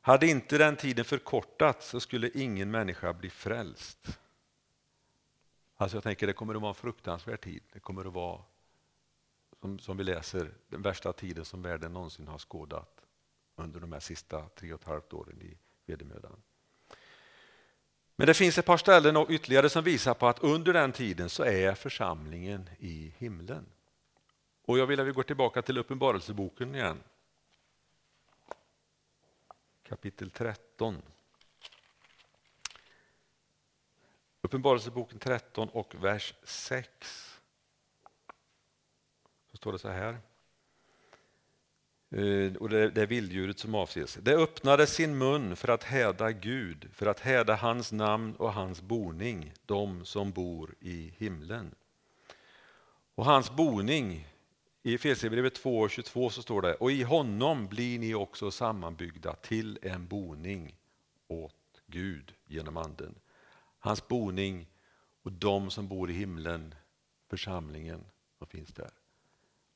Hade 0.00 0.26
inte 0.26 0.58
den 0.58 0.76
tiden 0.76 1.04
förkortats 1.04 1.88
så 1.88 2.00
skulle 2.00 2.30
ingen 2.34 2.70
människa 2.70 3.12
bli 3.12 3.30
frälst. 3.30 4.18
Alltså 5.76 5.96
jag 5.96 6.04
tänker 6.04 6.26
det 6.26 6.32
kommer 6.32 6.54
att 6.54 6.60
vara 6.60 6.70
en 6.70 6.74
fruktansvärd 6.74 7.40
tid. 7.40 7.62
Det 7.72 7.80
kommer 7.80 8.04
att 8.04 8.12
vara, 8.12 8.42
som, 9.60 9.78
som 9.78 9.96
vi 9.96 10.04
läser, 10.04 10.50
den 10.68 10.82
värsta 10.82 11.12
tiden 11.12 11.44
som 11.44 11.62
världen 11.62 11.92
någonsin 11.92 12.28
har 12.28 12.38
skådat 12.38 13.00
under 13.56 13.80
de 13.80 13.92
här 13.92 14.00
sista 14.00 14.48
tre 14.48 14.72
och 14.72 14.80
ett 14.80 14.86
halvt 14.86 15.12
åren 15.12 15.42
i. 15.42 15.56
Men 18.16 18.26
det 18.26 18.34
finns 18.34 18.58
ett 18.58 18.66
par 18.66 18.76
ställen 18.76 19.16
och 19.16 19.30
ytterligare 19.30 19.68
som 19.68 19.84
visar 19.84 20.14
på 20.14 20.26
att 20.26 20.38
under 20.42 20.72
den 20.72 20.92
tiden 20.92 21.30
så 21.30 21.44
är 21.44 21.74
församlingen 21.74 22.70
i 22.78 23.12
himlen. 23.18 23.66
Och 24.62 24.78
jag 24.78 24.86
vill 24.86 25.00
att 25.00 25.06
vi 25.06 25.12
går 25.12 25.22
tillbaka 25.22 25.62
till 25.62 25.78
Uppenbarelseboken 25.78 26.74
igen. 26.74 27.02
Kapitel 29.82 30.30
13. 30.30 31.02
Uppenbarelseboken 34.40 35.18
13 35.18 35.68
och 35.68 35.94
vers 36.04 36.34
6. 36.42 36.88
Så 39.50 39.56
står 39.56 39.72
det 39.72 39.78
så 39.78 39.88
här. 39.88 40.18
Eh, 42.16 42.56
och 42.56 42.68
det 42.68 42.96
är 42.96 43.06
vilddjuret 43.06 43.58
som 43.58 43.74
avses. 43.74 44.18
Det 44.22 44.34
öppnade 44.34 44.86
sin 44.86 45.18
mun 45.18 45.56
för 45.56 45.68
att 45.68 45.84
häda 45.84 46.32
Gud, 46.32 46.88
för 46.92 47.06
att 47.06 47.20
häda 47.20 47.54
hans 47.54 47.92
namn 47.92 48.34
och 48.36 48.52
hans 48.52 48.82
boning, 48.82 49.52
de 49.66 50.04
som 50.04 50.30
bor 50.30 50.74
i 50.80 51.12
himlen. 51.16 51.74
Och 53.14 53.24
hans 53.24 53.50
boning, 53.50 54.28
i 54.82 54.94
Efesierbrevet 54.94 55.64
2.22 55.64 56.28
så 56.28 56.42
står 56.42 56.62
det, 56.62 56.74
och 56.74 56.92
i 56.92 57.02
honom 57.02 57.66
blir 57.66 57.98
ni 57.98 58.14
också 58.14 58.50
sammanbyggda 58.50 59.34
till 59.34 59.78
en 59.82 60.06
boning 60.06 60.76
åt 61.28 61.82
Gud 61.86 62.32
genom 62.46 62.76
anden. 62.76 63.14
Hans 63.78 64.08
boning 64.08 64.66
och 65.22 65.32
de 65.32 65.70
som 65.70 65.88
bor 65.88 66.10
i 66.10 66.14
himlen, 66.14 66.74
församlingen 67.30 68.04
som 68.38 68.46
finns 68.46 68.68
där. 68.68 68.90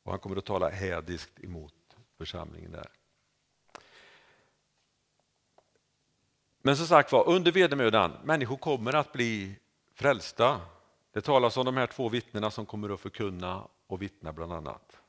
Och 0.03 0.12
han 0.12 0.20
kommer 0.20 0.36
att 0.36 0.45
tala 0.45 0.68
hädiskt 0.68 1.45
emot 1.45 1.74
församlingen 2.21 2.73
där. 2.73 2.89
Men 6.62 6.77
som 6.77 6.87
sagt 6.87 7.12
var, 7.12 7.29
under 7.29 7.53
vedermödan, 7.53 8.12
människor 8.25 8.57
kommer 8.57 8.93
att 8.93 9.12
bli 9.12 9.59
frälsta. 9.95 10.61
Det 11.12 11.21
talas 11.21 11.57
om 11.57 11.66
de 11.66 11.77
här 11.77 11.87
två 11.87 12.09
vittnena 12.09 12.51
som 12.51 12.66
kommer 12.66 12.95
att 12.95 13.01
förkunna 13.01 13.68
och 13.87 14.03
vittna 14.03 14.33
bland 14.33 14.53
annat 14.53 15.01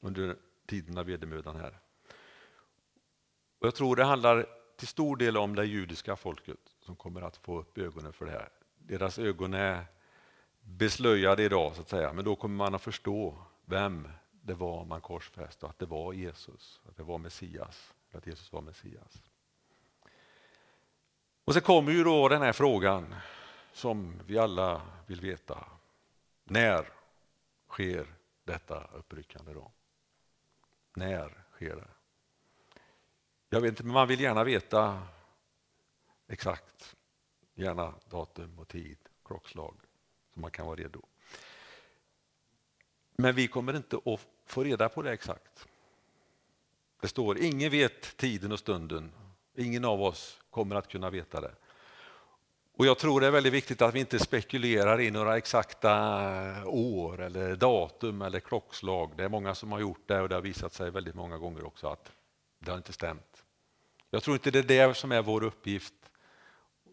under 0.00 0.36
tiden 0.66 0.98
av 0.98 1.04
vedermödan 1.04 1.56
här. 1.56 1.78
Och 3.58 3.66
jag 3.66 3.74
tror 3.74 3.96
det 3.96 4.04
handlar 4.04 4.46
till 4.76 4.88
stor 4.88 5.16
del 5.16 5.36
om 5.36 5.54
det 5.54 5.64
judiska 5.64 6.16
folket 6.16 6.60
som 6.80 6.96
kommer 6.96 7.22
att 7.22 7.36
få 7.36 7.58
upp 7.58 7.78
ögonen 7.78 8.12
för 8.12 8.24
det 8.24 8.32
här. 8.32 8.48
Deras 8.78 9.18
ögon 9.18 9.54
är 9.54 9.84
beslöjade 10.60 11.42
idag 11.42 11.74
så 11.74 11.80
att 11.80 11.88
säga, 11.88 12.12
men 12.12 12.24
då 12.24 12.36
kommer 12.36 12.56
man 12.56 12.74
att 12.74 12.82
förstå 12.82 13.38
vem 13.64 14.08
det 14.48 14.54
var 14.54 14.84
man 14.84 15.00
korsfäste 15.00 15.66
att 15.66 15.78
det 15.78 15.86
var 15.86 16.12
Jesus, 16.12 16.80
att 16.88 16.96
det 16.96 17.02
var 17.02 17.18
Messias, 17.18 17.94
att 18.12 18.26
Jesus 18.26 18.52
var 18.52 18.60
Messias. 18.60 19.22
Och 21.44 21.54
så 21.54 21.60
kommer 21.60 21.92
ju 21.92 22.04
då 22.04 22.28
den 22.28 22.42
här 22.42 22.52
frågan 22.52 23.14
som 23.72 24.20
vi 24.26 24.38
alla 24.38 24.82
vill 25.06 25.20
veta. 25.20 25.64
När 26.44 26.92
sker 27.68 28.06
detta 28.44 28.84
uppryckande 28.84 29.52
då? 29.52 29.72
När 30.94 31.44
sker 31.52 31.76
det? 31.76 31.88
Jag 33.48 33.60
vet 33.60 33.70
inte, 33.70 33.84
men 33.84 33.92
man 33.92 34.08
vill 34.08 34.20
gärna 34.20 34.44
veta 34.44 35.02
exakt, 36.28 36.96
gärna 37.54 37.94
datum 38.10 38.58
och 38.58 38.68
tid, 38.68 38.98
klockslag, 39.24 39.76
så 40.34 40.40
man 40.40 40.50
kan 40.50 40.66
vara 40.66 40.76
redo. 40.76 41.02
Men 43.16 43.34
vi 43.34 43.48
kommer 43.48 43.76
inte 43.76 43.96
att 43.96 44.06
få 44.48 44.64
reda 44.64 44.88
på 44.88 45.02
det 45.02 45.12
exakt. 45.12 45.66
Det 47.00 47.08
står 47.08 47.38
ingen 47.38 47.70
vet 47.70 48.16
tiden 48.16 48.52
och 48.52 48.58
stunden. 48.58 49.12
Ingen 49.54 49.84
av 49.84 50.02
oss 50.02 50.40
kommer 50.50 50.76
att 50.76 50.88
kunna 50.88 51.10
veta 51.10 51.40
det. 51.40 51.54
Och 52.78 52.86
Jag 52.86 52.98
tror 52.98 53.20
det 53.20 53.26
är 53.26 53.30
väldigt 53.30 53.52
viktigt 53.52 53.82
att 53.82 53.94
vi 53.94 54.00
inte 54.00 54.18
spekulerar 54.18 55.00
i 55.00 55.10
några 55.10 55.36
exakta 55.36 55.92
eh, 56.48 56.66
år 56.66 57.20
eller 57.20 57.56
datum 57.56 58.22
eller 58.22 58.40
klockslag. 58.40 59.12
Det 59.16 59.24
är 59.24 59.28
många 59.28 59.54
som 59.54 59.72
har 59.72 59.80
gjort 59.80 60.08
det 60.08 60.20
och 60.20 60.28
det 60.28 60.34
har 60.34 60.42
visat 60.42 60.72
sig 60.72 60.90
väldigt 60.90 61.14
många 61.14 61.38
gånger 61.38 61.66
också 61.66 61.88
att 61.88 62.12
det 62.58 62.70
har 62.70 62.78
inte 62.78 62.92
stämt. 62.92 63.44
Jag 64.10 64.22
tror 64.22 64.36
inte 64.36 64.50
det 64.50 64.58
är 64.58 64.88
det 64.88 64.94
som 64.94 65.12
är 65.12 65.22
vår 65.22 65.44
uppgift. 65.44 65.94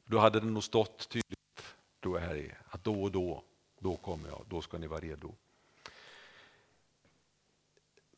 Då 0.05 0.17
hade 0.17 0.39
det 0.39 0.45
nog 0.45 0.63
stått 0.63 1.09
tydligt 1.09 1.75
då 1.99 2.17
här 2.17 2.35
i, 2.35 2.51
att 2.69 2.83
då 2.83 3.03
och 3.03 3.11
då, 3.11 3.43
då 3.79 3.95
kommer 3.95 4.29
jag, 4.29 4.45
då 4.49 4.61
ska 4.61 4.77
ni 4.77 4.87
vara 4.87 4.99
redo. 4.99 5.35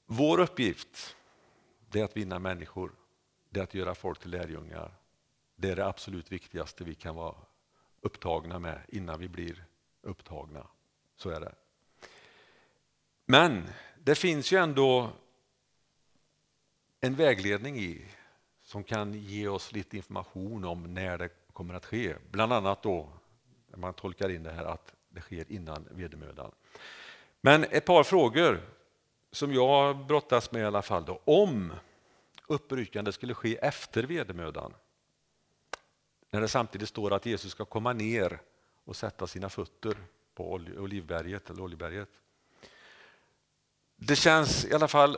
Vår 0.09 0.39
uppgift 0.39 1.15
är 1.93 2.03
att 2.03 2.17
vinna 2.17 2.39
människor, 2.39 2.91
det 3.49 3.59
är 3.59 3.63
att 3.63 3.73
göra 3.73 3.95
folk 3.95 4.19
till 4.19 4.31
lärjungar. 4.31 4.91
Det 5.55 5.69
är 5.69 5.75
det 5.75 5.87
absolut 5.87 6.31
viktigaste 6.31 6.83
vi 6.83 6.95
kan 6.95 7.15
vara 7.15 7.35
upptagna 8.01 8.59
med 8.59 8.81
innan 8.87 9.19
vi 9.19 9.27
blir 9.27 9.65
upptagna. 10.01 10.67
Så 11.15 11.29
är 11.29 11.39
det. 11.39 11.55
Men 13.25 13.69
det 14.03 14.15
finns 14.15 14.51
ju 14.51 14.57
ändå 14.57 15.09
en 16.99 17.15
vägledning 17.15 17.79
i 17.79 18.05
som 18.61 18.83
kan 18.83 19.13
ge 19.13 19.47
oss 19.47 19.71
lite 19.71 19.97
information 19.97 20.65
om 20.65 20.93
när 20.93 21.17
det 21.17 21.29
kommer 21.53 21.73
att 21.73 21.85
ske. 21.85 22.15
Bland 22.31 22.53
annat 22.53 22.83
då, 22.83 23.09
när 23.67 23.77
man 23.77 23.93
tolkar 23.93 24.29
in 24.29 24.43
det 24.43 24.51
här 24.51 24.65
att 24.65 24.95
det 25.09 25.21
sker 25.21 25.51
innan 25.51 25.87
vedermödan. 25.91 26.51
Men 27.41 27.63
ett 27.63 27.85
par 27.85 28.03
frågor 28.03 28.61
som 29.37 29.53
jag 29.53 30.05
brottas 30.05 30.51
med 30.51 30.61
i 30.61 30.65
alla 30.65 30.81
fall, 30.81 31.05
då, 31.05 31.21
om 31.25 31.73
uppryckande 32.47 33.11
skulle 33.11 33.33
ske 33.33 33.57
efter 33.57 34.03
vedermödan, 34.03 34.73
när 36.29 36.41
det 36.41 36.47
samtidigt 36.47 36.89
står 36.89 37.13
att 37.13 37.25
Jesus 37.25 37.51
ska 37.51 37.65
komma 37.65 37.93
ner 37.93 38.41
och 38.83 38.95
sätta 38.95 39.27
sina 39.27 39.49
fötter 39.49 39.97
på 40.33 40.51
Olivberget 40.53 41.49
eller 41.49 41.61
Oljeberget. 41.61 42.09
Det 43.95 44.15
känns 44.15 44.65
i 44.65 44.73
alla 44.73 44.87
fall 44.87 45.17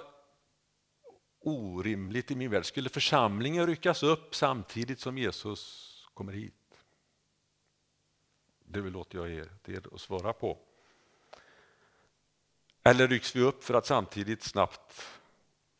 orimligt 1.39 2.31
i 2.31 2.35
min 2.35 2.51
värld. 2.51 2.65
Skulle 2.65 2.89
församlingen 2.89 3.67
ryckas 3.67 4.03
upp 4.03 4.35
samtidigt 4.35 4.99
som 4.99 5.17
Jesus 5.17 5.85
kommer 6.13 6.33
hit? 6.33 6.53
Det 8.65 8.79
låter 8.79 9.17
jag 9.17 9.31
er, 9.31 9.49
er 9.65 9.81
att 9.93 10.01
svara 10.01 10.33
på. 10.33 10.57
Eller 12.83 13.07
rycks 13.07 13.35
vi 13.35 13.41
upp 13.41 13.63
för 13.63 13.73
att 13.73 13.85
samtidigt 13.85 14.43
snabbt 14.43 15.07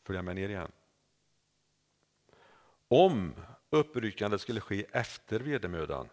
följa 0.02 0.22
med 0.22 0.36
ner 0.36 0.48
igen? 0.48 0.72
Om 2.88 3.34
uppryckandet 3.70 4.40
skulle 4.40 4.60
ske 4.60 4.86
efter 4.92 5.40
vedermödan, 5.40 6.08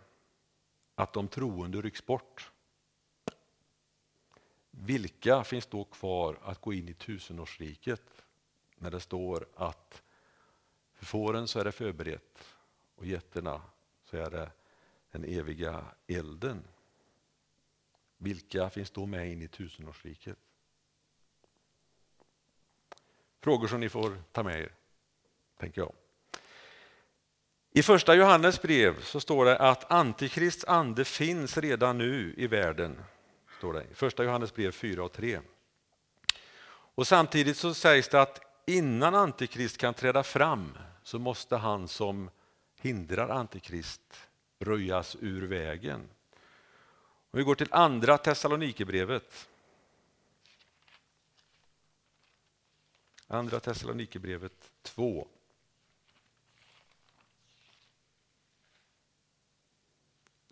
att 0.96 1.14
de 1.14 1.28
troende 1.28 1.82
rycks 1.82 2.06
bort, 2.06 2.52
vilka 4.72 5.44
finns 5.44 5.66
då 5.66 5.84
kvar 5.84 6.40
att 6.44 6.62
gå 6.62 6.74
in 6.74 6.90
i 6.90 6.94
tusenårsriket 6.94 8.26
när 8.76 8.92
det 8.92 9.00
står 9.00 9.48
att 9.56 10.04
för 10.94 11.06
fåren 11.06 11.48
så 11.48 11.60
är 11.60 11.64
det 11.64 11.72
förberett 11.72 12.56
och 12.96 13.06
getterna 13.06 13.62
så 14.04 14.18
är 14.18 14.30
det 14.32 14.52
den 15.12 15.24
eviga 15.26 15.86
elden. 16.08 16.64
Vilka 18.18 18.70
finns 18.70 18.92
då 18.92 19.06
med 19.06 19.32
in 19.32 19.42
i 19.42 19.48
tusenårsriket? 19.48 20.38
Frågor 23.42 23.68
som 23.68 23.80
ni 23.80 23.90
får 23.90 24.18
ta 24.32 24.44
med 24.44 24.60
er, 24.60 24.72
tänker 25.60 25.82
jag. 25.82 25.94
I 27.72 27.84
första 27.84 28.16
Johannes 28.16 28.62
brev 28.62 29.02
så 29.02 29.20
står 29.20 29.46
det 29.46 29.58
att 29.58 29.92
Antikrists 29.92 30.66
ande 30.66 31.06
finns 31.06 31.58
redan 31.58 31.98
nu 31.98 32.34
i 32.38 32.48
världen. 32.48 32.98
Står 33.58 33.74
det. 33.74 33.84
I 33.92 33.94
första 33.94 34.24
Johannes 34.24 34.54
brev 34.54 34.72
4 34.72 35.04
och 35.04 35.12
3. 35.12 35.40
Och 36.70 37.08
samtidigt 37.08 37.58
så 37.58 37.74
sägs 37.74 38.10
det 38.10 38.22
att 38.22 38.42
innan 38.66 39.16
Antikrist 39.16 39.78
kan 39.78 39.94
träda 39.94 40.24
fram 40.24 40.78
så 41.04 41.20
måste 41.20 41.56
han 41.56 41.88
som 41.88 42.30
hindrar 42.82 43.30
Antikrist 43.30 44.28
röjas 44.60 45.18
ur 45.20 45.48
vägen. 45.48 46.10
Om 47.32 47.38
vi 47.38 47.44
går 47.44 47.56
till 47.56 47.74
andra 47.74 48.18
Thessalonikerbrevet. 48.18 49.48
Andra 53.28 53.60
Thessalonikerbrevet 53.60 54.72
2. 54.82 55.28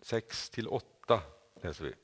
Sex 0.02 0.50
till 0.50 0.68
åtta 0.68 1.22
läser 1.62 1.84
vi. 1.84 1.94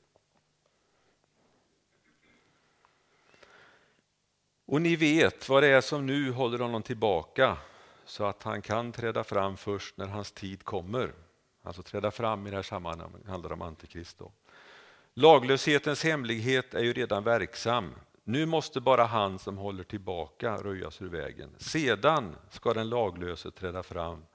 Och 4.65 4.81
ni 4.81 4.95
vet 4.95 5.49
vad 5.49 5.63
det 5.63 5.67
är 5.67 5.81
som 5.81 6.05
nu 6.05 6.31
håller 6.31 6.59
honom 6.59 6.83
tillbaka 6.83 7.57
så 8.05 8.25
att 8.25 8.43
han 8.43 8.61
kan 8.61 8.91
träda 8.91 9.23
fram 9.23 9.57
först 9.57 9.97
när 9.97 10.07
hans 10.07 10.31
tid 10.31 10.63
kommer. 10.63 11.13
Alltså 11.61 11.83
träda 11.83 12.11
fram 12.11 12.47
i 12.47 12.49
det 12.49 12.55
här 12.55 12.63
sammanhanget 12.63 13.27
handlar 13.27 13.51
om 13.51 13.61
Antikrist. 13.61 14.17
Då. 14.17 14.31
Laglöshetens 15.13 16.03
hemlighet 16.03 16.73
är 16.73 16.83
ju 16.83 16.93
redan 16.93 17.23
verksam. 17.23 17.95
Nu 18.23 18.45
måste 18.45 18.81
bara 18.81 19.03
han 19.03 19.39
som 19.39 19.57
håller 19.57 19.83
tillbaka 19.83 20.57
röjas 20.57 21.01
ur 21.01 21.09
vägen. 21.09 21.55
Sedan 21.57 22.35
ska 22.49 22.73
den 22.73 22.89
laglöse 22.89 23.51
träda 23.51 23.83
fram. 23.83 24.25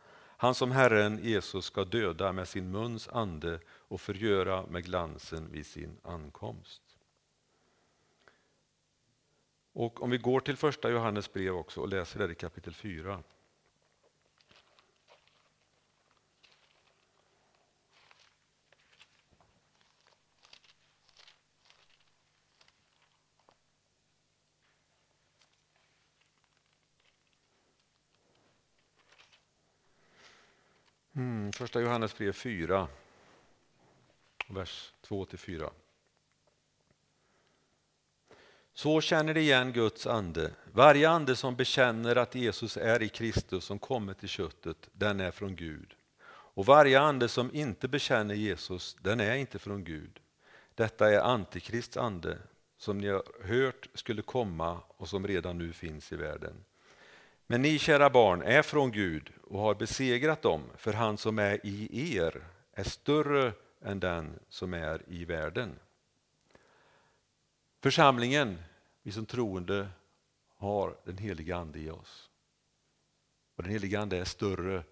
Han 0.40 0.54
som 0.54 0.70
Herren 0.70 1.20
Jesus 1.22 1.64
ska 1.64 1.84
döda 1.84 2.32
med 2.32 2.48
sin 2.48 2.70
muns 2.70 3.08
ande 3.08 3.60
och 3.68 4.00
förgöra 4.00 4.66
med 4.66 4.84
glansen 4.84 5.52
vid 5.52 5.66
sin 5.66 5.96
ankomst. 6.02 6.82
Och 9.72 10.02
om 10.02 10.10
vi 10.10 10.18
går 10.18 10.40
till 10.40 10.56
första 10.56 10.90
Johannes 10.90 11.32
brev 11.32 11.54
också 11.54 11.80
och 11.80 11.88
läser 11.88 12.26
det 12.26 12.32
i 12.32 12.34
kapitel 12.34 12.74
4. 12.74 13.22
Mm, 31.18 31.52
första 31.52 31.80
Johannesbrev 31.80 32.32
4, 32.32 32.88
vers 34.48 34.92
2-4. 35.08 35.70
Så 38.72 39.00
känner 39.00 39.34
de 39.34 39.40
igen 39.40 39.72
Guds 39.72 40.06
ande. 40.06 40.50
Varje 40.72 41.08
ande 41.10 41.36
som 41.36 41.56
bekänner 41.56 42.16
att 42.16 42.34
Jesus 42.34 42.76
är 42.76 43.02
i 43.02 43.08
Kristus 43.08 43.64
som 43.64 43.78
kommit 43.78 44.18
till 44.18 44.28
köttet, 44.28 44.88
den 44.92 45.20
är 45.20 45.30
från 45.30 45.56
Gud. 45.56 45.94
Och 46.28 46.66
varje 46.66 47.00
ande 47.00 47.28
som 47.28 47.54
inte 47.54 47.88
bekänner 47.88 48.34
Jesus, 48.34 48.96
den 49.00 49.20
är 49.20 49.36
inte 49.36 49.58
från 49.58 49.84
Gud. 49.84 50.20
Detta 50.74 51.10
är 51.10 51.20
Antikrists 51.20 51.96
ande, 51.96 52.38
som 52.76 52.98
ni 52.98 53.08
har 53.08 53.22
hört 53.42 53.88
skulle 53.94 54.22
komma 54.22 54.80
och 54.88 55.08
som 55.08 55.26
redan 55.26 55.58
nu 55.58 55.72
finns 55.72 56.12
i 56.12 56.16
världen. 56.16 56.64
Men 57.50 57.62
ni, 57.62 57.78
kära 57.78 58.10
barn, 58.10 58.42
är 58.42 58.62
från 58.62 58.92
Gud 58.92 59.32
och 59.42 59.60
har 59.60 59.74
besegrat 59.74 60.42
dem, 60.42 60.62
för 60.76 60.92
han 60.92 61.18
som 61.18 61.38
är 61.38 61.66
i 61.66 62.16
er 62.16 62.44
är 62.72 62.84
större 62.84 63.52
än 63.82 64.00
den 64.00 64.38
som 64.48 64.74
är 64.74 65.02
i 65.06 65.24
världen. 65.24 65.78
Församlingen, 67.82 68.58
vi 69.02 69.12
som 69.12 69.26
troende, 69.26 69.88
har 70.56 70.96
den 71.04 71.18
heliga 71.18 71.56
Ande 71.56 71.78
i 71.78 71.90
oss. 71.90 72.30
Och 73.56 73.62
den 73.62 73.72
heliga 73.72 74.00
Ande 74.00 74.18
är 74.18 74.24
större 74.24 74.84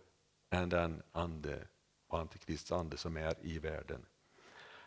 än 0.50 0.68
den 0.68 1.02
ande 1.12 1.66
och 2.08 2.18
Antikrists 2.18 2.72
ande 2.72 2.96
som 2.96 3.16
är 3.16 3.34
i 3.40 3.58
världen. 3.58 4.06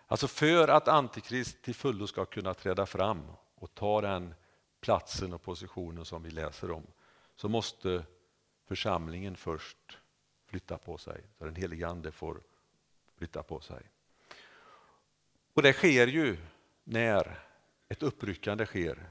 Alltså 0.07 0.27
för 0.27 0.67
att 0.67 0.87
Antikrist 0.87 1.61
till 1.61 1.75
fullo 1.75 2.07
ska 2.07 2.25
kunna 2.25 2.53
träda 2.53 2.85
fram 2.85 3.21
och 3.55 3.75
ta 3.75 4.01
den 4.01 4.33
platsen 4.81 5.33
och 5.33 5.41
positionen 5.41 6.05
som 6.05 6.23
vi 6.23 6.31
läser 6.31 6.71
om 6.71 6.87
så 7.39 7.49
måste 7.49 8.03
församlingen 8.65 9.35
först 9.35 9.97
flytta 10.45 10.77
på 10.77 10.97
sig. 10.97 11.23
Så 11.37 11.45
den 11.45 11.55
helige 11.55 11.87
Ande 11.87 12.11
får 12.11 12.41
flytta 13.17 13.43
på 13.43 13.59
sig. 13.59 13.81
Och 15.53 15.61
det 15.61 15.73
sker 15.73 16.07
ju 16.07 16.37
när 16.83 17.39
ett 17.87 18.03
uppryckande 18.03 18.65
sker. 18.65 19.09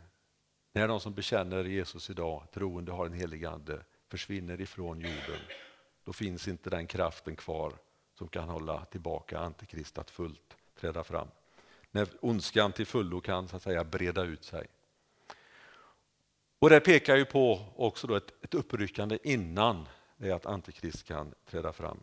När 0.73 0.89
de 0.89 1.01
som 1.01 1.15
bekänner 1.15 1.65
Jesus 1.65 2.11
idag, 2.11 2.43
troende 2.53 2.93
har 2.93 3.07
en 3.07 3.13
helig 3.13 3.45
ande, 3.45 3.85
försvinner 4.09 4.61
ifrån 4.61 5.01
jorden. 5.01 5.41
Då 6.05 6.13
finns 6.13 6.49
inte 6.49 6.71
den 6.71 6.87
kraften 6.87 7.37
kvar 7.37 7.73
som 8.15 8.29
kan 8.29 8.49
hålla 8.49 8.85
tillbaka 8.85 9.39
Antikrist 9.39 9.99
att 9.99 10.11
fullt 10.11 10.57
träda 10.81 11.05
fram. 11.05 11.29
När 11.91 12.09
ondskan 12.21 12.73
till 12.73 12.87
fullo 12.87 13.21
kan 13.21 13.49
så 13.49 13.57
att 13.57 13.63
säga 13.63 13.85
breda 13.85 14.25
ut 14.25 14.45
sig. 14.45 14.67
Och 16.59 16.71
Det 16.71 16.81
pekar 16.81 17.17
ju 17.17 17.25
på 17.25 17.65
också 17.77 18.07
då 18.07 18.15
ett, 18.15 18.45
ett 18.45 18.55
uppryckande 18.55 19.19
innan 19.23 19.89
det 20.17 20.33
att 20.33 20.47
Antikrist 20.47 21.05
kan 21.05 21.35
träda 21.51 21.73
fram. 21.73 21.99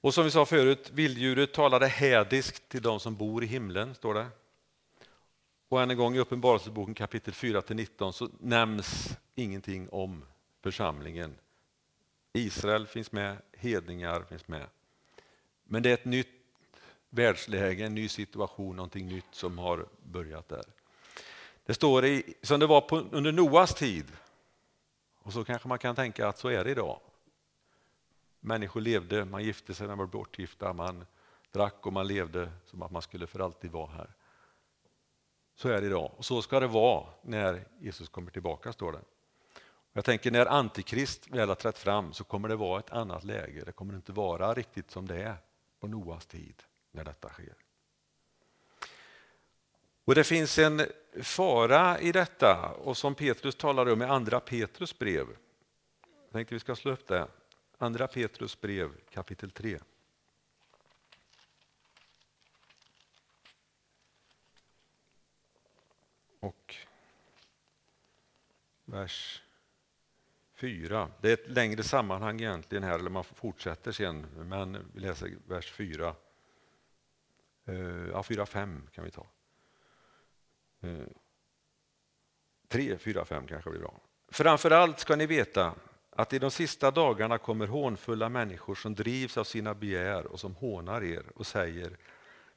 Och 0.00 0.14
som 0.14 0.24
vi 0.24 0.30
sa 0.30 0.46
förut, 0.46 0.90
vilddjuret 0.94 1.54
talade 1.54 1.86
hädiskt 1.86 2.68
till 2.68 2.82
de 2.82 3.00
som 3.00 3.16
bor 3.16 3.44
i 3.44 3.46
himlen, 3.46 3.94
står 3.94 4.14
det. 4.14 4.26
Och 5.68 5.82
än 5.82 5.90
en 5.90 5.96
gång 5.96 6.16
i 6.16 6.18
Uppenbarelseboken 6.18 6.94
kapitel 6.94 7.34
4-19 7.34 8.12
så 8.12 8.28
nämns 8.40 9.16
ingenting 9.34 9.88
om 9.88 10.24
församlingen. 10.62 11.34
Israel 12.32 12.86
finns 12.86 13.12
med, 13.12 13.36
hedningar 13.52 14.24
finns 14.28 14.48
med. 14.48 14.66
Men 15.64 15.82
det 15.82 15.90
är 15.90 15.94
ett 15.94 16.04
nytt 16.04 16.28
världsläge, 17.10 17.86
en 17.86 17.94
ny 17.94 18.08
situation, 18.08 18.76
någonting 18.76 19.06
nytt 19.06 19.24
som 19.30 19.58
har 19.58 19.86
börjat 20.02 20.48
där. 20.48 20.64
Det 21.68 21.74
står 21.74 22.04
i, 22.04 22.34
som 22.42 22.60
det 22.60 22.66
var 22.66 22.80
på, 22.80 22.96
under 22.98 23.32
Noas 23.32 23.74
tid, 23.74 24.06
och 25.18 25.32
så 25.32 25.44
kanske 25.44 25.68
man 25.68 25.78
kan 25.78 25.94
tänka 25.94 26.28
att 26.28 26.38
så 26.38 26.48
är 26.48 26.64
det 26.64 26.70
idag. 26.70 27.00
Människor 28.40 28.80
levde, 28.80 29.24
man 29.24 29.44
gifte 29.44 29.74
sig 29.74 29.86
när 29.86 29.96
man 29.96 30.06
var 30.06 30.12
bortgifta, 30.12 30.72
man 30.72 31.06
drack 31.52 31.86
och 31.86 31.92
man 31.92 32.06
levde 32.06 32.52
som 32.66 32.82
att 32.82 32.90
man 32.90 33.02
skulle 33.02 33.26
för 33.26 33.40
alltid 33.40 33.70
vara 33.70 33.90
här. 33.90 34.10
Så 35.54 35.68
är 35.68 35.80
det 35.80 35.86
idag 35.86 36.12
och 36.16 36.24
så 36.24 36.42
ska 36.42 36.60
det 36.60 36.66
vara 36.66 37.06
när 37.22 37.64
Jesus 37.80 38.08
kommer 38.08 38.30
tillbaka 38.30 38.72
står 38.72 38.92
det. 38.92 39.02
Jag 39.92 40.04
tänker 40.04 40.30
när 40.30 40.46
Antikrist 40.46 41.30
väl 41.30 41.48
har 41.48 41.56
trätt 41.56 41.78
fram 41.78 42.12
så 42.12 42.24
kommer 42.24 42.48
det 42.48 42.56
vara 42.56 42.78
ett 42.78 42.90
annat 42.90 43.24
läge. 43.24 43.62
Det 43.66 43.72
kommer 43.72 43.94
inte 43.94 44.12
vara 44.12 44.54
riktigt 44.54 44.90
som 44.90 45.08
det 45.08 45.22
är 45.22 45.36
på 45.80 45.86
Noas 45.86 46.26
tid 46.26 46.62
när 46.92 47.04
detta 47.04 47.28
sker. 47.28 47.67
Och 50.08 50.14
Det 50.14 50.24
finns 50.24 50.58
en 50.58 50.82
fara 51.22 52.00
i 52.00 52.12
detta 52.12 52.70
och 52.70 52.96
som 52.96 53.14
Petrus 53.14 53.54
talar 53.54 53.92
om 53.92 54.02
i 54.02 54.04
andra 54.04 54.40
Petrus 54.40 54.98
brev. 54.98 55.26
Jag 56.24 56.32
tänkte 56.32 56.54
vi 56.54 56.60
ska 56.60 56.76
slå 56.76 56.92
upp 56.92 57.06
det. 57.06 57.28
Andra 57.78 58.06
Petrus 58.06 58.60
brev 58.60 58.90
kapitel 59.10 59.50
3. 59.50 59.78
Och 66.40 66.76
vers 68.84 69.42
4. 70.54 71.10
Det 71.20 71.28
är 71.28 71.34
ett 71.34 71.48
längre 71.48 71.82
sammanhang 71.82 72.40
egentligen 72.40 72.84
här, 72.84 72.98
eller 72.98 73.10
man 73.10 73.24
fortsätter 73.24 73.92
sen, 73.92 74.26
men 74.36 74.90
vi 74.94 75.00
läser 75.00 75.36
vers 75.46 75.72
4. 75.72 76.14
Eh, 77.64 77.74
ja, 78.12 78.22
4-5 78.22 78.90
kan 78.90 79.04
vi 79.04 79.10
ta. 79.10 79.26
3, 82.68 82.98
4, 82.98 83.24
5 83.24 83.46
kanske 83.46 83.70
blir 83.70 83.80
bra. 83.80 84.00
Framför 84.28 84.70
allt 84.70 84.98
ska 84.98 85.16
ni 85.16 85.26
veta 85.26 85.74
att 86.10 86.32
i 86.32 86.38
de 86.38 86.50
sista 86.50 86.90
dagarna 86.90 87.38
kommer 87.38 87.66
hånfulla 87.66 88.28
människor 88.28 88.74
som 88.74 88.94
drivs 88.94 89.36
av 89.36 89.44
sina 89.44 89.74
begär 89.74 90.26
och 90.26 90.40
som 90.40 90.54
hånar 90.54 91.02
er 91.02 91.22
och 91.34 91.46
säger 91.46 91.96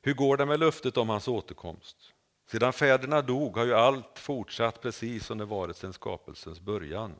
Hur 0.02 0.14
går 0.14 0.38
det 0.38 0.46
med 0.46 0.60
löftet 0.60 0.98
om 0.98 1.10
hans 1.10 1.28
återkomst? 1.28 2.14
Sedan 2.52 2.74
fäderna 2.74 3.22
dog 3.22 3.58
har 3.58 3.66
ju 3.66 3.74
allt 3.74 4.20
fortsatt 4.20 4.82
precis 4.82 5.26
som 5.26 5.38
det 5.38 5.46
varit 5.46 5.78
sedan 5.78 5.94
skapelsens 5.94 6.60
början. 6.60 7.16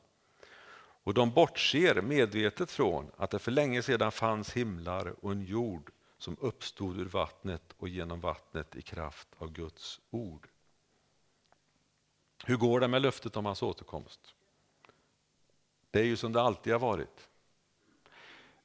Och 1.04 1.14
de 1.14 1.32
bortser 1.32 2.02
medvetet 2.02 2.72
från 2.72 3.12
att 3.18 3.32
det 3.32 3.40
för 3.40 3.52
länge 3.52 3.82
sedan 3.82 4.12
fanns 4.12 4.54
himlar 4.54 5.26
och 5.26 5.32
en 5.32 5.42
jord 5.42 5.92
som 6.18 6.38
uppstod 6.40 7.00
ur 7.00 7.06
vattnet 7.06 7.74
och 7.78 7.90
genom 7.90 8.20
vattnet 8.20 8.76
i 8.76 8.82
kraft 8.82 9.28
av 9.38 9.52
Guds 9.52 10.00
ord. 10.10 10.48
Hur 12.46 12.58
går 12.58 12.80
det 12.80 12.88
med 12.88 13.02
löftet 13.02 13.38
om 13.38 13.46
hans 13.46 13.64
återkomst? 13.64 14.36
Det 15.92 16.00
är 16.00 16.06
ju 16.06 16.18
som 16.18 16.34
det 16.34 16.42
alltid 16.42 16.74
har 16.74 16.80
varit. 16.80 17.30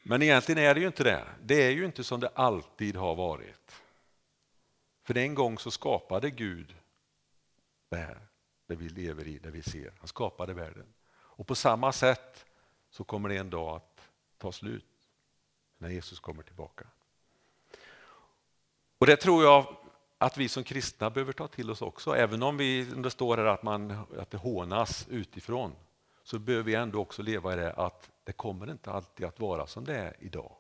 Men 0.03 0.23
egentligen 0.23 0.65
är 0.65 0.75
det 0.75 0.81
ju 0.81 0.87
inte 0.87 1.05
det. 1.05 1.27
Det 1.43 1.63
är 1.63 1.71
ju 1.71 1.85
inte 1.85 2.05
som 2.05 2.21
det 2.21 2.29
alltid 2.35 2.97
har 2.97 3.15
varit. 3.15 3.83
För 5.03 5.17
en 5.17 5.35
gång 5.35 5.59
så 5.59 5.71
skapade 5.71 6.31
Gud 6.31 6.75
det 7.89 7.97
här, 7.97 8.19
det 8.67 8.77
vi 8.77 8.89
lever 8.89 9.29
i, 9.29 9.39
det 9.39 9.51
vi 9.51 9.63
ser. 9.63 9.93
Han 9.99 10.09
skapade 10.09 10.55
världen. 10.55 10.87
Och 11.09 11.47
på 11.47 11.55
samma 11.55 11.93
sätt 11.93 12.47
så 12.91 13.05
kommer 13.05 13.29
det 13.29 13.37
en 13.37 13.51
dag 13.51 13.77
att 13.77 14.01
ta 14.39 14.53
slut 14.53 14.85
när 15.79 15.89
Jesus 15.89 16.21
kommer 16.21 16.43
tillbaka. 16.43 16.87
Och 18.99 19.07
det 19.07 19.17
tror 19.17 19.45
jag 19.45 19.77
att 20.19 20.37
vi 20.37 20.49
som 20.49 20.65
kristna 20.65 21.11
behöver 21.11 21.33
ta 21.33 21.49
till 21.49 21.71
oss 21.71 21.83
också. 21.83 22.17
Även 22.17 22.43
om 22.43 22.57
vi, 22.57 22.85
det 22.85 23.11
står 23.11 23.37
här 23.37 23.45
att, 23.45 23.63
man, 23.63 24.07
att 24.19 24.31
det 24.31 24.39
hånas 24.39 25.07
utifrån 25.11 25.73
så 26.23 26.39
behöver 26.39 26.65
vi 26.65 26.75
ändå 26.75 27.01
också 27.01 27.23
leva 27.23 27.53
i 27.53 27.57
det 27.57 27.73
att 27.73 28.11
det 28.25 28.33
kommer 28.33 28.71
inte 28.71 28.91
alltid 28.91 29.27
att 29.27 29.41
vara 29.41 29.67
som 29.67 29.85
det 29.85 29.97
är 29.97 30.17
idag. 30.19 30.53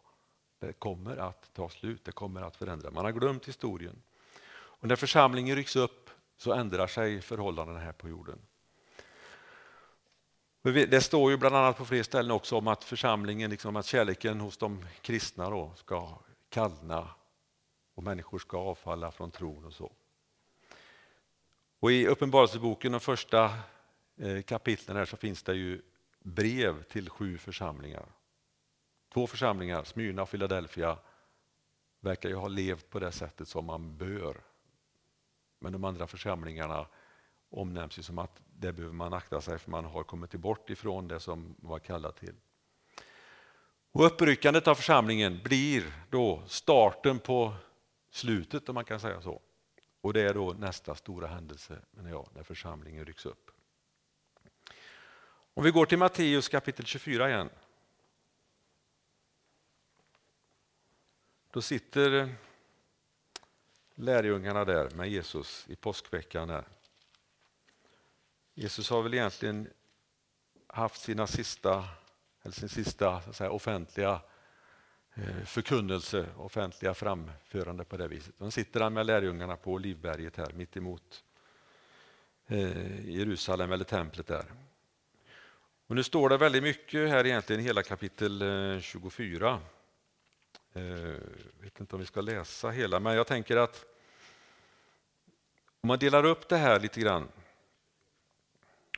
Det 0.58 0.72
kommer 0.72 1.16
att 1.16 1.54
ta 1.54 1.68
slut, 1.68 2.04
det 2.04 2.12
kommer 2.12 2.42
att 2.42 2.56
förändras. 2.56 2.94
Man 2.94 3.04
har 3.04 3.12
glömt 3.12 3.48
historien. 3.48 4.02
Och 4.54 4.88
när 4.88 4.96
församlingen 4.96 5.56
rycks 5.56 5.76
upp 5.76 6.10
så 6.36 6.52
ändrar 6.52 6.86
sig 6.86 7.20
förhållandena 7.20 7.78
här 7.78 7.92
på 7.92 8.08
jorden. 8.08 8.38
Det 10.62 11.04
står 11.04 11.30
ju 11.30 11.36
bland 11.36 11.56
annat 11.56 11.76
på 11.76 11.84
fler 11.84 12.02
ställen 12.02 12.30
också 12.30 12.56
om 12.56 12.68
att 12.68 12.84
församlingen, 12.84 13.50
liksom 13.50 13.76
att 13.76 13.86
kärleken 13.86 14.40
hos 14.40 14.56
de 14.56 14.84
kristna 15.00 15.50
då 15.50 15.72
ska 15.76 16.18
kallna 16.48 17.08
och 17.96 18.02
människor 18.02 18.38
ska 18.38 18.58
avfalla 18.58 19.10
från 19.10 19.30
tron 19.30 19.64
och 19.64 19.72
så. 19.72 19.92
Och 21.80 21.92
I 21.92 22.06
Uppenbarelseboken, 22.06 22.92
de 22.92 23.00
första 23.00 23.58
eh, 24.16 24.42
kapitlen 24.42 24.96
här, 24.96 25.04
så 25.04 25.16
finns 25.16 25.42
det 25.42 25.54
ju 25.54 25.82
brev 26.20 26.82
till 26.82 27.10
sju 27.10 27.38
församlingar. 27.38 28.06
Två 29.12 29.26
församlingar, 29.26 29.84
Smyrna 29.84 30.22
och 30.22 30.30
Philadelphia, 30.30 30.98
verkar 32.00 32.28
ju 32.28 32.34
ha 32.34 32.48
levt 32.48 32.90
på 32.90 32.98
det 32.98 33.12
sättet 33.12 33.48
som 33.48 33.64
man 33.64 33.96
bör. 33.96 34.36
Men 35.58 35.72
de 35.72 35.84
andra 35.84 36.06
församlingarna 36.06 36.86
omnämns 37.50 37.98
ju 37.98 38.02
som 38.02 38.18
att 38.18 38.40
det 38.46 38.72
behöver 38.72 38.94
man 38.94 39.14
akta 39.14 39.40
sig 39.40 39.58
för 39.58 39.70
man 39.70 39.84
har 39.84 40.04
kommit 40.04 40.34
bort 40.34 40.70
ifrån 40.70 41.08
det 41.08 41.20
som 41.20 41.54
var 41.58 41.78
kallat 41.78 42.16
till. 42.16 42.34
Och 43.92 44.06
uppryckandet 44.06 44.68
av 44.68 44.74
församlingen 44.74 45.40
blir 45.44 45.84
då 46.10 46.42
starten 46.46 47.18
på 47.18 47.54
slutet 48.16 48.68
om 48.68 48.74
man 48.74 48.84
kan 48.84 49.00
säga 49.00 49.22
så. 49.22 49.40
Och 50.00 50.12
det 50.12 50.20
är 50.20 50.34
då 50.34 50.52
nästa 50.52 50.94
stora 50.94 51.26
händelse 51.26 51.82
menar 51.90 52.10
jag, 52.10 52.28
när 52.34 52.42
församlingen 52.42 53.04
rycks 53.04 53.26
upp. 53.26 53.50
Om 55.54 55.64
vi 55.64 55.70
går 55.70 55.86
till 55.86 55.98
Matteus 55.98 56.48
kapitel 56.48 56.86
24 56.86 57.28
igen. 57.28 57.50
Då 61.50 61.62
sitter 61.62 62.34
lärjungarna 63.94 64.64
där 64.64 64.90
med 64.90 65.10
Jesus 65.10 65.66
i 65.68 65.76
påskveckan. 65.76 66.50
Här. 66.50 66.64
Jesus 68.54 68.90
har 68.90 69.02
väl 69.02 69.14
egentligen 69.14 69.70
haft 70.66 71.00
sina 71.00 71.26
sista, 71.26 71.88
eller 72.42 72.54
sin 72.54 72.68
sista 72.68 73.22
så 73.22 73.32
säga, 73.32 73.50
offentliga 73.50 74.20
Eh, 75.18 75.44
förkunnelse, 75.44 76.26
offentliga 76.36 76.94
framförande 76.94 77.84
på 77.84 77.96
det 77.96 78.08
viset. 78.08 78.34
De 78.38 78.50
sitter 78.50 78.80
han 78.80 78.92
med 78.92 79.06
lärjungarna 79.06 79.56
på 79.56 79.72
Olivberget 79.72 80.36
här 80.36 80.52
mitt 80.52 80.76
emot 80.76 81.24
eh, 82.46 83.08
Jerusalem 83.10 83.72
eller 83.72 83.84
templet 83.84 84.26
där. 84.26 84.44
Och 85.86 85.94
nu 85.94 86.02
står 86.02 86.28
det 86.28 86.36
väldigt 86.36 86.62
mycket 86.62 87.10
här 87.10 87.26
egentligen 87.26 87.60
i 87.60 87.64
hela 87.64 87.82
kapitel 87.82 88.42
eh, 88.42 88.80
24. 88.80 89.60
Jag 90.72 90.82
vet 91.60 91.80
inte 91.80 91.96
om 91.96 92.00
vi 92.00 92.06
ska 92.06 92.20
läsa 92.20 92.70
hela, 92.70 93.00
men 93.00 93.16
jag 93.16 93.26
tänker 93.26 93.56
att 93.56 93.84
om 95.80 95.88
man 95.88 95.98
delar 95.98 96.24
upp 96.24 96.48
det 96.48 96.56
här 96.56 96.80
lite 96.80 97.00
grann. 97.00 97.28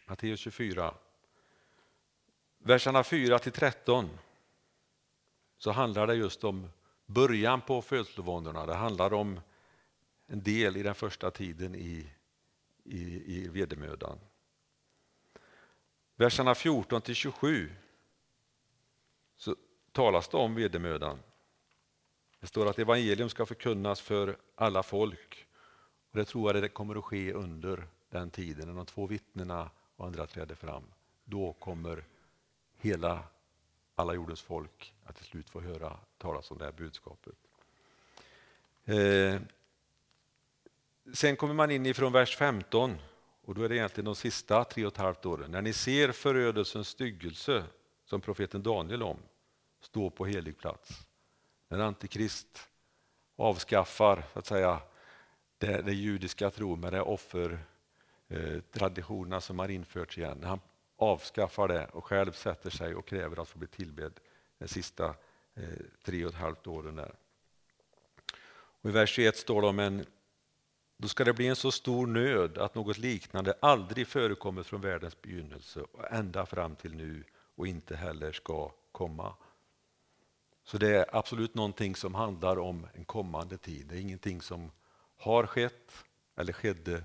Matteus 0.07 0.41
24. 0.41 0.95
Verserna 2.59 3.05
4 3.05 3.39
till 3.39 3.53
13 3.53 4.11
så 5.59 5.71
handlar 5.71 6.07
det 6.07 6.15
just 6.15 6.45
om 6.45 6.69
början 7.07 7.61
på 7.61 7.83
födslovåndorna. 7.83 8.67
Det 8.67 8.75
handlar 8.75 9.13
om 9.13 9.41
en 10.27 10.43
del 10.43 10.77
i 10.77 10.83
den 10.83 10.95
första 10.95 11.31
tiden 11.31 11.75
i, 11.75 12.07
i, 12.85 13.35
i 13.37 13.49
vedermödan. 13.49 14.19
Verserna 16.17 16.55
14 16.55 17.03
till 17.03 17.15
27 17.15 17.71
så 19.37 19.57
talas 19.93 20.29
det 20.29 20.37
om 20.37 20.55
vedermödan. 20.55 21.19
Det 22.41 22.47
står 22.47 22.67
att 22.67 22.79
evangelium 22.79 23.29
ska 23.29 23.47
förkunnas 23.47 24.01
för 24.01 24.37
alla 24.55 24.83
folk. 24.83 25.47
Och 26.11 26.19
Det 26.19 26.25
tror 26.25 26.55
jag 26.55 26.63
det 26.63 26.69
kommer 26.69 26.99
att 26.99 27.05
ske 27.05 27.33
under 27.33 27.89
den 28.11 28.31
tiden 28.31 28.69
när 28.69 28.75
de 28.75 28.87
två 28.87 29.07
vittnena 29.07 29.71
och 29.97 30.07
andra 30.07 30.27
träder 30.27 30.55
fram. 30.55 30.85
Då 31.25 31.53
kommer 31.53 32.05
hela, 32.77 33.25
alla 33.99 34.15
jordens 34.15 34.43
folk 34.43 34.95
att 35.05 35.17
till 35.17 35.25
slut 35.25 35.51
få 35.51 35.61
höra 35.61 35.97
talas 36.19 36.51
om 36.51 36.59
det 36.59 36.65
här 36.65 36.73
budskapet. 36.73 37.35
Eh, 38.85 39.41
sen 41.15 41.37
kommer 41.37 41.55
man 41.55 41.71
in 41.71 41.87
ifrån 41.87 42.13
vers 42.13 42.37
15 42.37 42.99
och 43.45 43.55
då 43.55 43.63
är 43.63 43.69
det 43.69 43.77
egentligen 43.77 44.05
de 44.05 44.15
sista 44.15 44.65
tre 44.65 44.87
och 44.87 44.93
ett 44.93 44.99
halvt 44.99 45.27
åren. 45.27 45.51
När 45.51 45.63
ni 45.63 45.73
ser 45.73 46.13
förödelsens 46.13 46.89
styggelse 46.89 47.65
som 48.05 48.21
profeten 48.21 48.63
Daniel 48.63 49.03
om 49.03 49.19
stå 49.81 50.11
på 50.11 50.27
helig 50.27 50.59
plats. 50.59 51.07
När 51.69 51.79
Antikrist 51.79 52.69
avskaffar 53.37 54.25
så 54.33 54.39
att 54.39 54.47
säga, 54.47 54.81
det, 55.59 55.83
det 55.83 55.93
judiska 55.93 56.51
tron 56.51 56.81
med 56.81 56.93
de 56.93 57.01
offertraditionerna 57.01 59.37
eh, 59.37 59.41
som 59.41 59.59
har 59.59 59.69
införts 59.69 60.19
igen. 60.19 60.39
När 60.41 60.49
han 60.49 60.61
avskaffar 60.99 61.69
det 61.69 61.87
och 61.87 62.05
själv 62.05 62.33
sätter 62.33 62.71
sig 62.71 62.95
och 62.95 63.07
kräver 63.07 63.43
att 63.43 63.49
få 63.49 63.59
bli 63.59 63.69
tillbedd 63.69 64.21
de 64.59 64.69
sista 64.69 65.15
eh, 65.55 65.63
tre 66.05 66.25
och 66.25 66.31
ett 66.31 66.39
halvt 66.39 66.67
åren. 66.67 66.97
Där. 66.97 67.15
Och 68.81 68.91
I 68.91 68.93
vers 68.93 69.11
21 69.11 69.37
står 69.37 69.63
det 69.63 69.69
om 69.69 69.79
en 69.79 70.05
då 71.01 71.09
ska 71.09 71.25
det 71.25 71.33
bli 71.33 71.47
en 71.47 71.57
så 71.57 71.73
stor 71.73 72.07
nöd 72.07 72.59
att 72.59 72.75
något 72.75 72.99
liknande 72.99 73.55
aldrig 73.61 74.07
förekommit 74.07 74.67
från 74.67 74.81
världens 74.81 75.23
begynnelse 75.23 75.81
och 75.81 76.13
ända 76.13 76.47
fram 76.47 76.77
till 76.77 76.95
nu 76.95 77.25
och 77.55 77.67
inte 77.67 77.97
heller 77.97 78.33
ska 78.33 78.73
komma. 78.93 79.35
Så 80.65 80.79
det 80.79 80.97
är 80.97 81.17
absolut 81.17 81.55
någonting 81.55 81.97
som 81.97 82.15
handlar 82.15 82.59
om 82.59 82.87
en 82.95 83.05
kommande 83.05 83.59
tid. 83.59 83.87
Det 83.87 83.95
är 83.95 84.01
ingenting 84.01 84.43
som 84.43 84.71
har 85.17 85.47
skett 85.47 86.05
eller 86.37 86.53
skedde 86.53 87.05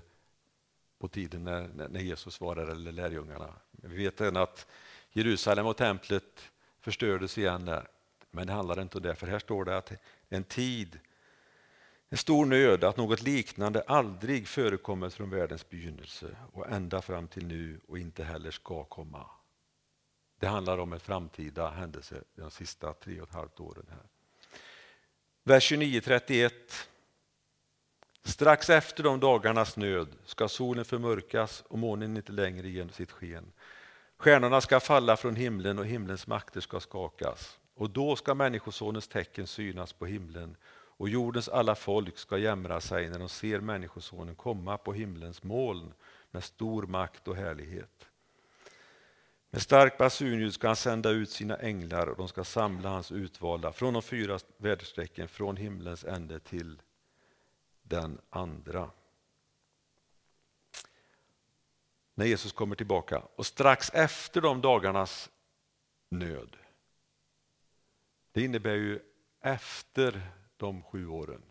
på 0.98 1.08
tiden 1.08 1.44
när, 1.44 1.88
när 1.88 2.00
Jesus 2.00 2.40
var 2.40 2.56
där, 2.56 2.66
eller 2.66 2.92
lärjungarna. 2.92 3.54
Vi 3.86 4.04
vet 4.04 4.20
än 4.20 4.36
att 4.36 4.66
Jerusalem 5.12 5.66
och 5.66 5.76
templet 5.76 6.50
förstördes 6.80 7.38
igen 7.38 7.64
där. 7.64 7.88
Men 8.30 8.46
det 8.46 8.52
handlar 8.52 8.80
inte 8.80 8.98
om 8.98 9.02
det, 9.02 9.14
för 9.14 9.26
här 9.26 9.38
står 9.38 9.64
det 9.64 9.76
att 9.76 9.92
en 10.28 10.44
tid 10.44 10.98
en 12.14 12.18
stor 12.18 12.46
nöd 12.46 12.84
att 12.84 12.96
något 12.96 13.22
liknande 13.22 13.82
aldrig 13.86 14.48
förekommit 14.48 15.14
från 15.14 15.30
världens 15.30 15.68
begynnelse 15.68 16.36
och 16.52 16.70
ända 16.70 17.02
fram 17.02 17.28
till 17.28 17.46
nu 17.46 17.80
och 17.88 17.98
inte 17.98 18.24
heller 18.24 18.50
ska 18.50 18.84
komma. 18.84 19.26
Det 20.38 20.46
handlar 20.46 20.78
om 20.78 20.92
en 20.92 21.00
framtida 21.00 21.70
händelse 21.70 22.22
de 22.34 22.50
sista 22.50 22.92
tre 22.92 23.20
och 23.20 23.28
ett 23.28 23.34
halvt 23.34 23.60
åren. 23.60 23.86
här. 23.90 24.02
Vers 25.42 25.72
29-31. 25.72 26.50
Strax 28.24 28.70
efter 28.70 29.02
de 29.02 29.20
dagarnas 29.20 29.76
nöd 29.76 30.08
ska 30.24 30.48
solen 30.48 30.84
förmörkas 30.84 31.64
och 31.68 31.78
månen 31.78 32.16
inte 32.16 32.32
längre 32.32 32.68
ge 32.68 32.88
sitt 32.88 33.12
sken. 33.12 33.52
Stjärnorna 34.24 34.60
ska 34.60 34.80
falla 34.80 35.16
från 35.16 35.36
himlen 35.36 35.78
och 35.78 35.86
himlens 35.86 36.26
makter 36.26 36.60
ska 36.60 36.80
skakas. 36.80 37.58
Och 37.74 37.90
då 37.90 38.16
ska 38.16 38.34
Människosonens 38.34 39.08
tecken 39.08 39.46
synas 39.46 39.92
på 39.92 40.06
himlen 40.06 40.56
och 40.72 41.08
jordens 41.08 41.48
alla 41.48 41.74
folk 41.74 42.18
ska 42.18 42.38
jämra 42.38 42.80
sig 42.80 43.10
när 43.10 43.18
de 43.18 43.28
ser 43.28 43.60
Människosonen 43.60 44.34
komma 44.34 44.78
på 44.78 44.92
himlens 44.92 45.42
moln 45.42 45.92
med 46.30 46.44
stor 46.44 46.82
makt 46.86 47.28
och 47.28 47.36
härlighet. 47.36 48.06
Med 49.50 49.62
stark 49.62 49.98
basunljud 49.98 50.54
ska 50.54 50.66
han 50.66 50.76
sända 50.76 51.10
ut 51.10 51.30
sina 51.30 51.56
änglar 51.56 52.06
och 52.06 52.16
de 52.16 52.28
ska 52.28 52.44
samla 52.44 52.88
hans 52.88 53.12
utvalda 53.12 53.72
från 53.72 53.92
de 53.92 54.02
fyra 54.02 54.38
väderstrecken 54.56 55.28
från 55.28 55.56
himlens 55.56 56.04
ände 56.04 56.38
till 56.40 56.82
den 57.82 58.18
andra. 58.30 58.90
När 62.14 62.26
Jesus 62.26 62.52
kommer 62.52 62.76
tillbaka 62.76 63.22
och 63.36 63.46
strax 63.46 63.90
efter 63.94 64.40
de 64.40 64.60
dagarnas 64.60 65.30
nöd. 66.08 66.56
Det 68.32 68.44
innebär 68.44 68.74
ju 68.74 69.00
efter 69.40 70.22
de 70.56 70.82
sju 70.82 71.08
åren. 71.08 71.42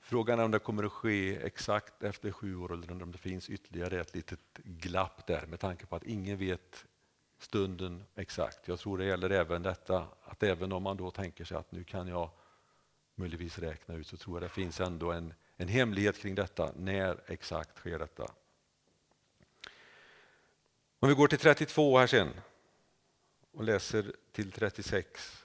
Frågan 0.00 0.40
är 0.40 0.44
om 0.44 0.50
det 0.50 0.58
kommer 0.58 0.84
att 0.84 0.92
ske 0.92 1.36
exakt 1.36 2.02
efter 2.02 2.32
sju 2.32 2.56
år 2.56 2.72
eller 2.72 3.02
om 3.02 3.12
det 3.12 3.18
finns 3.18 3.50
ytterligare 3.50 4.00
ett 4.00 4.14
litet 4.14 4.40
glapp 4.54 5.26
där 5.26 5.46
med 5.46 5.60
tanke 5.60 5.86
på 5.86 5.96
att 5.96 6.04
ingen 6.04 6.38
vet 6.38 6.86
stunden 7.38 8.04
exakt. 8.14 8.68
Jag 8.68 8.78
tror 8.78 8.98
det 8.98 9.04
gäller 9.04 9.30
även 9.30 9.62
detta 9.62 10.06
att 10.24 10.42
även 10.42 10.72
om 10.72 10.82
man 10.82 10.96
då 10.96 11.10
tänker 11.10 11.44
sig 11.44 11.56
att 11.56 11.72
nu 11.72 11.84
kan 11.84 12.08
jag 12.08 12.30
möjligtvis 13.14 13.58
räkna 13.58 13.94
ut 13.94 14.06
så 14.06 14.16
tror 14.16 14.36
jag 14.36 14.42
det 14.42 14.54
finns 14.54 14.80
ändå 14.80 15.12
en, 15.12 15.34
en 15.56 15.68
hemlighet 15.68 16.18
kring 16.18 16.34
detta. 16.34 16.72
När 16.76 17.20
exakt 17.26 17.76
sker 17.76 17.98
detta? 17.98 18.32
Om 21.02 21.08
vi 21.08 21.14
går 21.14 21.28
till 21.28 21.38
32 21.38 21.98
här 21.98 22.06
sen 22.06 22.28
och 23.52 23.64
läser 23.64 24.12
till 24.32 24.52
36. 24.52 25.44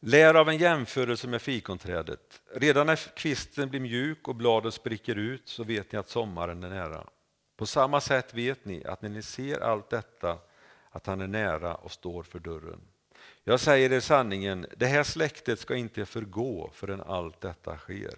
Lär 0.00 0.34
av 0.34 0.48
en 0.48 0.58
jämförelse 0.58 1.28
med 1.28 1.42
fikonträdet. 1.42 2.42
Redan 2.54 2.86
när 2.86 2.96
kvisten 2.96 3.70
blir 3.70 3.80
mjuk 3.80 4.28
och 4.28 4.34
bladet 4.34 4.74
spricker 4.74 5.16
ut 5.16 5.48
så 5.48 5.64
vet 5.64 5.92
ni 5.92 5.98
att 5.98 6.08
sommaren 6.08 6.64
är 6.64 6.68
nära. 6.70 7.06
På 7.56 7.66
samma 7.66 8.00
sätt 8.00 8.34
vet 8.34 8.64
ni 8.64 8.84
att 8.84 9.02
när 9.02 9.08
ni 9.08 9.22
ser 9.22 9.60
allt 9.60 9.90
detta 9.90 10.38
att 10.90 11.06
han 11.06 11.20
är 11.20 11.26
nära 11.26 11.74
och 11.74 11.92
står 11.92 12.22
för 12.22 12.38
dörren. 12.38 12.80
Jag 13.44 13.60
säger 13.60 13.92
er 13.92 14.00
sanningen, 14.00 14.66
det 14.76 14.86
här 14.86 15.02
släktet 15.02 15.60
ska 15.60 15.76
inte 15.76 16.06
förgå 16.06 16.70
förrän 16.74 17.00
allt 17.00 17.40
detta 17.40 17.78
sker. 17.78 18.14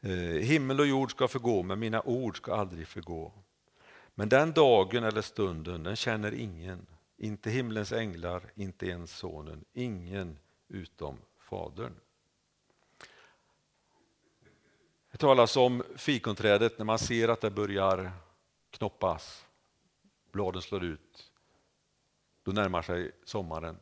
Eh, 0.00 0.10
himmel 0.42 0.80
och 0.80 0.86
jord 0.86 1.10
ska 1.10 1.28
förgå, 1.28 1.62
men 1.62 1.78
mina 1.78 2.02
ord 2.02 2.36
ska 2.36 2.54
aldrig 2.54 2.88
förgå. 2.88 3.32
Men 4.14 4.28
den 4.28 4.52
dagen 4.52 5.04
eller 5.04 5.22
stunden, 5.22 5.82
den 5.82 5.96
känner 5.96 6.34
ingen, 6.34 6.86
inte 7.16 7.50
himlens 7.50 7.92
änglar, 7.92 8.42
inte 8.54 8.86
ens 8.86 9.16
sonen, 9.16 9.64
ingen 9.72 10.38
utom 10.68 11.18
Fadern. 11.38 11.94
Det 15.10 15.18
talas 15.18 15.56
om 15.56 15.82
fikonträdet 15.96 16.78
när 16.78 16.84
man 16.84 16.98
ser 16.98 17.28
att 17.28 17.40
det 17.40 17.50
börjar 17.50 18.12
knoppas, 18.70 19.46
bladen 20.32 20.62
slår 20.62 20.84
ut. 20.84 21.32
Då 22.42 22.52
närmar 22.52 22.82
sig 22.82 23.12
sommaren. 23.24 23.78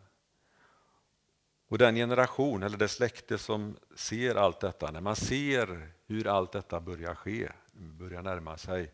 Och 1.69 1.79
den 1.79 1.95
generation, 1.95 2.63
eller 2.63 2.77
det 2.77 2.89
släkte 2.89 3.39
som 3.39 3.77
ser 3.97 4.35
allt 4.35 4.61
detta, 4.61 4.91
när 4.91 5.01
man 5.01 5.17
ser 5.17 5.93
hur 6.07 6.27
allt 6.27 6.53
detta 6.53 6.81
börjar 6.81 7.15
ske, 7.15 7.49
börjar 7.73 8.23
närma 8.23 8.57
sig 8.57 8.93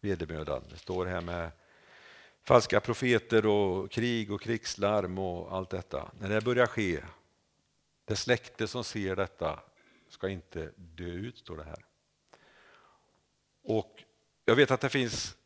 vedermödan. 0.00 0.64
Det 0.70 0.76
står 0.76 1.06
här 1.06 1.20
med 1.20 1.50
falska 2.42 2.80
profeter 2.80 3.46
och 3.46 3.90
krig 3.90 4.32
och 4.32 4.40
krigslarm 4.40 5.18
och 5.18 5.56
allt 5.56 5.70
detta. 5.70 6.10
När 6.20 6.28
det 6.28 6.40
börjar 6.40 6.66
ske, 6.66 7.00
det 8.04 8.16
släkte 8.16 8.68
som 8.68 8.84
ser 8.84 9.16
detta 9.16 9.60
ska 10.08 10.28
inte 10.28 10.72
dö 10.76 11.04
ut, 11.04 11.38
står 11.38 11.56
det 11.56 11.64
här. 11.64 11.84
Och 13.62 14.04
jag 14.44 14.56
vet 14.56 14.70
att 14.70 14.80
det 14.80 14.88
finns 14.88 15.36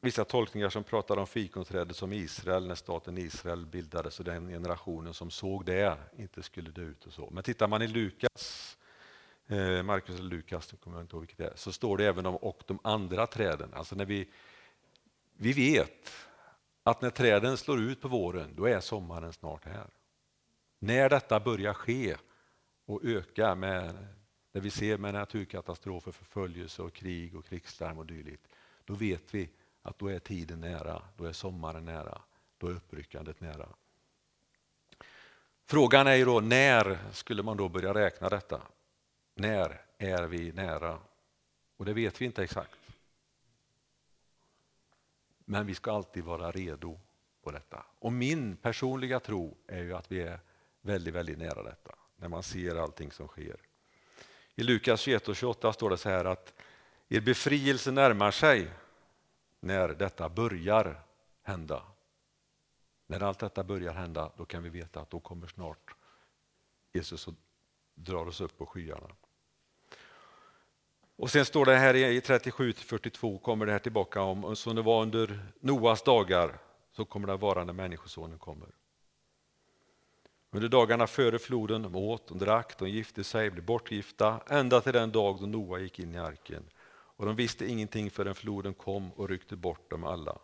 vissa 0.00 0.24
tolkningar 0.24 0.70
som 0.70 0.84
pratar 0.84 1.16
om 1.16 1.26
fikonträdet 1.26 1.96
som 1.96 2.12
Israel 2.12 2.66
när 2.66 2.74
staten 2.74 3.18
Israel 3.18 3.66
bildades 3.66 4.18
och 4.18 4.24
den 4.24 4.48
generationen 4.48 5.14
som 5.14 5.30
såg 5.30 5.64
det 5.64 5.96
inte 6.18 6.42
skulle 6.42 6.70
dö 6.70 6.82
ut 6.82 7.06
och 7.06 7.12
så. 7.12 7.30
Men 7.30 7.42
tittar 7.42 7.68
man 7.68 7.82
i 7.82 7.86
Lukas, 7.86 8.67
Eh, 9.50 9.82
Markus 9.82 10.18
eller 10.18 10.30
Lukas, 10.30 10.74
kommer 10.80 10.96
jag 10.96 11.04
inte 11.04 11.16
ihåg 11.16 11.22
vilket 11.22 11.38
det 11.38 11.46
är, 11.46 11.52
så 11.56 11.72
står 11.72 11.96
det 11.96 12.06
även 12.06 12.26
om 12.26 12.36
och 12.36 12.62
de 12.66 12.78
andra 12.84 13.26
träden. 13.26 13.74
Alltså 13.74 13.96
när 13.96 14.04
vi, 14.04 14.28
vi 15.36 15.52
vet 15.52 16.12
att 16.82 17.02
när 17.02 17.10
träden 17.10 17.56
slår 17.56 17.80
ut 17.80 18.00
på 18.00 18.08
våren, 18.08 18.54
då 18.56 18.66
är 18.66 18.80
sommaren 18.80 19.32
snart 19.32 19.64
här. 19.64 19.90
När 20.78 21.08
detta 21.08 21.40
börjar 21.40 21.74
ske 21.74 22.16
och 22.86 23.04
öka 23.04 23.54
med, 23.54 24.06
när 24.52 24.60
vi 24.60 24.70
ser 24.70 24.98
med 24.98 25.14
naturkatastrofer, 25.14 26.12
förföljelse 26.12 26.82
och 26.82 26.92
krig 26.92 27.36
och 27.36 27.46
krigslarm 27.46 27.98
och 27.98 28.06
dylikt, 28.06 28.48
då 28.84 28.94
vet 28.94 29.34
vi 29.34 29.50
att 29.82 29.98
då 29.98 30.08
är 30.08 30.18
tiden 30.18 30.60
nära, 30.60 31.02
då 31.16 31.24
är 31.24 31.32
sommaren 31.32 31.84
nära, 31.84 32.22
då 32.58 32.66
är 32.66 32.72
uppryckandet 32.72 33.40
nära. 33.40 33.68
Frågan 35.66 36.06
är 36.06 36.14
ju 36.14 36.24
då 36.24 36.40
när 36.40 36.98
skulle 37.12 37.42
man 37.42 37.56
då 37.56 37.68
börja 37.68 37.94
räkna 37.94 38.28
detta? 38.28 38.62
När 39.38 39.80
är 39.98 40.22
vi 40.22 40.52
nära? 40.52 40.98
Och 41.76 41.84
det 41.84 41.92
vet 41.92 42.20
vi 42.20 42.24
inte 42.24 42.42
exakt. 42.42 42.78
Men 45.44 45.66
vi 45.66 45.74
ska 45.74 45.92
alltid 45.92 46.24
vara 46.24 46.50
redo 46.50 47.00
på 47.42 47.50
detta. 47.50 47.86
Och 47.98 48.12
min 48.12 48.56
personliga 48.56 49.20
tro 49.20 49.56
är 49.66 49.82
ju 49.82 49.94
att 49.94 50.12
vi 50.12 50.20
är 50.20 50.40
väldigt, 50.80 51.14
väldigt 51.14 51.38
nära 51.38 51.62
detta 51.62 51.94
när 52.16 52.28
man 52.28 52.42
ser 52.42 52.76
allting 52.76 53.12
som 53.12 53.28
sker. 53.28 53.56
I 54.54 54.62
Lukas 54.62 55.00
21 55.00 55.28
och 55.28 55.36
28 55.36 55.72
står 55.72 55.90
det 55.90 55.98
så 55.98 56.08
här 56.08 56.24
att 56.24 56.54
er 57.08 57.20
befrielse 57.20 57.90
närmar 57.90 58.30
sig 58.30 58.70
när 59.60 59.88
detta 59.88 60.28
börjar 60.28 61.02
hända. 61.42 61.82
När 63.06 63.22
allt 63.22 63.38
detta 63.38 63.64
börjar 63.64 63.92
hända, 63.92 64.32
då 64.36 64.44
kan 64.44 64.62
vi 64.62 64.68
veta 64.68 65.00
att 65.00 65.10
då 65.10 65.20
kommer 65.20 65.46
snart 65.46 65.94
Jesus 66.92 67.28
och 67.28 67.34
drar 67.94 68.26
oss 68.26 68.40
upp 68.40 68.58
på 68.58 68.66
skyarna. 68.66 69.14
Och 71.18 71.30
sen 71.30 71.44
står 71.44 71.64
det 71.64 71.76
här 71.76 71.94
i 71.94 72.20
37-42 72.20 73.38
kommer 73.38 73.66
det 73.66 73.72
här 73.72 73.78
tillbaka 73.78 74.22
om, 74.22 74.56
som 74.56 74.76
det 74.76 74.82
var 74.82 75.02
under 75.02 75.46
Noas 75.60 76.02
dagar, 76.02 76.58
så 76.92 77.04
kommer 77.04 77.26
det 77.26 77.34
att 77.34 77.40
vara 77.40 77.64
när 77.64 77.72
Människosonen 77.72 78.38
kommer. 78.38 78.68
Under 80.50 80.68
dagarna 80.68 81.06
före 81.06 81.38
floden 81.38 81.82
de 81.82 81.96
åt, 81.96 82.28
de 82.28 82.38
drack, 82.38 82.78
de 82.78 82.90
gifte 82.90 83.24
sig, 83.24 83.50
blev 83.50 83.64
bortgifta, 83.64 84.40
ända 84.48 84.80
till 84.80 84.92
den 84.92 85.12
dag 85.12 85.40
då 85.40 85.46
Noa 85.46 85.78
gick 85.78 85.98
in 85.98 86.14
i 86.14 86.18
arken. 86.18 86.64
Och 86.90 87.26
de 87.26 87.36
visste 87.36 87.66
ingenting 87.66 88.10
förrän 88.10 88.34
floden 88.34 88.74
kom 88.74 89.12
och 89.12 89.28
ryckte 89.28 89.56
bort 89.56 89.90
dem 89.90 90.04
alla. 90.04 90.38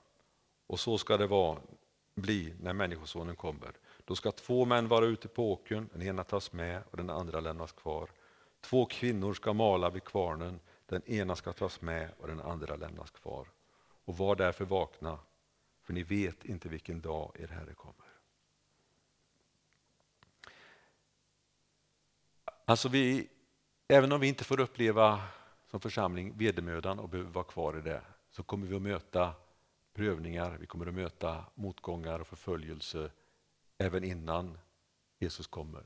Och 0.66 0.80
så 0.80 0.98
ska 0.98 1.16
det 1.16 1.26
vara, 1.26 1.58
bli 2.14 2.54
när 2.60 2.72
Människosonen 2.72 3.36
kommer. 3.36 3.72
Då 4.04 4.14
ska 4.14 4.32
två 4.32 4.64
män 4.64 4.88
vara 4.88 5.04
ute 5.04 5.28
på 5.28 5.52
åkern, 5.52 5.88
den 5.92 6.02
ena 6.02 6.24
tas 6.24 6.52
med 6.52 6.82
och 6.90 6.96
den 6.96 7.10
andra 7.10 7.40
lämnas 7.40 7.72
kvar. 7.72 8.10
Två 8.64 8.86
kvinnor 8.86 9.34
ska 9.34 9.52
mala 9.52 9.90
vid 9.90 10.04
kvarnen, 10.04 10.60
den 10.86 11.02
ena 11.02 11.36
ska 11.36 11.52
tas 11.52 11.80
med 11.80 12.10
och 12.18 12.28
den 12.28 12.40
andra 12.40 12.76
lämnas 12.76 13.10
kvar. 13.10 13.48
Och 14.04 14.16
var 14.16 14.36
därför 14.36 14.64
vakna, 14.64 15.18
för 15.82 15.92
ni 15.92 16.02
vet 16.02 16.44
inte 16.44 16.68
vilken 16.68 17.00
dag 17.00 17.36
er 17.40 17.48
Herre 17.48 17.74
kommer. 17.74 18.06
Alltså 22.64 22.88
vi, 22.88 23.28
även 23.88 24.12
om 24.12 24.20
vi 24.20 24.28
inte 24.28 24.44
får 24.44 24.60
uppleva 24.60 25.22
som 25.70 25.80
församling 25.80 26.38
vedermödan 26.38 26.98
och 26.98 27.08
behöver 27.08 27.30
vara 27.30 27.44
kvar 27.44 27.78
i 27.78 27.80
det, 27.80 28.02
så 28.30 28.42
kommer 28.42 28.66
vi 28.66 28.76
att 28.76 28.82
möta 28.82 29.34
prövningar, 29.92 30.56
vi 30.60 30.66
kommer 30.66 30.86
att 30.86 30.94
möta 30.94 31.44
motgångar 31.54 32.18
och 32.18 32.26
förföljelse 32.26 33.10
även 33.78 34.04
innan 34.04 34.58
Jesus 35.18 35.46
kommer. 35.46 35.84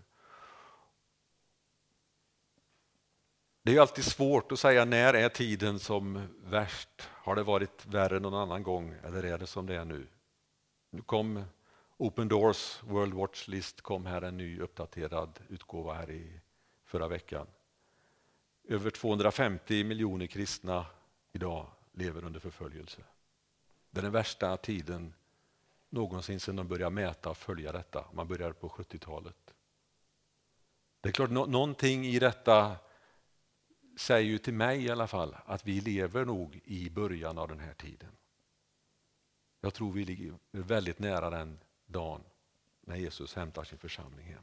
Det 3.68 3.76
är 3.76 3.80
alltid 3.80 4.04
svårt 4.04 4.52
att 4.52 4.58
säga 4.58 4.84
när 4.84 5.14
är 5.14 5.28
tiden 5.28 5.78
som 5.78 6.28
värst. 6.44 6.88
Har 7.12 7.36
det 7.36 7.42
varit 7.42 7.86
värre 7.86 8.20
någon 8.20 8.34
annan 8.34 8.62
gång 8.62 8.94
eller 9.04 9.22
är 9.22 9.38
det 9.38 9.46
som 9.46 9.66
det 9.66 9.74
är 9.74 9.84
nu? 9.84 10.06
Nu 10.90 11.02
kom 11.02 11.44
Open 11.96 12.28
Doors 12.28 12.82
World 12.82 13.14
Watch 13.14 13.48
List 13.48 13.80
kom 13.80 14.06
här 14.06 14.22
en 14.22 14.36
ny 14.36 14.60
uppdaterad 14.60 15.40
utgåva 15.48 15.94
här 15.94 16.10
i 16.10 16.40
förra 16.84 17.08
veckan. 17.08 17.46
Över 18.68 18.90
250 18.90 19.84
miljoner 19.84 20.26
kristna 20.26 20.86
idag 21.32 21.66
lever 21.92 22.24
under 22.24 22.40
förföljelse. 22.40 23.00
Det 23.90 24.00
är 24.00 24.02
den 24.02 24.12
värsta 24.12 24.56
tiden 24.56 25.14
någonsin 25.90 26.40
sedan 26.40 26.56
de 26.56 26.68
började 26.68 26.94
mäta 26.94 27.30
och 27.30 27.36
följa 27.36 27.72
detta. 27.72 28.04
Man 28.12 28.28
började 28.28 28.54
på 28.54 28.68
70-talet. 28.68 29.54
Det 31.00 31.08
är 31.08 31.12
klart, 31.12 31.30
någonting 31.30 32.06
i 32.06 32.18
detta 32.18 32.76
säger 33.98 34.30
ju 34.30 34.38
till 34.38 34.54
mig 34.54 34.84
i 34.84 34.90
alla 34.90 35.06
fall 35.06 35.36
att 35.44 35.66
vi 35.66 35.80
lever 35.80 36.24
nog 36.24 36.60
i 36.64 36.90
början 36.90 37.38
av 37.38 37.48
den 37.48 37.60
här 37.60 37.74
tiden. 37.74 38.10
Jag 39.60 39.74
tror 39.74 39.92
vi 39.92 40.04
ligger 40.04 40.34
väldigt 40.50 40.98
nära 40.98 41.30
den 41.30 41.58
dagen 41.86 42.20
när 42.80 42.96
Jesus 42.96 43.34
hämtar 43.34 43.64
sin 43.64 43.78
församling 43.78 44.26
hem. 44.26 44.42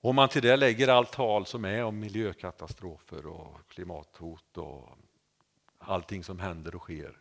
Om 0.00 0.16
man 0.16 0.28
till 0.28 0.42
det 0.42 0.56
lägger 0.56 0.88
allt 0.88 1.12
tal 1.12 1.46
som 1.46 1.64
är 1.64 1.84
om 1.84 1.98
miljökatastrofer 1.98 3.26
och 3.26 3.68
klimathot 3.68 4.58
och 4.58 4.98
allting 5.78 6.24
som 6.24 6.38
händer 6.38 6.74
och 6.74 6.82
sker. 6.82 7.18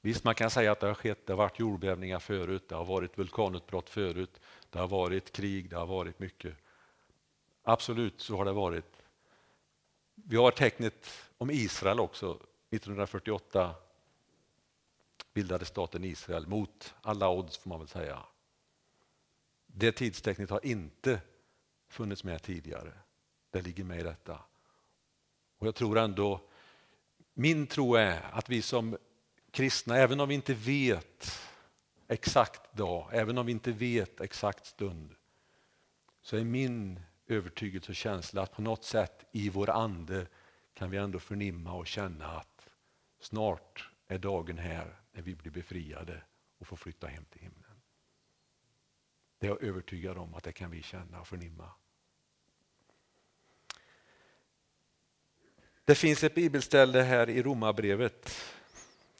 Visst, 0.00 0.24
man 0.24 0.34
kan 0.34 0.50
säga 0.50 0.72
att 0.72 0.80
det 0.80 0.86
har 0.86 0.94
skett, 0.94 1.26
det 1.26 1.32
har 1.32 1.38
varit 1.38 1.58
jordbävningar 1.58 2.18
förut, 2.18 2.68
det 2.68 2.74
har 2.74 2.84
varit 2.84 3.18
vulkanutbrott 3.18 3.90
förut, 3.90 4.40
det 4.70 4.78
har 4.78 4.88
varit 4.88 5.32
krig, 5.32 5.70
det 5.70 5.76
har 5.76 5.86
varit 5.86 6.18
mycket. 6.18 6.56
Absolut, 7.62 8.20
så 8.20 8.36
har 8.36 8.44
det 8.44 8.52
varit. 8.52 8.95
Vi 10.24 10.36
har 10.36 10.50
tecknet 10.50 11.10
om 11.38 11.50
Israel 11.50 12.00
också. 12.00 12.30
1948 12.70 13.74
bildade 15.32 15.64
staten 15.64 16.04
Israel 16.04 16.46
mot 16.46 16.94
alla 17.02 17.30
odds 17.30 17.58
får 17.58 17.68
man 17.68 17.78
väl 17.78 17.88
säga. 17.88 18.22
Det 19.66 19.92
tidstecknet 19.92 20.50
har 20.50 20.66
inte 20.66 21.20
funnits 21.88 22.24
med 22.24 22.42
tidigare. 22.42 22.92
Det 23.50 23.62
ligger 23.62 23.84
med 23.84 24.00
i 24.00 24.02
detta. 24.02 24.40
Och 25.58 25.66
jag 25.66 25.74
tror 25.74 25.98
ändå, 25.98 26.40
min 27.34 27.66
tro 27.66 27.94
är 27.94 28.22
att 28.32 28.48
vi 28.48 28.62
som 28.62 28.98
kristna, 29.50 29.96
även 29.96 30.20
om 30.20 30.28
vi 30.28 30.34
inte 30.34 30.54
vet 30.54 31.40
exakt 32.08 32.72
dag, 32.72 33.08
även 33.12 33.38
om 33.38 33.46
vi 33.46 33.52
inte 33.52 33.72
vet 33.72 34.20
exakt 34.20 34.66
stund, 34.66 35.14
så 36.22 36.36
är 36.36 36.44
min 36.44 37.00
övertygelse 37.26 37.92
och 37.92 37.96
känsla 37.96 38.42
att 38.42 38.52
på 38.52 38.62
något 38.62 38.84
sätt 38.84 39.24
i 39.32 39.48
vår 39.48 39.70
ande 39.70 40.26
kan 40.74 40.90
vi 40.90 40.96
ändå 40.96 41.18
förnimma 41.18 41.72
och 41.72 41.86
känna 41.86 42.26
att 42.26 42.68
snart 43.20 43.90
är 44.06 44.18
dagen 44.18 44.58
här 44.58 45.00
när 45.12 45.22
vi 45.22 45.34
blir 45.34 45.52
befriade 45.52 46.22
och 46.58 46.66
får 46.66 46.76
flytta 46.76 47.06
hem 47.06 47.24
till 47.24 47.40
himlen. 47.40 47.62
Det 49.38 49.46
är 49.46 49.50
jag 49.50 49.62
övertygad 49.62 50.18
om 50.18 50.34
att 50.34 50.44
det 50.44 50.52
kan 50.52 50.70
vi 50.70 50.82
känna 50.82 51.20
och 51.20 51.28
förnimma. 51.28 51.70
Det 55.84 55.94
finns 55.94 56.24
ett 56.24 56.34
bibelställe 56.34 57.02
här 57.02 57.30
i 57.30 57.42
Romarbrevet 57.42 58.30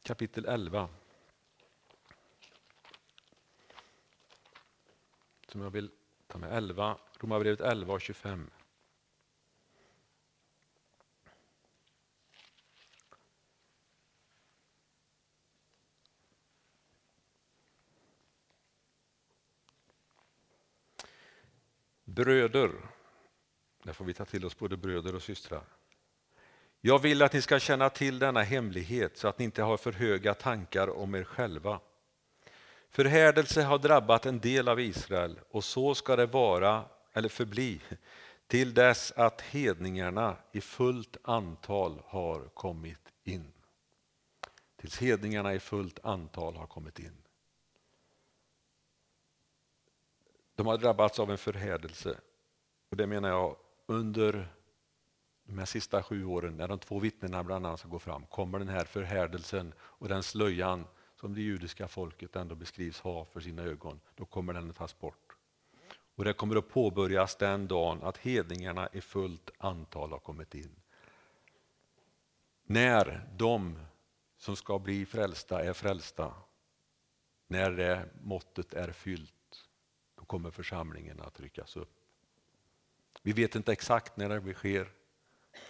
kapitel 0.03 0.45
11. 0.45 0.89
Som 5.49 5.61
jag 5.61 5.71
vill 5.71 5.91
avsluta 6.37 6.39
med 6.39 6.57
11, 6.57 6.99
Romarbrevet 7.21 7.61
11 7.61 7.95
och 7.95 8.01
25. 8.01 8.51
Bröder, 22.05 22.71
där 23.83 23.93
får 23.93 24.05
vi 24.05 24.15
ta 24.15 24.25
till 24.25 24.45
oss 24.45 24.59
både 24.59 24.77
bröder 24.77 25.15
och 25.15 25.23
systrar. 25.23 25.65
Jag 26.81 26.99
vill 26.99 27.23
att 27.23 27.33
ni 27.33 27.43
ska 27.43 27.59
känna 27.59 27.91
till 27.91 28.19
denna 28.19 28.43
hemlighet 28.43 29.17
så 29.17 29.29
att 29.29 29.39
ni 29.39 29.45
inte 29.45 29.63
har 29.63 29.77
för 29.77 29.93
höga 29.93 30.35
tankar 30.35 30.89
om 30.89 31.15
er 31.15 31.25
själva. 31.25 31.81
Förhärdelse 32.97 33.63
har 33.63 33.79
drabbat 33.79 34.27
en 34.27 34.41
del 34.41 34.69
av 34.69 34.81
Israel 34.81 35.41
och 35.51 35.65
så 35.65 35.95
ska 35.95 36.17
det 36.17 36.27
vara 36.27 36.85
eller 37.13 37.29
förbli 37.29 37.81
till 38.47 38.75
dess 38.75 39.13
att 39.17 39.41
hedningarna 39.41 40.37
i 40.53 40.61
fullt 40.61 41.17
antal 41.23 42.03
har 42.07 42.49
kommit 42.49 43.13
in. 43.25 43.53
Tills 44.77 44.99
hedningarna 44.99 45.55
i 45.55 45.61
fullt 45.61 45.99
antal 46.03 46.57
har 46.57 46.67
kommit 46.67 46.99
in. 46.99 47.17
De 50.55 50.67
har 50.67 50.79
drabbats 50.79 51.19
av 51.19 51.31
en 51.31 51.39
förhärdelse. 51.39 52.21
Och 52.91 52.97
det 52.97 53.07
menar 53.07 53.29
jag 53.29 53.57
under 53.87 54.49
de 55.45 55.59
här 55.59 55.67
sista 55.67 56.03
sju 56.03 56.25
åren 56.25 56.57
när 56.57 56.69
de 56.69 56.79
två 56.79 56.99
vittnena 56.99 57.45
bland 57.45 57.67
annat 57.67 57.81
ska 57.81 57.89
gå 57.89 57.99
fram 57.99 58.27
kommer 58.27 58.59
den 58.59 58.69
här 58.69 58.85
förhärdelsen 58.85 59.73
och 59.79 60.09
den 60.09 60.23
slöjan 60.23 60.85
som 61.21 61.35
det 61.35 61.41
judiska 61.41 61.89
folket 61.89 62.37
ändå 62.37 62.55
beskrivs 62.55 63.01
ha 63.01 63.25
för 63.25 63.41
sina 63.41 63.63
ögon, 63.63 64.01
då 64.15 64.25
kommer 64.25 64.53
den 64.53 64.71
att 64.71 64.77
tas 64.77 64.99
bort. 64.99 65.37
Och 66.15 66.25
det 66.25 66.33
kommer 66.33 66.57
att 66.57 66.69
påbörjas 66.69 67.37
den 67.37 67.69
dagen 67.69 68.03
att 68.03 68.17
hedningarna 68.17 68.89
i 68.93 69.01
fullt 69.01 69.51
antal 69.59 70.11
har 70.11 70.19
kommit 70.19 70.55
in. 70.55 70.77
När 72.63 73.29
de 73.37 73.79
som 74.37 74.57
ska 74.57 74.79
bli 74.79 75.07
frälsta 75.07 75.65
är 75.65 75.73
frälsta, 75.73 76.35
när 77.47 77.71
det 77.71 78.09
måttet 78.23 78.75
är 78.75 78.93
fyllt, 78.93 79.69
då 80.15 80.25
kommer 80.25 80.51
församlingen 80.51 81.21
att 81.21 81.41
ryckas 81.41 81.77
upp. 81.77 82.01
Vi 83.23 83.33
vet 83.33 83.55
inte 83.55 83.73
exakt 83.73 84.17
när 84.17 84.41
det 84.41 84.55
sker, 84.55 84.89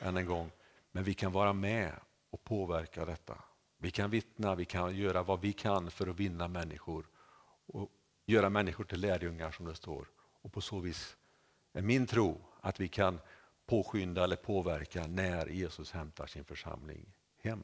än 0.01 0.17
en 0.17 0.27
gång, 0.27 0.51
men 0.93 1.05
vi 1.05 1.15
kan 1.15 1.33
vara 1.33 1.53
med 1.53 1.93
och 2.31 2.45
påverka 2.45 3.05
detta. 3.05 3.45
Vi 3.79 3.91
kan 3.91 4.11
vittna, 4.11 4.55
vi 4.55 4.65
kan 4.65 4.97
göra 4.97 5.23
vad 5.23 5.41
vi 5.41 5.53
kan 5.53 5.91
för 5.91 6.07
att 6.07 6.21
vinna 6.21 6.49
människor 6.49 7.07
och 7.67 7.91
göra 8.27 8.51
människor 8.51 8.85
till 8.85 9.01
lärjungar 9.01 9.51
som 9.51 9.67
det 9.67 9.75
står. 9.75 10.09
Och 10.43 10.53
på 10.53 10.61
så 10.61 10.81
vis 10.81 11.17
är 11.73 11.83
min 11.83 12.07
tro 12.07 12.41
att 12.61 12.81
vi 12.81 12.89
kan 12.89 13.21
påskynda 13.67 14.25
eller 14.25 14.37
påverka 14.37 15.07
när 15.07 15.47
Jesus 15.47 15.93
hämtar 15.93 16.27
sin 16.27 16.45
församling 16.45 17.07
hem. 17.39 17.63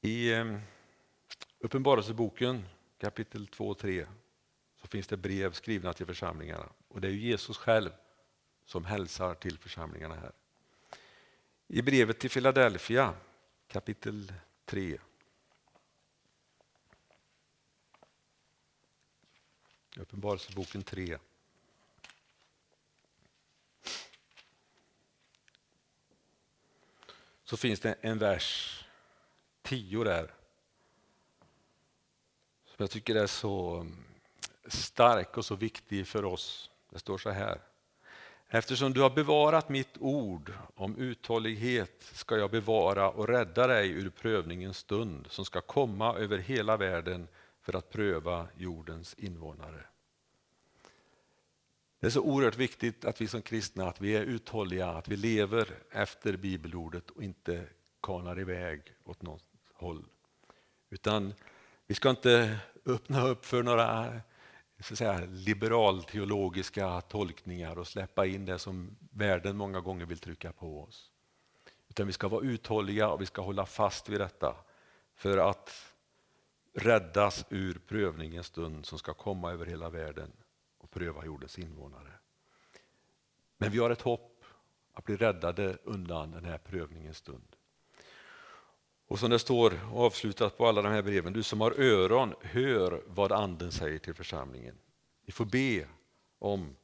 I 0.00 0.32
eh, 0.32 0.58
Uppenbarelseboken 1.58 2.64
kapitel 2.98 3.46
2 3.46 3.68
och 3.68 3.78
3 3.78 4.06
finns 4.92 5.06
det 5.06 5.16
brev 5.16 5.52
skrivna 5.52 5.92
till 5.92 6.06
församlingarna. 6.06 6.72
Och 6.88 7.00
det 7.00 7.08
är 7.08 7.12
Jesus 7.12 7.56
själv 7.56 7.90
som 8.64 8.84
hälsar 8.84 9.34
till 9.34 9.58
församlingarna 9.58 10.14
här. 10.14 10.32
I 11.66 11.82
brevet 11.82 12.18
till 12.18 12.30
Philadelphia 12.30 13.14
kapitel 13.68 14.32
3 14.64 14.98
Uppenbarelseboken 19.96 20.82
3 20.82 21.18
så 27.44 27.56
finns 27.56 27.80
det 27.80 27.92
en 28.00 28.18
vers 28.18 28.84
10 29.62 30.04
där 30.04 30.34
Som 32.64 32.76
jag 32.76 32.90
tycker 32.90 33.14
är 33.14 33.26
så 33.26 33.86
stark 34.68 35.36
och 35.36 35.44
så 35.44 35.54
viktig 35.54 36.06
för 36.06 36.24
oss. 36.24 36.70
Det 36.90 36.98
står 36.98 37.18
så 37.18 37.30
här. 37.30 37.60
Eftersom 38.48 38.92
du 38.92 39.00
har 39.00 39.10
bevarat 39.10 39.68
mitt 39.68 39.98
ord 40.00 40.52
om 40.74 40.96
uthållighet 40.96 42.10
ska 42.12 42.36
jag 42.36 42.50
bevara 42.50 43.10
och 43.10 43.28
rädda 43.28 43.66
dig 43.66 43.90
ur 43.90 44.10
prövningens 44.10 44.78
stund 44.78 45.26
som 45.30 45.44
ska 45.44 45.60
komma 45.60 46.14
över 46.14 46.38
hela 46.38 46.76
världen 46.76 47.28
för 47.62 47.76
att 47.76 47.90
pröva 47.90 48.48
jordens 48.56 49.14
invånare. 49.14 49.84
Det 52.00 52.06
är 52.06 52.10
så 52.10 52.20
oerhört 52.20 52.56
viktigt 52.56 53.04
att 53.04 53.20
vi 53.20 53.28
som 53.28 53.42
kristna 53.42 53.88
att 53.88 54.00
vi 54.00 54.16
är 54.16 54.22
uthålliga, 54.22 54.88
att 54.88 55.08
vi 55.08 55.16
lever 55.16 55.68
efter 55.90 56.36
bibelordet 56.36 57.10
och 57.10 57.22
inte 57.22 57.66
kanar 58.02 58.40
iväg 58.40 58.80
åt 59.04 59.22
något 59.22 59.44
håll. 59.74 60.04
Utan 60.90 61.34
vi 61.86 61.94
ska 61.94 62.10
inte 62.10 62.58
öppna 62.86 63.26
upp 63.28 63.44
för 63.44 63.62
några 63.62 64.20
så 64.82 64.96
säga, 64.96 65.20
liberalteologiska 65.30 67.00
tolkningar 67.00 67.78
och 67.78 67.86
släppa 67.86 68.26
in 68.26 68.44
det 68.44 68.58
som 68.58 68.96
världen 69.10 69.56
många 69.56 69.80
gånger 69.80 70.06
vill 70.06 70.18
trycka 70.18 70.52
på 70.52 70.82
oss. 70.82 71.10
Utan 71.88 72.06
vi 72.06 72.12
ska 72.12 72.28
vara 72.28 72.44
uthålliga 72.44 73.08
och 73.08 73.20
vi 73.20 73.26
ska 73.26 73.42
hålla 73.42 73.66
fast 73.66 74.08
vid 74.08 74.20
detta 74.20 74.56
för 75.14 75.38
att 75.38 75.94
räddas 76.74 77.44
ur 77.50 77.80
prövningens 77.86 78.46
stund 78.46 78.86
som 78.86 78.98
ska 78.98 79.14
komma 79.14 79.52
över 79.52 79.66
hela 79.66 79.90
världen 79.90 80.32
och 80.78 80.90
pröva 80.90 81.24
jordens 81.24 81.58
invånare. 81.58 82.12
Men 83.58 83.70
vi 83.70 83.78
har 83.78 83.90
ett 83.90 84.02
hopp 84.02 84.44
att 84.92 85.04
bli 85.04 85.16
räddade 85.16 85.78
undan 85.84 86.30
den 86.30 86.44
här 86.44 86.58
prövningens 86.58 87.16
stund. 87.16 87.56
Och 89.06 89.18
som 89.18 89.30
det 89.30 89.38
står 89.38 89.80
avslutat 89.92 90.58
på 90.58 90.66
alla 90.66 90.82
de 90.82 90.92
här 90.92 91.02
breven, 91.02 91.32
du 91.32 91.42
som 91.42 91.60
har 91.60 91.80
öron, 91.80 92.34
hör 92.40 93.02
vad 93.06 93.32
anden 93.32 93.72
säger 93.72 93.98
till 93.98 94.14
församlingen. 94.14 94.78
Vi 95.26 95.32
får 95.32 95.44
be 95.44 95.88
om 96.38 96.76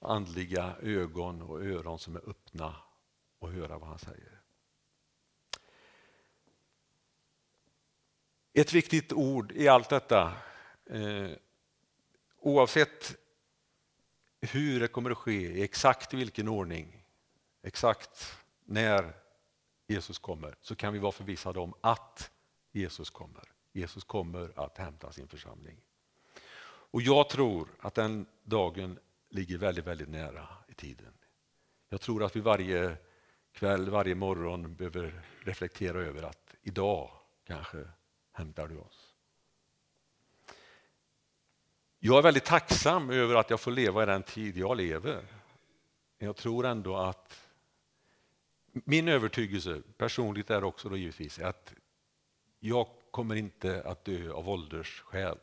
andliga 0.00 0.76
ögon 0.82 1.42
och 1.42 1.64
öron 1.64 1.98
som 1.98 2.16
är 2.16 2.30
öppna 2.30 2.76
och 3.38 3.52
höra 3.52 3.78
vad 3.78 3.88
han 3.88 3.98
säger. 3.98 4.40
Ett 8.52 8.72
viktigt 8.72 9.12
ord 9.12 9.52
i 9.52 9.68
allt 9.68 9.88
detta, 9.88 10.32
eh, 10.86 11.30
oavsett 12.38 13.16
hur 14.40 14.80
det 14.80 14.88
kommer 14.88 15.10
att 15.10 15.18
ske, 15.18 15.32
i 15.32 15.62
exakt 15.62 16.14
vilken 16.14 16.48
ordning, 16.48 17.04
exakt 17.62 18.38
när 18.64 19.14
Jesus 19.88 20.18
kommer 20.18 20.54
så 20.60 20.76
kan 20.76 20.92
vi 20.92 20.98
vara 20.98 21.12
förvissade 21.12 21.60
om 21.60 21.74
att 21.80 22.30
Jesus 22.72 23.10
kommer. 23.10 23.44
Jesus 23.72 24.04
kommer 24.04 24.52
att 24.56 24.78
hämta 24.78 25.12
sin 25.12 25.28
församling. 25.28 25.80
Och 26.90 27.02
jag 27.02 27.28
tror 27.28 27.68
att 27.80 27.94
den 27.94 28.26
dagen 28.44 28.98
ligger 29.30 29.58
väldigt, 29.58 29.84
väldigt 29.84 30.08
nära 30.08 30.48
i 30.68 30.74
tiden. 30.74 31.14
Jag 31.88 32.00
tror 32.00 32.24
att 32.24 32.36
vi 32.36 32.40
varje 32.40 32.96
kväll, 33.52 33.90
varje 33.90 34.14
morgon 34.14 34.74
behöver 34.74 35.22
reflektera 35.40 36.00
över 36.00 36.22
att 36.22 36.54
idag 36.62 37.10
kanske 37.44 37.88
hämtar 38.32 38.68
du 38.68 38.78
oss. 38.78 39.14
Jag 41.98 42.18
är 42.18 42.22
väldigt 42.22 42.44
tacksam 42.44 43.10
över 43.10 43.34
att 43.34 43.50
jag 43.50 43.60
får 43.60 43.70
leva 43.70 44.02
i 44.02 44.06
den 44.06 44.22
tid 44.22 44.56
jag 44.56 44.76
lever. 44.76 45.24
Men 46.18 46.26
jag 46.26 46.36
tror 46.36 46.66
ändå 46.66 46.96
att 46.96 47.47
min 48.84 49.08
övertygelse 49.08 49.82
personligt 49.96 50.50
är 50.50 50.64
också 50.64 50.88
då 50.88 50.96
givetvis 50.96 51.38
att 51.38 51.74
jag 52.60 52.88
kommer 53.10 53.34
inte 53.34 53.82
att 53.82 54.04
dö 54.04 54.32
av 54.32 54.48
åldersskäl, 54.48 55.38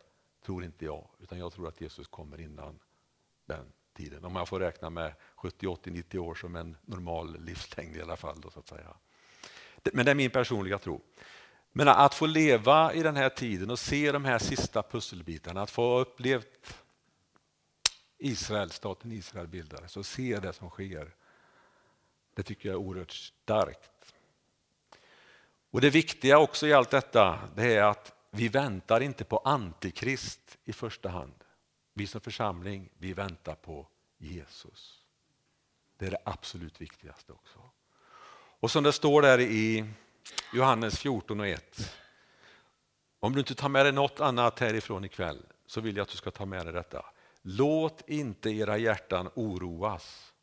tror 0.45 0.63
inte 0.63 0.85
jag, 0.85 1.07
utan 1.19 1.39
jag 1.39 1.53
tror 1.53 1.67
att 1.67 1.81
Jesus 1.81 2.07
kommer 2.07 2.41
innan 2.41 2.79
den 3.45 3.65
tiden. 3.93 4.25
Om 4.25 4.35
jag 4.35 4.47
får 4.47 4.59
räkna 4.59 4.89
med 4.89 5.13
70, 5.35 5.67
80, 5.67 5.91
90 5.91 6.19
år 6.19 6.35
som 6.35 6.55
en 6.55 6.77
normal 6.85 7.39
livslängd 7.39 7.97
i 7.97 8.01
alla 8.01 8.15
fall. 8.15 8.41
Då, 8.41 8.49
så 8.49 8.59
att 8.59 8.67
säga. 8.67 8.95
Men 9.93 10.05
det 10.05 10.11
är 10.11 10.15
min 10.15 10.29
personliga 10.29 10.79
tro. 10.79 11.01
Men 11.71 11.87
att 11.87 12.13
få 12.13 12.25
leva 12.25 12.93
i 12.93 13.03
den 13.03 13.15
här 13.15 13.29
tiden 13.29 13.69
och 13.69 13.79
se 13.79 14.11
de 14.11 14.25
här 14.25 14.39
sista 14.39 14.83
pusselbitarna, 14.83 15.61
att 15.61 15.69
få 15.69 15.81
ha 15.81 15.99
upplevt 15.99 16.77
Israel, 18.17 18.71
staten 18.71 19.11
Israel 19.11 19.47
bildades 19.47 19.97
och 19.97 20.05
se 20.05 20.39
det 20.39 20.53
som 20.53 20.69
sker. 20.69 21.15
Det 22.35 22.43
tycker 22.43 22.69
jag 22.69 22.73
är 22.73 22.79
oerhört 22.79 23.11
starkt. 23.11 24.13
Och 25.71 25.81
Det 25.81 25.89
viktiga 25.89 26.39
också 26.39 26.67
i 26.67 26.73
allt 26.73 26.89
detta 26.89 27.39
det 27.55 27.73
är 27.73 27.83
att 27.83 28.13
vi 28.31 28.47
väntar 28.47 29.01
inte 29.01 29.23
på 29.23 29.37
antikrist 29.37 30.57
i 30.65 30.73
första 30.73 31.09
hand. 31.09 31.43
Vi 31.93 32.07
som 32.07 32.21
församling, 32.21 32.89
vi 32.97 33.13
väntar 33.13 33.55
på 33.55 33.87
Jesus. 34.17 35.03
Det 35.97 36.05
är 36.05 36.11
det 36.11 36.21
absolut 36.25 36.81
viktigaste 36.81 37.31
också. 37.31 37.59
Och 38.59 38.71
som 38.71 38.83
det 38.83 38.91
står 38.91 39.21
där 39.21 39.39
i 39.39 39.85
Johannes 40.53 40.99
14 40.99 41.39
och 41.39 41.47
1. 41.47 41.97
Om 43.19 43.33
du 43.33 43.39
inte 43.39 43.55
tar 43.55 43.69
med 43.69 43.85
dig 43.85 43.93
något 43.93 44.19
annat 44.19 44.59
härifrån 44.59 45.05
ikväll 45.05 45.45
så 45.65 45.81
vill 45.81 45.95
jag 45.95 46.03
att 46.03 46.09
du 46.09 46.17
ska 46.17 46.31
ta 46.31 46.45
med 46.45 46.65
dig 46.65 46.73
detta. 46.73 47.05
Låt 47.41 48.09
inte 48.09 48.49
era 48.49 48.77
hjärtan 48.77 49.29
oroas. 49.35 50.33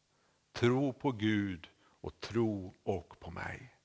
Tro 0.52 0.92
på 0.92 1.12
Gud 1.12 1.68
och 2.02 2.20
tro 2.20 2.74
och 2.82 3.20
på 3.20 3.30
mig. 3.30 3.76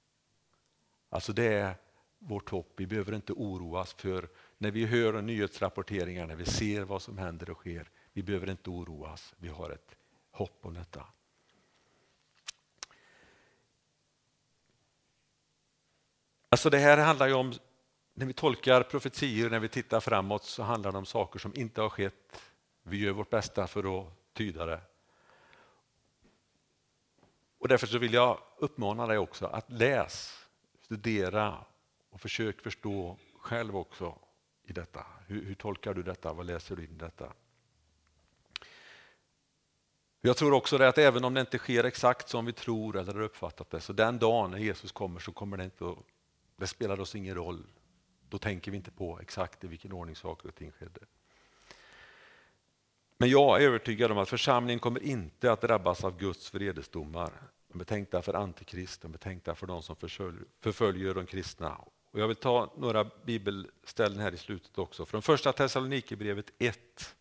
Alltså 1.09 1.33
det 1.33 1.53
är 1.53 1.75
vårt 2.19 2.49
hopp. 2.49 2.73
Vi 2.77 2.87
behöver 2.87 3.13
inte 3.13 3.33
oroas 3.33 3.93
för 3.93 4.29
när 4.57 4.71
vi 4.71 4.85
hör 4.85 5.21
nyhetsrapporteringar, 5.21 6.27
när 6.27 6.35
vi 6.35 6.45
ser 6.45 6.81
vad 6.81 7.01
som 7.01 7.17
händer 7.17 7.49
och 7.49 7.57
sker. 7.57 7.89
Vi 8.13 8.23
behöver 8.23 8.49
inte 8.49 8.69
oroas. 8.69 9.35
Vi 9.37 9.47
har 9.47 9.69
ett 9.69 9.95
hopp 10.31 10.59
om 10.61 10.73
detta. 10.73 11.05
Alltså 16.49 16.69
det 16.69 16.77
här 16.77 16.97
handlar 16.97 17.27
ju 17.27 17.33
om, 17.33 17.53
när 18.13 18.25
vi 18.25 18.33
tolkar 18.33 18.83
profetier, 18.83 19.49
när 19.49 19.59
vi 19.59 19.69
tittar 19.69 19.99
framåt 19.99 20.43
så 20.43 20.63
handlar 20.63 20.91
det 20.91 20.97
om 20.97 21.05
saker 21.05 21.39
som 21.39 21.55
inte 21.55 21.81
har 21.81 21.89
skett. 21.89 22.41
Vi 22.83 22.97
gör 22.97 23.11
vårt 23.11 23.29
bästa 23.29 23.67
för 23.67 24.01
att 24.01 24.33
tyda 24.33 24.65
det. 24.65 24.81
Och 27.59 27.67
därför 27.67 27.87
så 27.87 27.97
vill 27.97 28.13
jag 28.13 28.39
uppmana 28.57 29.07
dig 29.07 29.17
också 29.17 29.45
att 29.45 29.71
läs, 29.71 30.45
studera 30.81 31.65
och 32.09 32.21
försök 32.21 32.61
förstå 32.61 33.17
själv 33.39 33.77
också 33.77 34.19
i 34.63 34.73
detta. 34.73 35.05
Hur, 35.27 35.45
hur 35.45 35.55
tolkar 35.55 35.93
du 35.93 36.03
detta? 36.03 36.33
Vad 36.33 36.45
läser 36.45 36.75
du 36.75 36.83
in 36.83 36.91
i 36.91 36.97
detta? 36.97 37.33
Jag 40.21 40.37
tror 40.37 40.53
också 40.53 40.77
det 40.77 40.87
att 40.87 40.97
även 40.97 41.23
om 41.23 41.33
det 41.33 41.41
inte 41.41 41.57
sker 41.57 41.83
exakt 41.83 42.29
som 42.29 42.45
vi 42.45 42.53
tror 42.53 42.97
eller 42.97 43.13
har 43.13 43.21
uppfattat 43.21 43.69
det, 43.69 43.81
så 43.81 43.93
den 43.93 44.19
dagen 44.19 44.51
när 44.51 44.57
Jesus 44.57 44.91
kommer 44.91 45.19
så 45.19 45.31
kommer 45.31 45.57
det 45.57 45.63
inte 45.63 45.89
att 45.89 45.97
det 46.55 46.67
spelar 46.67 46.99
oss 46.99 47.15
ingen 47.15 47.35
roll. 47.35 47.63
Då 48.29 48.37
tänker 48.37 48.71
vi 48.71 48.77
inte 48.77 48.91
på 48.91 49.19
exakt 49.19 49.63
i 49.63 49.67
vilken 49.67 49.91
ordning 49.91 50.15
saker 50.15 50.49
och 50.49 50.55
ting 50.55 50.71
skedde. 50.71 50.99
Men 53.17 53.29
jag 53.29 53.61
är 53.61 53.67
övertygad 53.67 54.11
om 54.11 54.17
att 54.17 54.29
församlingen 54.29 54.79
kommer 54.79 55.03
inte 55.03 55.51
att 55.51 55.61
drabbas 55.61 56.03
av 56.03 56.17
Guds 56.17 56.53
vredesdomar. 56.53 57.33
De 57.67 57.79
är 57.79 57.85
tänkta 57.85 58.21
för 58.21 58.33
antikrist, 58.33 59.01
de 59.01 59.13
är 59.13 59.17
tänkta 59.17 59.55
för 59.55 59.67
de 59.67 59.83
som 59.83 59.95
förföljer 60.59 61.13
de 61.13 61.25
kristna. 61.25 61.77
Och 62.11 62.19
jag 62.19 62.27
vill 62.27 62.35
ta 62.35 62.73
några 62.77 63.03
bibelställen 63.25 64.19
här 64.19 64.33
i 64.33 64.37
slutet 64.37 64.77
också. 64.77 65.05
Från 65.05 65.21
första 65.21 65.53
Thessalonikerbrevet 65.53 66.51
1. 66.57 67.15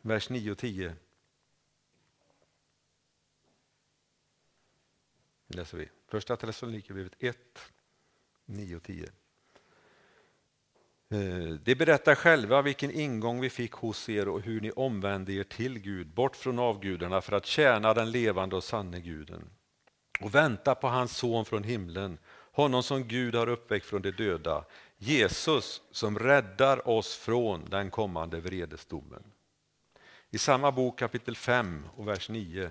Vers 0.00 0.30
9 0.30 0.50
och 0.50 0.58
10. 0.58 0.96
läser 5.46 5.78
vi. 5.78 5.88
Första 6.06 6.36
Thessalonikerbrevet 6.36 7.12
1, 7.18 7.38
9 8.44 8.76
och 8.76 8.82
10. 8.82 9.10
Eh, 11.10 11.54
de 11.64 11.74
berättar 11.74 12.14
själva 12.14 12.62
vilken 12.62 12.90
ingång 12.90 13.40
vi 13.40 13.50
fick 13.50 13.72
hos 13.72 14.08
er 14.08 14.28
och 14.28 14.40
hur 14.40 14.60
ni 14.60 14.70
omvände 14.70 15.32
er 15.32 15.44
till 15.44 15.78
Gud, 15.78 16.06
bort 16.06 16.36
från 16.36 16.58
avgudarna 16.58 17.20
för 17.20 17.36
att 17.36 17.46
tjäna 17.46 17.94
den 17.94 18.10
levande 18.10 18.56
och 18.56 18.64
sanne 18.64 19.00
guden 19.00 19.50
och 20.20 20.34
vänta 20.34 20.74
på 20.74 20.88
hans 20.88 21.16
son 21.16 21.44
från 21.44 21.62
himlen, 21.62 22.18
honom 22.52 22.82
som 22.82 23.08
Gud 23.08 23.34
har 23.34 23.48
uppväckt 23.48 23.86
från 23.86 24.02
de 24.02 24.10
döda, 24.10 24.64
Jesus 24.98 25.82
som 25.90 26.18
räddar 26.18 26.88
oss 26.88 27.16
från 27.16 27.64
den 27.70 27.90
kommande 27.90 28.40
vredesdomen. 28.40 29.22
I 30.30 30.38
samma 30.38 30.72
bok 30.72 30.98
kapitel 30.98 31.36
5 31.36 31.88
och 31.96 32.08
vers 32.08 32.28
9 32.28 32.70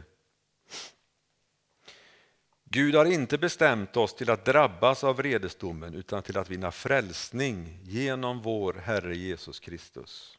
Gud 2.75 2.95
har 2.95 3.05
inte 3.05 3.37
bestämt 3.37 3.97
oss 3.97 4.15
till 4.15 4.29
att 4.29 4.45
drabbas 4.45 5.03
av 5.03 5.15
vredesdomen 5.15 5.93
utan 5.93 6.23
till 6.23 6.37
att 6.37 6.49
vinna 6.49 6.71
frälsning 6.71 7.79
genom 7.83 8.41
vår 8.41 8.73
Herre 8.73 9.15
Jesus 9.15 9.59
Kristus. 9.59 10.37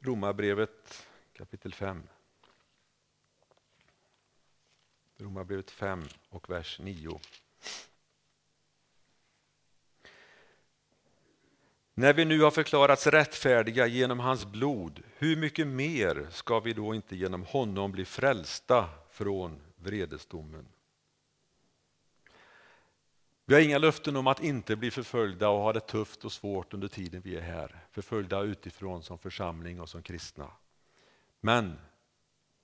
Romarbrevet 0.00 1.06
kapitel 1.32 1.74
5. 1.74 2.02
Romarbrevet 5.18 5.70
5 5.70 6.02
och 6.28 6.50
vers 6.50 6.78
9. 6.82 7.20
När 11.94 12.12
vi 12.12 12.24
nu 12.24 12.40
har 12.40 12.50
förklarats 12.50 13.06
rättfärdiga 13.06 13.86
genom 13.86 14.20
hans 14.20 14.46
blod, 14.46 15.02
hur 15.18 15.36
mycket 15.36 15.66
mer 15.66 16.26
ska 16.30 16.60
vi 16.60 16.72
då 16.72 16.94
inte 16.94 17.16
genom 17.16 17.44
honom 17.44 17.92
bli 17.92 18.04
frälsta 18.04 18.88
från 19.10 19.67
vredesdomen. 19.88 20.68
Vi 23.44 23.54
har 23.54 23.60
inga 23.60 23.78
löften 23.78 24.16
om 24.16 24.26
att 24.26 24.42
inte 24.42 24.76
bli 24.76 24.90
förföljda 24.90 25.48
och 25.48 25.60
ha 25.60 25.72
det 25.72 25.80
tufft 25.80 26.24
och 26.24 26.32
svårt 26.32 26.74
under 26.74 26.88
tiden 26.88 27.20
vi 27.20 27.36
är 27.36 27.40
här. 27.40 27.86
Förföljda 27.90 28.42
utifrån 28.42 29.02
som 29.02 29.18
församling 29.18 29.80
och 29.80 29.88
som 29.88 30.02
kristna. 30.02 30.50
Men 31.40 31.78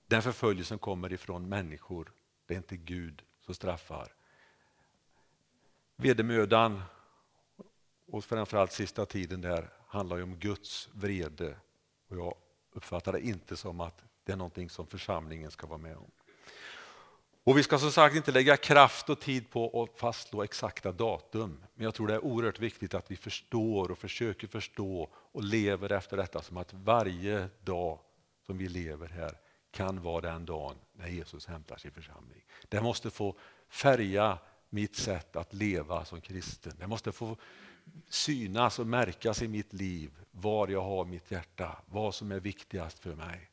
den 0.07 0.21
förföljelsen 0.21 0.79
kommer 0.79 1.13
ifrån 1.13 1.49
människor. 1.49 2.11
Det 2.45 2.53
är 2.53 2.57
inte 2.57 2.77
Gud 2.77 3.23
som 3.41 3.55
straffar. 3.55 4.13
Vedermödan 5.95 6.81
och 8.05 8.25
framförallt 8.25 8.71
sista 8.71 9.05
tiden 9.05 9.41
där 9.41 9.69
handlar 9.87 10.17
ju 10.17 10.23
om 10.23 10.35
Guds 10.35 10.89
vrede. 10.93 11.57
Och 12.07 12.17
jag 12.17 12.35
uppfattar 12.71 13.11
det 13.11 13.21
inte 13.21 13.57
som 13.57 13.81
att 13.81 14.03
det 14.23 14.31
är 14.31 14.37
någonting 14.37 14.69
som 14.69 14.87
församlingen 14.87 15.51
ska 15.51 15.67
vara 15.67 15.77
med 15.77 15.97
om. 15.97 16.11
Och 17.47 17.57
Vi 17.57 17.63
ska 17.63 17.79
som 17.79 17.91
sagt 17.91 18.15
inte 18.15 18.31
lägga 18.31 18.57
kraft 18.57 19.09
och 19.09 19.19
tid 19.19 19.49
på 19.49 19.83
att 19.83 19.99
fastslå 19.99 20.43
exakta 20.43 20.91
datum. 20.91 21.63
Men 21.75 21.83
jag 21.83 21.93
tror 21.93 22.07
det 22.07 22.13
är 22.13 22.25
oerhört 22.25 22.59
viktigt 22.59 22.93
att 22.93 23.11
vi 23.11 23.15
förstår 23.15 23.91
och 23.91 23.97
försöker 23.97 24.47
förstå 24.47 25.09
och 25.13 25.43
lever 25.43 25.91
efter 25.91 26.17
detta 26.17 26.41
som 26.41 26.57
att 26.57 26.73
varje 26.73 27.49
dag 27.63 27.99
som 28.45 28.57
vi 28.57 28.67
lever 28.67 29.07
här 29.07 29.37
kan 29.71 30.01
vara 30.01 30.21
den 30.21 30.45
dagen 30.45 30.75
när 30.93 31.07
Jesus 31.07 31.45
hämtar 31.45 31.77
sin 31.77 31.91
församling. 31.91 32.45
Det 32.69 32.81
måste 32.81 33.09
få 33.09 33.35
färga 33.69 34.37
mitt 34.69 34.95
sätt 34.95 35.35
att 35.35 35.53
leva 35.53 36.05
som 36.05 36.21
kristen. 36.21 36.73
Det 36.79 36.87
måste 36.87 37.11
få 37.11 37.37
synas 38.09 38.79
och 38.79 38.87
märkas 38.87 39.41
i 39.41 39.47
mitt 39.47 39.73
liv 39.73 40.11
var 40.31 40.67
jag 40.67 40.81
har 40.81 41.05
mitt 41.05 41.31
hjärta, 41.31 41.77
vad 41.85 42.15
som 42.15 42.31
är 42.31 42.39
viktigast 42.39 42.99
för 42.99 43.15
mig. 43.15 43.49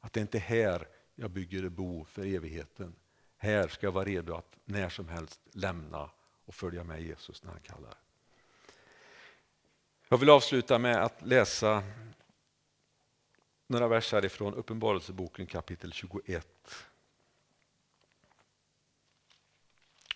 Att 0.00 0.12
det 0.12 0.20
inte 0.20 0.38
är 0.38 0.42
här 0.42 0.88
jag 1.14 1.30
bygger 1.30 1.68
bo 1.68 2.04
för 2.04 2.26
evigheten 2.26 2.94
här 3.42 3.68
ska 3.68 3.86
jag 3.86 3.92
vara 3.92 4.04
redo 4.04 4.34
att 4.34 4.56
när 4.64 4.88
som 4.88 5.08
helst 5.08 5.40
lämna 5.52 6.10
och 6.44 6.54
följa 6.54 6.84
med 6.84 7.02
Jesus 7.02 7.42
när 7.42 7.50
han 7.50 7.60
kallar. 7.60 7.94
Jag 10.08 10.18
vill 10.18 10.30
avsluta 10.30 10.78
med 10.78 11.04
att 11.04 11.22
läsa 11.22 11.82
några 13.66 13.88
verser 13.88 14.24
ifrån 14.24 14.54
Uppenbarelseboken 14.54 15.46
kapitel 15.46 15.92
21. 15.92 16.74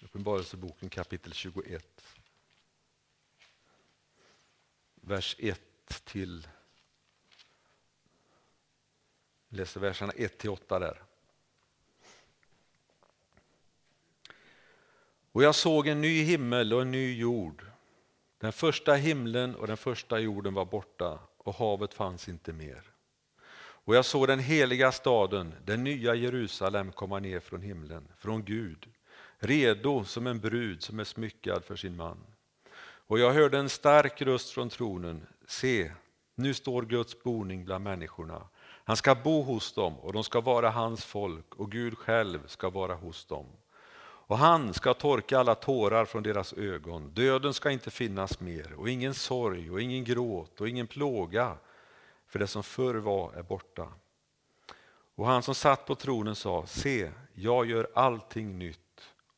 Uppenbarelseboken 0.02 0.88
kapitel 0.88 1.32
21. 1.32 2.04
Vers 4.94 5.36
1 5.38 5.60
till... 6.04 6.48
Jag 9.48 9.56
läser 9.56 9.80
verserna 9.80 10.12
1 10.12 10.38
till 10.38 10.50
8 10.50 10.78
där. 10.78 11.05
Och 15.36 15.42
jag 15.42 15.54
såg 15.54 15.86
en 15.88 16.00
ny 16.00 16.22
himmel 16.22 16.72
och 16.72 16.82
en 16.82 16.90
ny 16.90 17.18
jord. 17.18 17.64
Den 18.40 18.52
första 18.52 18.94
himlen 18.94 19.54
och 19.54 19.66
den 19.66 19.76
första 19.76 20.18
jorden 20.18 20.54
var 20.54 20.64
borta 20.64 21.18
och 21.38 21.54
havet 21.54 21.94
fanns 21.94 22.28
inte 22.28 22.52
mer. 22.52 22.82
Och 23.58 23.96
jag 23.96 24.04
såg 24.04 24.26
den 24.26 24.38
heliga 24.38 24.92
staden, 24.92 25.54
den 25.64 25.84
nya 25.84 26.14
Jerusalem, 26.14 26.92
komma 26.92 27.18
ner 27.18 27.40
från 27.40 27.62
himlen, 27.62 28.08
från 28.18 28.44
Gud, 28.44 28.86
redo 29.38 30.04
som 30.04 30.26
en 30.26 30.40
brud 30.40 30.82
som 30.82 31.00
är 31.00 31.04
smyckad 31.04 31.64
för 31.64 31.76
sin 31.76 31.96
man. 31.96 32.18
Och 33.06 33.18
jag 33.18 33.32
hörde 33.32 33.58
en 33.58 33.68
stark 33.68 34.22
röst 34.22 34.50
från 34.50 34.68
tronen. 34.68 35.26
Se, 35.46 35.92
nu 36.34 36.54
står 36.54 36.82
Guds 36.82 37.22
boning 37.22 37.64
bland 37.64 37.84
människorna. 37.84 38.48
Han 38.84 38.96
ska 38.96 39.14
bo 39.14 39.42
hos 39.42 39.72
dem 39.72 39.98
och 39.98 40.12
de 40.12 40.24
ska 40.24 40.40
vara 40.40 40.70
hans 40.70 41.04
folk 41.04 41.54
och 41.54 41.72
Gud 41.72 41.98
själv 41.98 42.46
ska 42.46 42.70
vara 42.70 42.94
hos 42.94 43.24
dem. 43.24 43.46
Och 44.26 44.38
han 44.38 44.74
ska 44.74 44.94
torka 44.94 45.38
alla 45.38 45.54
tårar 45.54 46.04
från 46.04 46.22
deras 46.22 46.52
ögon. 46.52 47.10
Döden 47.10 47.54
ska 47.54 47.70
inte 47.70 47.90
finnas 47.90 48.40
mer 48.40 48.74
och 48.74 48.88
ingen 48.88 49.14
sorg 49.14 49.70
och 49.70 49.80
ingen 49.80 50.04
gråt 50.04 50.60
och 50.60 50.68
ingen 50.68 50.86
plåga 50.86 51.56
för 52.26 52.38
det 52.38 52.46
som 52.46 52.62
förr 52.62 52.94
var 52.94 53.32
är 53.32 53.42
borta. 53.42 53.88
Och 55.14 55.26
han 55.26 55.42
som 55.42 55.54
satt 55.54 55.86
på 55.86 55.94
tronen 55.94 56.34
sa, 56.34 56.66
se, 56.66 57.10
jag 57.34 57.66
gör 57.66 57.88
allting 57.94 58.58
nytt. 58.58 58.78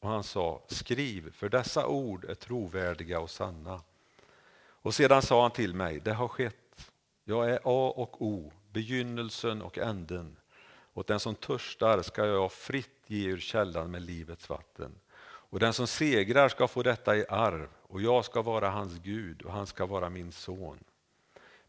Och 0.00 0.08
han 0.08 0.22
sa, 0.22 0.62
skriv, 0.68 1.32
för 1.32 1.48
dessa 1.48 1.86
ord 1.86 2.24
är 2.24 2.34
trovärdiga 2.34 3.20
och 3.20 3.30
sanna. 3.30 3.80
Och 4.82 4.94
sedan 4.94 5.22
sa 5.22 5.42
han 5.42 5.50
till 5.50 5.74
mig, 5.74 6.00
det 6.00 6.12
har 6.12 6.28
skett. 6.28 6.90
Jag 7.24 7.50
är 7.50 7.60
A 7.64 7.92
och 7.96 8.22
O, 8.22 8.52
begynnelsen 8.72 9.62
och 9.62 9.78
änden. 9.78 10.36
Åt 10.94 11.06
den 11.06 11.20
som 11.20 11.34
törstar 11.34 12.02
ska 12.02 12.26
jag 12.26 12.52
fritt 12.52 13.02
ge 13.06 13.28
ur 13.28 13.38
källan 13.38 13.90
med 13.90 14.02
livets 14.02 14.48
vatten. 14.48 14.94
Och 15.50 15.58
den 15.58 15.72
som 15.72 15.86
segrar 15.86 16.48
ska 16.48 16.68
få 16.68 16.82
detta 16.82 17.16
i 17.16 17.26
arv, 17.28 17.68
och 17.82 18.02
jag 18.02 18.24
ska 18.24 18.42
vara 18.42 18.70
hans 18.70 18.98
Gud 18.98 19.42
och 19.42 19.52
han 19.52 19.66
ska 19.66 19.86
vara 19.86 20.10
min 20.10 20.32
son. 20.32 20.78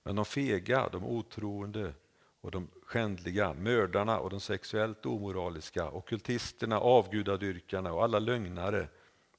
Men 0.03 0.15
de 0.15 0.25
fega, 0.25 0.89
de 0.91 1.05
otroende 1.05 1.93
och 2.41 2.51
de 2.51 2.67
skändliga, 2.85 3.53
mördarna 3.53 4.19
och 4.19 4.29
de 4.29 4.39
sexuellt 4.39 5.05
omoraliska, 5.05 5.91
okultisterna, 5.91 6.79
avgudadyrkarna 6.79 7.93
och 7.93 8.03
alla 8.03 8.19
lögnare, 8.19 8.87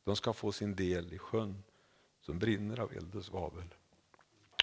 de 0.04 0.16
ska 0.16 0.32
få 0.32 0.52
sin 0.52 0.74
del 0.74 1.12
i 1.12 1.18
sjön 1.18 1.62
som 2.20 2.38
brinner 2.38 2.80
av 2.80 2.92
eld 2.92 3.14
och 3.14 3.24
svavel. 3.24 3.74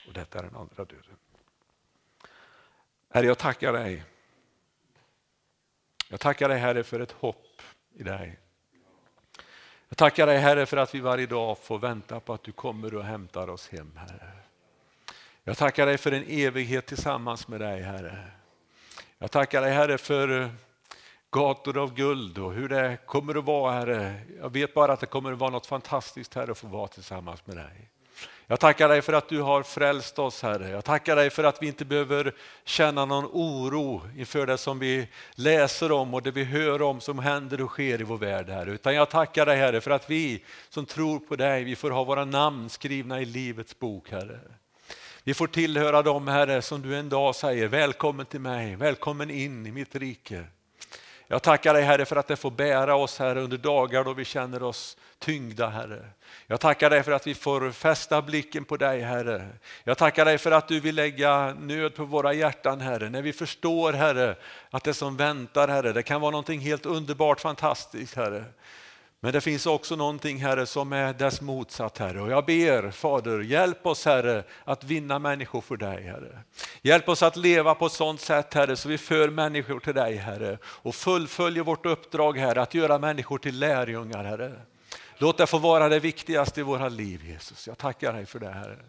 Och 0.07 0.13
detta 0.13 0.39
är 0.39 0.43
den 0.43 0.55
andra 0.55 0.85
döden. 0.85 1.17
Herre, 3.09 3.25
jag 3.25 3.37
tackar 3.37 3.73
dig. 3.73 4.03
Jag 6.09 6.19
tackar 6.19 6.49
dig 6.49 6.57
Herre 6.57 6.83
för 6.83 6.99
ett 6.99 7.11
hopp 7.11 7.61
i 7.95 8.03
dig. 8.03 8.39
Jag 9.89 9.97
tackar 9.97 10.27
dig 10.27 10.37
Herre 10.37 10.65
för 10.65 10.77
att 10.77 10.95
vi 10.95 10.99
varje 10.99 11.25
dag 11.25 11.57
får 11.57 11.79
vänta 11.79 12.19
på 12.19 12.33
att 12.33 12.43
du 12.43 12.51
kommer 12.51 12.95
och 12.95 13.03
hämtar 13.03 13.49
oss 13.49 13.69
hem 13.69 13.91
Herre. 13.95 14.31
Jag 15.43 15.57
tackar 15.57 15.85
dig 15.85 15.97
för 15.97 16.11
en 16.11 16.23
evighet 16.27 16.85
tillsammans 16.85 17.47
med 17.47 17.59
dig 17.59 17.81
Herre. 17.81 18.17
Jag 19.17 19.31
tackar 19.31 19.61
dig 19.61 19.73
Herre 19.73 19.97
för 19.97 20.41
eh, 20.41 20.49
gator 21.31 21.77
av 21.77 21.93
guld 21.93 22.37
och 22.37 22.53
hur 22.53 22.69
det 22.69 22.97
kommer 23.05 23.37
att 23.37 23.45
vara 23.45 23.71
Herre. 23.71 24.21
Jag 24.39 24.53
vet 24.53 24.73
bara 24.73 24.93
att 24.93 24.99
det 24.99 25.05
kommer 25.05 25.33
att 25.33 25.39
vara 25.39 25.49
något 25.49 25.65
fantastiskt 25.65 26.33
Herre 26.33 26.51
att 26.51 26.57
få 26.57 26.67
vara 26.67 26.87
tillsammans 26.87 27.47
med 27.47 27.57
dig. 27.57 27.89
Jag 28.49 28.59
tackar 28.59 28.89
dig 28.89 29.01
för 29.01 29.13
att 29.13 29.29
du 29.29 29.41
har 29.41 29.63
frälst 29.63 30.19
oss 30.19 30.41
Herre. 30.41 30.69
Jag 30.69 30.85
tackar 30.85 31.15
dig 31.15 31.29
för 31.29 31.43
att 31.43 31.61
vi 31.61 31.67
inte 31.67 31.85
behöver 31.85 32.33
känna 32.65 33.05
någon 33.05 33.25
oro 33.25 34.01
inför 34.17 34.45
det 34.45 34.57
som 34.57 34.79
vi 34.79 35.07
läser 35.35 35.91
om 35.91 36.13
och 36.13 36.23
det 36.23 36.31
vi 36.31 36.43
hör 36.43 36.81
om 36.81 37.01
som 37.01 37.19
händer 37.19 37.61
och 37.61 37.69
sker 37.69 38.01
i 38.01 38.03
vår 38.03 38.17
värld 38.17 38.49
Herre. 38.49 38.71
Utan 38.71 38.95
jag 38.95 39.09
tackar 39.09 39.45
dig 39.45 39.57
Herre 39.57 39.81
för 39.81 39.91
att 39.91 40.09
vi 40.09 40.43
som 40.69 40.85
tror 40.85 41.19
på 41.19 41.35
dig, 41.35 41.63
vi 41.63 41.75
får 41.75 41.91
ha 41.91 42.03
våra 42.03 42.25
namn 42.25 42.69
skrivna 42.69 43.21
i 43.21 43.25
Livets 43.25 43.79
bok 43.79 44.11
Herre. 44.11 44.39
Vi 45.23 45.33
får 45.33 45.47
tillhöra 45.47 46.01
dem 46.01 46.27
Herre 46.27 46.61
som 46.61 46.81
du 46.81 46.95
en 46.95 47.09
dag 47.09 47.35
säger, 47.35 47.67
välkommen 47.67 48.25
till 48.25 48.41
mig, 48.41 48.75
välkommen 48.75 49.29
in 49.29 49.65
i 49.65 49.71
mitt 49.71 49.95
rike. 49.95 50.43
Jag 51.27 51.41
tackar 51.41 51.73
dig 51.73 51.83
Herre 51.83 52.05
för 52.05 52.15
att 52.15 52.27
det 52.27 52.35
får 52.35 52.51
bära 52.51 52.95
oss 52.95 53.19
Herre 53.19 53.41
under 53.41 53.57
dagar 53.57 54.03
då 54.03 54.13
vi 54.13 54.25
känner 54.25 54.63
oss 54.63 54.97
tyngda 55.19 55.67
Herre. 55.67 56.05
Jag 56.47 56.59
tackar 56.59 56.89
dig 56.89 57.03
för 57.03 57.11
att 57.11 57.27
vi 57.27 57.35
får 57.35 57.71
fästa 57.71 58.21
blicken 58.21 58.65
på 58.65 58.77
dig 58.77 59.01
Herre. 59.01 59.47
Jag 59.83 59.97
tackar 59.97 60.25
dig 60.25 60.37
för 60.37 60.51
att 60.51 60.67
du 60.67 60.79
vill 60.79 60.95
lägga 60.95 61.55
nöd 61.59 61.95
på 61.95 62.05
våra 62.05 62.33
hjärtan 62.33 62.81
Herre. 62.81 63.09
När 63.09 63.21
vi 63.21 63.33
förstår 63.33 63.93
Herre 63.93 64.35
att 64.69 64.83
det 64.83 64.93
som 64.93 65.17
väntar 65.17 65.67
Herre, 65.67 65.93
det 65.93 66.03
kan 66.03 66.21
vara 66.21 66.31
någonting 66.31 66.59
helt 66.59 66.85
underbart 66.85 67.39
fantastiskt 67.39 68.15
Herre. 68.15 68.45
Men 69.19 69.33
det 69.33 69.41
finns 69.41 69.65
också 69.65 69.95
någonting 69.95 70.37
Herre 70.37 70.65
som 70.65 70.93
är 70.93 71.13
dess 71.13 71.41
motsatt 71.41 71.97
Herre. 71.97 72.21
Och 72.21 72.31
jag 72.31 72.45
ber 72.45 72.91
Fader, 72.91 73.39
hjälp 73.39 73.85
oss 73.85 74.05
Herre 74.05 74.43
att 74.63 74.83
vinna 74.83 75.19
människor 75.19 75.61
för 75.61 75.77
dig 75.77 76.03
Herre. 76.03 76.39
Hjälp 76.81 77.09
oss 77.09 77.23
att 77.23 77.35
leva 77.35 77.75
på 77.75 77.85
ett 77.85 77.91
sådant 77.91 78.21
sätt 78.21 78.53
Herre 78.53 78.75
så 78.75 78.89
vi 78.89 78.97
för 78.97 79.29
människor 79.29 79.79
till 79.79 79.93
dig 79.93 80.15
Herre. 80.15 80.57
Och 80.63 80.95
fullföljer 80.95 81.63
vårt 81.63 81.85
uppdrag 81.85 82.37
Herre 82.37 82.61
att 82.61 82.73
göra 82.73 82.99
människor 82.99 83.37
till 83.37 83.59
lärjungar 83.59 84.23
Herre. 84.23 84.61
Låt 85.17 85.37
det 85.37 85.47
få 85.47 85.57
vara 85.57 85.89
det 85.89 85.99
viktigaste 85.99 86.59
i 86.59 86.63
våra 86.63 86.89
liv 86.89 87.25
Jesus. 87.25 87.67
Jag 87.67 87.77
tackar 87.77 88.13
dig 88.13 88.25
för 88.25 88.39
det 88.39 88.51
Herre. 88.51 88.79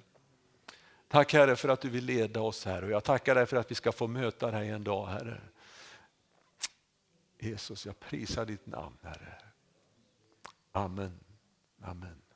Tack 1.09 1.33
Herre 1.33 1.57
för 1.57 1.69
att 1.69 1.81
du 1.81 1.89
vill 1.89 2.05
leda 2.05 2.41
oss 2.41 2.65
Herre 2.65 2.85
och 2.85 2.91
jag 2.91 3.05
tackar 3.05 3.35
dig 3.35 3.47
för 3.47 3.57
att 3.57 3.71
vi 3.71 3.75
ska 3.75 3.93
få 3.93 4.07
möta 4.07 4.51
dig 4.51 4.69
en 4.69 4.85
dag 4.85 5.07
Herre. 5.07 5.41
Jesus, 7.39 7.87
jag 7.87 8.01
prisar 8.01 8.45
ditt 8.45 8.67
namn 8.67 8.97
Herre. 9.03 9.48
Amen. 10.79 11.13
Amen. 11.85 12.28